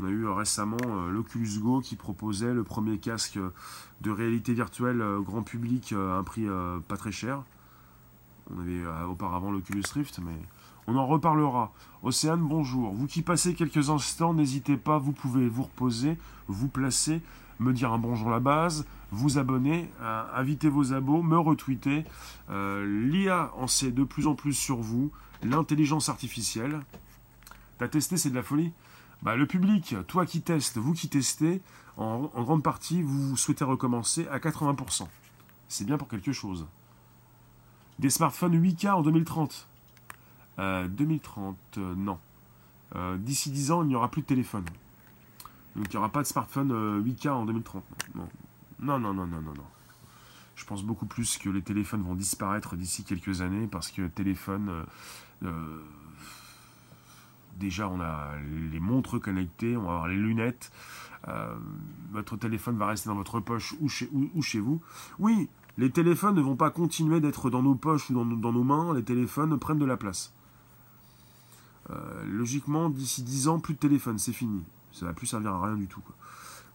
on 0.00 0.06
a 0.06 0.08
eu 0.08 0.26
récemment 0.28 1.08
l'Oculus 1.10 1.58
Go 1.58 1.80
qui 1.80 1.96
proposait 1.96 2.54
le 2.54 2.62
premier 2.62 2.98
casque 2.98 3.40
de 4.00 4.10
réalité 4.10 4.54
virtuelle 4.54 5.02
grand 5.20 5.42
public 5.42 5.92
à 5.92 6.18
un 6.18 6.22
prix 6.22 6.46
pas 6.86 6.96
très 6.96 7.10
cher. 7.10 7.42
On 8.54 8.60
avait 8.60 8.84
auparavant 9.08 9.50
l'Oculus 9.50 9.82
Rift, 9.92 10.20
mais 10.24 10.38
on 10.86 10.96
en 10.96 11.08
reparlera. 11.08 11.72
Océane, 12.04 12.40
bonjour. 12.40 12.94
Vous 12.94 13.08
qui 13.08 13.22
passez 13.22 13.54
quelques 13.54 13.90
instants, 13.90 14.32
n'hésitez 14.32 14.76
pas, 14.76 14.98
vous 14.98 15.12
pouvez 15.12 15.48
vous 15.48 15.64
reposer, 15.64 16.16
vous 16.46 16.68
placer, 16.68 17.20
me 17.58 17.72
dire 17.72 17.92
un 17.92 17.98
bonjour 17.98 18.28
à 18.28 18.32
la 18.32 18.40
base, 18.40 18.86
vous 19.10 19.38
abonner, 19.38 19.90
euh, 20.00 20.24
inviter 20.34 20.68
vos 20.68 20.92
abos, 20.92 21.22
me 21.22 21.38
retweeter. 21.38 22.04
Euh, 22.50 22.84
L'IA 23.08 23.52
en 23.56 23.66
sait 23.66 23.90
de 23.90 24.04
plus 24.04 24.26
en 24.26 24.34
plus 24.34 24.54
sur 24.54 24.76
vous, 24.76 25.10
l'intelligence 25.42 26.08
artificielle. 26.08 26.80
T'as 27.78 27.88
testé, 27.88 28.16
c'est 28.16 28.30
de 28.30 28.34
la 28.34 28.42
folie 28.42 28.72
bah, 29.22 29.36
Le 29.36 29.46
public, 29.46 29.96
toi 30.06 30.26
qui 30.26 30.42
testes, 30.42 30.78
vous 30.78 30.92
qui 30.92 31.08
testez, 31.08 31.60
en, 31.96 32.30
grande 32.42 32.62
partie, 32.62 33.02
vous 33.02 33.36
souhaitez 33.36 33.64
recommencer 33.64 34.26
à 34.28 34.38
80%. 34.38 35.06
C'est 35.68 35.84
bien 35.84 35.98
pour 35.98 36.08
quelque 36.08 36.32
chose. 36.32 36.66
Des 37.98 38.10
smartphones 38.10 38.60
8K 38.60 38.92
en 38.92 39.02
2030 39.02 39.66
2030, 40.58 41.56
euh, 41.78 41.94
non. 41.96 42.18
D'ici 43.18 43.50
10 43.50 43.70
ans, 43.70 43.82
il 43.82 43.88
n'y 43.88 43.94
aura 43.94 44.10
plus 44.10 44.20
de 44.20 44.26
téléphone. 44.26 44.64
Donc 45.74 45.86
il 45.86 45.90
n'y 45.92 45.96
aura 45.96 46.10
pas 46.10 46.20
de 46.20 46.26
smartphone 46.26 47.00
8K 47.02 47.30
en 47.30 47.46
2030. 47.46 47.82
Non. 48.14 48.28
Non, 48.80 48.98
non, 48.98 49.12
non, 49.12 49.26
non, 49.26 49.40
non, 49.42 49.54
non. 49.54 49.66
Je 50.60 50.64
pense 50.66 50.84
beaucoup 50.84 51.06
plus 51.06 51.38
que 51.38 51.48
les 51.48 51.62
téléphones 51.62 52.02
vont 52.02 52.14
disparaître 52.14 52.76
d'ici 52.76 53.04
quelques 53.04 53.40
années 53.40 53.66
parce 53.66 53.90
que 53.90 54.06
téléphone, 54.08 54.68
euh, 54.68 54.84
euh, 55.44 55.80
déjà 57.56 57.88
on 57.88 58.00
a 58.00 58.32
les 58.70 58.80
montres 58.80 59.18
connectées, 59.18 59.76
on 59.76 59.84
va 59.84 59.90
avoir 59.92 60.08
les 60.08 60.16
lunettes. 60.16 60.70
Euh, 61.28 61.54
votre 62.12 62.36
téléphone 62.36 62.76
va 62.76 62.88
rester 62.88 63.08
dans 63.08 63.14
votre 63.14 63.40
poche 63.40 63.74
ou 63.80 63.88
chez, 63.88 64.08
ou, 64.12 64.42
chez 64.42 64.60
vous. 64.60 64.82
Oui, 65.18 65.48
les 65.78 65.90
téléphones 65.90 66.34
ne 66.34 66.42
vont 66.42 66.56
pas 66.56 66.70
continuer 66.70 67.20
d'être 67.20 67.48
dans 67.50 67.62
nos 67.62 67.74
poches 67.74 68.10
ou 68.10 68.14
dans, 68.14 68.52
nos 68.52 68.64
mains. 68.64 68.94
Les 68.94 69.02
téléphones 69.02 69.58
prennent 69.58 69.78
de 69.78 69.86
la 69.86 69.96
place. 69.96 70.32
logiquement, 72.26 72.90
d'ici 72.90 73.22
10 73.22 73.48
ans, 73.48 73.60
plus 73.60 73.74
de 73.74 73.78
téléphone, 73.78 74.18
c'est 74.18 74.32
fini. 74.32 74.62
Ça 74.92 75.06
va 75.06 75.12
plus 75.12 75.26
servir 75.26 75.54
à 75.54 75.66
rien 75.66 75.76
du 75.76 75.86
tout. 75.86 76.02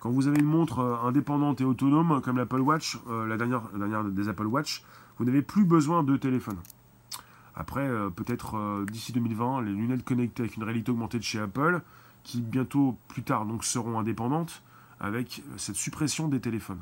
Quand 0.05 0.11
vous 0.11 0.27
avez 0.27 0.39
une 0.39 0.45
montre 0.45 0.77
euh, 0.81 1.07
indépendante 1.07 1.61
et 1.61 1.63
autonome 1.63 2.21
comme 2.21 2.37
l'Apple 2.37 2.59
Watch, 2.59 2.99
euh, 3.09 3.25
la, 3.25 3.37
dernière, 3.37 3.63
dernière 3.69 4.03
des 4.03 4.29
Apple 4.29 4.45
Watch, 4.45 4.83
vous 5.17 5.25
n'avez 5.25 5.41
plus 5.41 5.65
besoin 5.65 6.03
de 6.03 6.15
téléphone. 6.15 6.57
Après, 7.55 7.87
euh, 7.87 8.11
peut-être 8.11 8.85
d'ici 8.91 9.13
2020, 9.13 9.63
les 9.63 9.71
lunettes 9.71 10.05
connectées 10.05 10.43
avec 10.43 10.57
une 10.57 10.63
réalité 10.63 10.91
augmentée 10.91 11.17
de 11.17 11.23
chez 11.23 11.39
Apple, 11.39 11.81
qui 12.23 12.41
bientôt, 12.41 12.95
plus 13.07 13.23
tard, 13.23 13.47
donc 13.47 13.65
seront 13.65 13.97
indépendantes, 13.97 14.61
avec 14.99 15.41
cette 15.57 15.75
suppression 15.75 16.27
des 16.27 16.39
téléphones. 16.39 16.81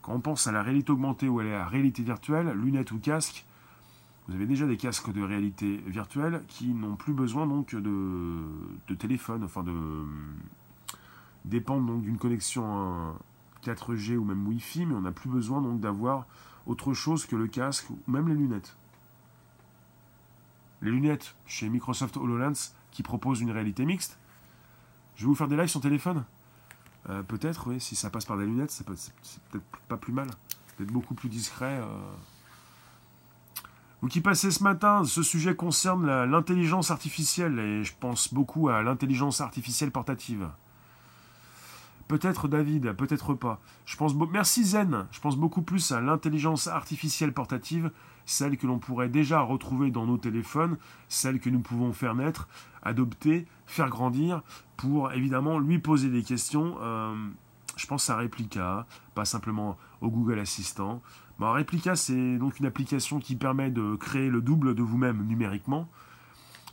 Quand 0.00 0.12
on 0.12 0.20
pense 0.20 0.46
à 0.46 0.52
la 0.52 0.62
réalité 0.62 0.92
augmentée 0.92 1.28
ou 1.28 1.40
à 1.40 1.42
la 1.42 1.66
réalité 1.66 2.04
virtuelle, 2.04 2.52
lunettes 2.52 2.92
ou 2.92 3.00
casques, 3.00 3.44
vous 4.28 4.36
avez 4.36 4.46
déjà 4.46 4.68
des 4.68 4.76
casques 4.76 5.12
de 5.12 5.20
réalité 5.20 5.82
virtuelle 5.88 6.44
qui 6.46 6.74
n'ont 6.74 6.94
plus 6.94 7.12
besoin 7.12 7.48
donc 7.48 7.74
de, 7.74 8.36
de 8.86 8.94
téléphone, 8.94 9.42
enfin 9.42 9.64
de, 9.64 9.72
dépendent 11.44 11.86
donc 11.86 12.02
d'une 12.02 12.18
connexion 12.18 13.14
4G 13.64 14.16
ou 14.16 14.24
même 14.24 14.46
Wi-Fi, 14.46 14.86
mais 14.86 14.94
on 14.94 15.02
n'a 15.02 15.12
plus 15.12 15.30
besoin 15.30 15.60
donc 15.60 15.80
d'avoir 15.80 16.26
autre 16.66 16.94
chose 16.94 17.26
que 17.26 17.36
le 17.36 17.46
casque 17.46 17.90
ou 17.90 17.98
même 18.06 18.28
les 18.28 18.34
lunettes. 18.34 18.76
Les 20.82 20.90
lunettes 20.90 21.34
chez 21.46 21.68
Microsoft 21.68 22.16
HoloLens 22.16 22.72
qui 22.90 23.02
proposent 23.02 23.40
une 23.40 23.50
réalité 23.50 23.84
mixte. 23.84 24.18
Je 25.16 25.22
vais 25.22 25.26
vous 25.26 25.34
faire 25.34 25.48
des 25.48 25.56
lives 25.56 25.68
sur 25.68 25.80
téléphone. 25.80 26.24
Euh, 27.08 27.22
peut-être, 27.22 27.68
oui, 27.68 27.80
si 27.80 27.96
ça 27.96 28.10
passe 28.10 28.24
par 28.24 28.38
des 28.38 28.46
lunettes, 28.46 28.70
c'est 28.70 28.86
peut-être 28.86 29.64
pas 29.88 29.96
plus 29.96 30.12
mal. 30.12 30.28
Peut-être 30.76 30.92
beaucoup 30.92 31.14
plus 31.14 31.28
discret. 31.28 31.80
Euh. 31.80 32.12
Vous 34.00 34.08
qui 34.08 34.22
passez 34.22 34.50
ce 34.50 34.62
matin, 34.62 35.04
ce 35.04 35.22
sujet 35.22 35.54
concerne 35.54 36.24
l'intelligence 36.24 36.90
artificielle 36.90 37.58
et 37.58 37.84
je 37.84 37.92
pense 37.98 38.32
beaucoup 38.32 38.70
à 38.70 38.82
l'intelligence 38.82 39.42
artificielle 39.42 39.90
portative. 39.90 40.48
Peut-être 42.10 42.48
David, 42.48 42.92
peut-être 42.94 43.34
pas. 43.34 43.60
Je 43.86 43.96
pense 43.96 44.16
Merci 44.16 44.64
Zen. 44.64 45.06
Je 45.12 45.20
pense 45.20 45.36
beaucoup 45.36 45.62
plus 45.62 45.92
à 45.92 46.00
l'intelligence 46.00 46.66
artificielle 46.66 47.32
portative, 47.32 47.92
celle 48.26 48.56
que 48.56 48.66
l'on 48.66 48.80
pourrait 48.80 49.08
déjà 49.08 49.40
retrouver 49.42 49.92
dans 49.92 50.06
nos 50.06 50.18
téléphones, 50.18 50.76
celle 51.06 51.38
que 51.38 51.48
nous 51.48 51.60
pouvons 51.60 51.92
faire 51.92 52.16
naître, 52.16 52.48
adopter, 52.82 53.46
faire 53.64 53.88
grandir, 53.90 54.42
pour 54.76 55.12
évidemment 55.12 55.60
lui 55.60 55.78
poser 55.78 56.08
des 56.08 56.24
questions. 56.24 56.78
Euh, 56.82 57.14
je 57.76 57.86
pense 57.86 58.10
à 58.10 58.16
Replica, 58.16 58.88
pas 59.14 59.24
simplement 59.24 59.78
au 60.00 60.10
Google 60.10 60.40
Assistant. 60.40 61.02
Bon, 61.38 61.52
Replica, 61.52 61.94
c'est 61.94 62.38
donc 62.38 62.58
une 62.58 62.66
application 62.66 63.20
qui 63.20 63.36
permet 63.36 63.70
de 63.70 63.94
créer 63.94 64.30
le 64.30 64.40
double 64.42 64.74
de 64.74 64.82
vous-même 64.82 65.24
numériquement. 65.28 65.88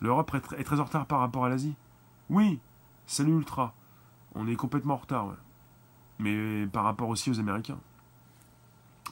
L'Europe 0.02 0.36
est 0.58 0.64
très 0.64 0.80
en 0.80 0.86
retard 0.86 1.06
par 1.06 1.20
rapport 1.20 1.46
à 1.46 1.50
l'Asie. 1.50 1.76
Oui, 2.32 2.60
salut 3.06 3.34
Ultra. 3.34 3.76
On 4.40 4.48
est 4.48 4.56
complètement 4.56 4.94
en 4.94 4.98
retard, 4.98 5.36
Mais 6.20 6.68
par 6.68 6.84
rapport 6.84 7.10
aussi 7.10 7.32
aux 7.32 7.40
Américains. 7.40 7.80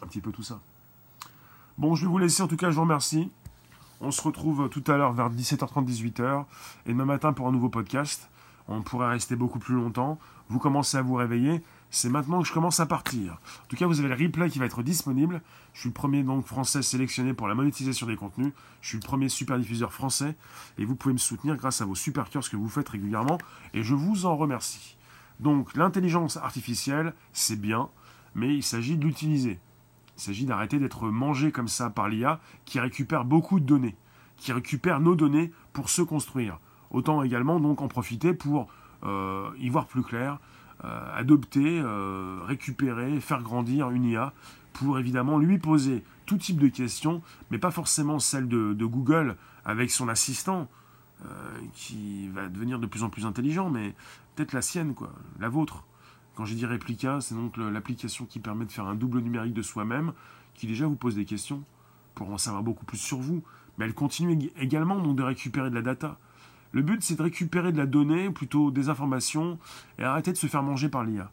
Un 0.03 0.07
petit 0.07 0.21
peu 0.21 0.31
tout 0.31 0.43
ça. 0.43 0.59
Bon, 1.79 1.95
je 1.95 2.05
vais 2.05 2.11
vous 2.11 2.19
laisser. 2.19 2.43
En 2.43 2.47
tout 2.47 2.57
cas, 2.57 2.69
je 2.69 2.75
vous 2.75 2.81
remercie. 2.81 3.31
On 4.01 4.11
se 4.11 4.21
retrouve 4.21 4.69
tout 4.69 4.83
à 4.87 4.97
l'heure 4.97 5.13
vers 5.13 5.31
17h30, 5.31 5.85
18h. 5.85 6.45
Et 6.85 6.89
demain 6.89 7.05
matin 7.05 7.33
pour 7.33 7.47
un 7.47 7.51
nouveau 7.51 7.69
podcast. 7.69 8.29
On 8.67 8.83
pourrait 8.83 9.09
rester 9.09 9.35
beaucoup 9.35 9.57
plus 9.57 9.73
longtemps. 9.73 10.19
Vous 10.49 10.59
commencez 10.59 10.97
à 10.97 11.01
vous 11.01 11.15
réveiller. 11.15 11.63
C'est 11.89 12.09
maintenant 12.09 12.41
que 12.41 12.47
je 12.47 12.53
commence 12.53 12.79
à 12.79 12.85
partir. 12.85 13.33
En 13.63 13.67
tout 13.67 13.77
cas, 13.77 13.87
vous 13.87 13.99
avez 13.99 14.09
le 14.09 14.15
replay 14.15 14.49
qui 14.49 14.59
va 14.59 14.65
être 14.65 14.83
disponible. 14.83 15.41
Je 15.73 15.79
suis 15.79 15.89
le 15.89 15.93
premier 15.93 16.21
donc 16.21 16.45
français 16.45 16.83
sélectionné 16.83 17.33
pour 17.33 17.47
la 17.47 17.55
monétisation 17.55 18.05
des 18.05 18.15
contenus. 18.15 18.53
Je 18.81 18.89
suis 18.89 18.97
le 18.99 19.03
premier 19.03 19.29
super 19.29 19.57
diffuseur 19.57 19.91
français. 19.91 20.35
Et 20.77 20.85
vous 20.85 20.95
pouvez 20.95 21.13
me 21.13 21.19
soutenir 21.19 21.55
grâce 21.55 21.81
à 21.81 21.85
vos 21.85 21.95
super 21.95 22.29
cœurs, 22.29 22.47
que 22.47 22.57
vous 22.57 22.69
faites 22.69 22.89
régulièrement. 22.89 23.39
Et 23.73 23.81
je 23.81 23.95
vous 23.95 24.27
en 24.27 24.35
remercie. 24.35 24.97
Donc 25.39 25.75
l'intelligence 25.75 26.37
artificielle, 26.37 27.13
c'est 27.33 27.59
bien, 27.59 27.89
mais 28.35 28.55
il 28.55 28.63
s'agit 28.63 28.97
de 28.97 29.05
l'utiliser. 29.05 29.59
Il 30.17 30.21
s'agit 30.21 30.45
d'arrêter 30.45 30.79
d'être 30.79 31.09
mangé 31.09 31.51
comme 31.51 31.67
ça 31.67 31.89
par 31.89 32.07
l'IA 32.07 32.39
qui 32.63 32.79
récupère 32.79 33.25
beaucoup 33.25 33.59
de 33.59 33.65
données, 33.65 33.95
qui 34.37 34.53
récupère 34.53 34.99
nos 34.99 35.15
données 35.15 35.51
pour 35.73 35.89
se 35.89 36.01
construire. 36.01 36.59
Autant 36.91 37.23
également 37.23 37.59
donc 37.59 37.81
en 37.81 37.87
profiter 37.87 38.33
pour 38.33 38.69
euh, 39.03 39.49
y 39.59 39.69
voir 39.69 39.87
plus 39.87 40.03
clair, 40.03 40.39
euh, 40.83 41.17
adopter, 41.17 41.81
euh, 41.83 42.39
récupérer, 42.45 43.19
faire 43.19 43.41
grandir 43.41 43.89
une 43.89 44.05
IA 44.05 44.33
pour 44.73 44.99
évidemment 44.99 45.37
lui 45.37 45.57
poser 45.57 46.03
tout 46.25 46.37
type 46.37 46.57
de 46.57 46.67
questions, 46.67 47.21
mais 47.51 47.57
pas 47.57 47.71
forcément 47.71 48.19
celle 48.19 48.47
de, 48.47 48.73
de 48.73 48.85
Google 48.85 49.35
avec 49.65 49.91
son 49.91 50.07
assistant, 50.07 50.67
qui 51.73 52.27
va 52.27 52.49
devenir 52.49 52.77
de 52.77 52.85
plus 52.85 53.01
en 53.01 53.09
plus 53.09 53.25
intelligent, 53.25 53.69
mais 53.69 53.95
peut-être 54.35 54.53
la 54.53 54.61
sienne, 54.61 54.93
quoi, 54.93 55.11
la 55.39 55.49
vôtre. 55.49 55.83
Quand 56.35 56.45
j'ai 56.45 56.55
dit 56.55 56.65
réplica, 56.65 57.21
c'est 57.21 57.35
donc 57.35 57.55
l'application 57.57 58.25
qui 58.25 58.39
permet 58.39 58.65
de 58.65 58.71
faire 58.71 58.85
un 58.85 58.95
double 58.95 59.19
numérique 59.19 59.53
de 59.53 59.61
soi-même, 59.61 60.13
qui 60.53 60.67
déjà 60.67 60.85
vous 60.85 60.95
pose 60.95 61.15
des 61.15 61.25
questions 61.25 61.63
pour 62.13 62.29
en 62.29 62.37
savoir 62.37 62.63
beaucoup 62.63 62.85
plus 62.85 62.97
sur 62.97 63.19
vous. 63.19 63.43
Mais 63.77 63.85
elle 63.85 63.93
continue 63.93 64.51
également 64.57 64.99
donc 64.99 65.15
de 65.15 65.23
récupérer 65.23 65.69
de 65.69 65.75
la 65.75 65.81
data. 65.81 66.17
Le 66.71 66.81
but, 66.81 67.01
c'est 67.01 67.15
de 67.15 67.23
récupérer 67.23 67.71
de 67.71 67.77
la 67.77 67.85
donnée, 67.85 68.29
plutôt 68.29 68.69
des 68.69 68.89
informations, 68.89 69.57
et 69.97 70.03
arrêter 70.03 70.33
de 70.33 70.37
se 70.37 70.47
faire 70.47 70.63
manger 70.63 70.89
par 70.89 71.03
l'IA. 71.05 71.31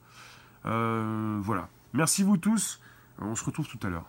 Euh, 0.67 1.41
voilà. 1.43 1.69
Merci 1.95 2.23
vous 2.23 2.37
tous. 2.37 2.81
On 3.19 3.35
se 3.35 3.45
retrouve 3.45 3.67
tout 3.67 3.85
à 3.85 3.91
l'heure. 3.91 4.09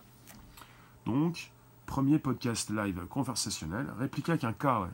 Donc, 1.06 1.50
premier 1.86 2.18
podcast 2.18 2.70
live 2.70 3.04
conversationnel. 3.06 3.86
Réplica 3.98 4.32
avec 4.32 4.44
un 4.44 4.52
K, 4.52 4.64
ouais. 4.64 4.88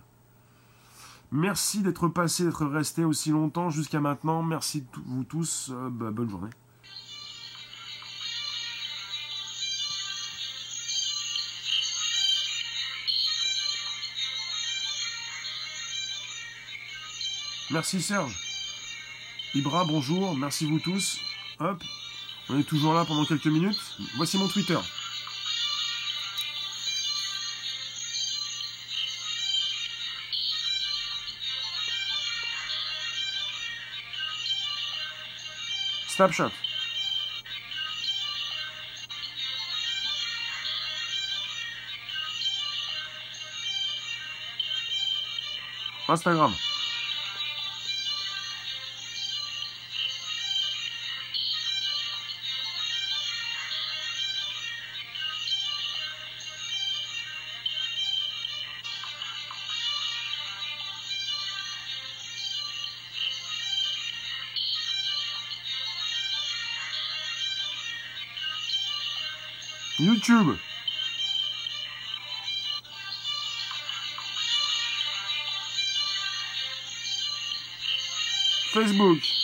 Merci 1.33 1.83
d'être 1.83 2.09
passé, 2.09 2.45
d'être 2.45 2.67
resté 2.67 3.05
aussi 3.05 3.31
longtemps 3.31 3.71
jusqu'à 3.71 4.01
maintenant. 4.01 4.43
Merci 4.43 4.85
vous 5.07 5.23
tous. 5.25 5.71
Euh, 5.71 5.89
bah, 5.89 6.11
bonne 6.11 6.29
journée. 6.29 6.51
Merci 17.71 18.03
Serge. 18.03 18.37
Ibra, 19.55 19.85
bonjour. 19.85 20.37
Merci 20.37 20.67
vous 20.67 20.81
tous. 20.81 21.21
Hop. 21.61 21.83
On 22.49 22.59
est 22.59 22.65
toujours 22.65 22.95
là 22.95 23.05
pendant 23.05 23.25
quelques 23.25 23.47
minutes. 23.47 23.79
Voici 24.17 24.37
mon 24.39 24.49
Twitter. 24.49 24.79
Снапшот. 36.21 36.53
Поставим. 46.07 46.55
YouTube. 70.01 70.59
Facebook. 78.73 79.40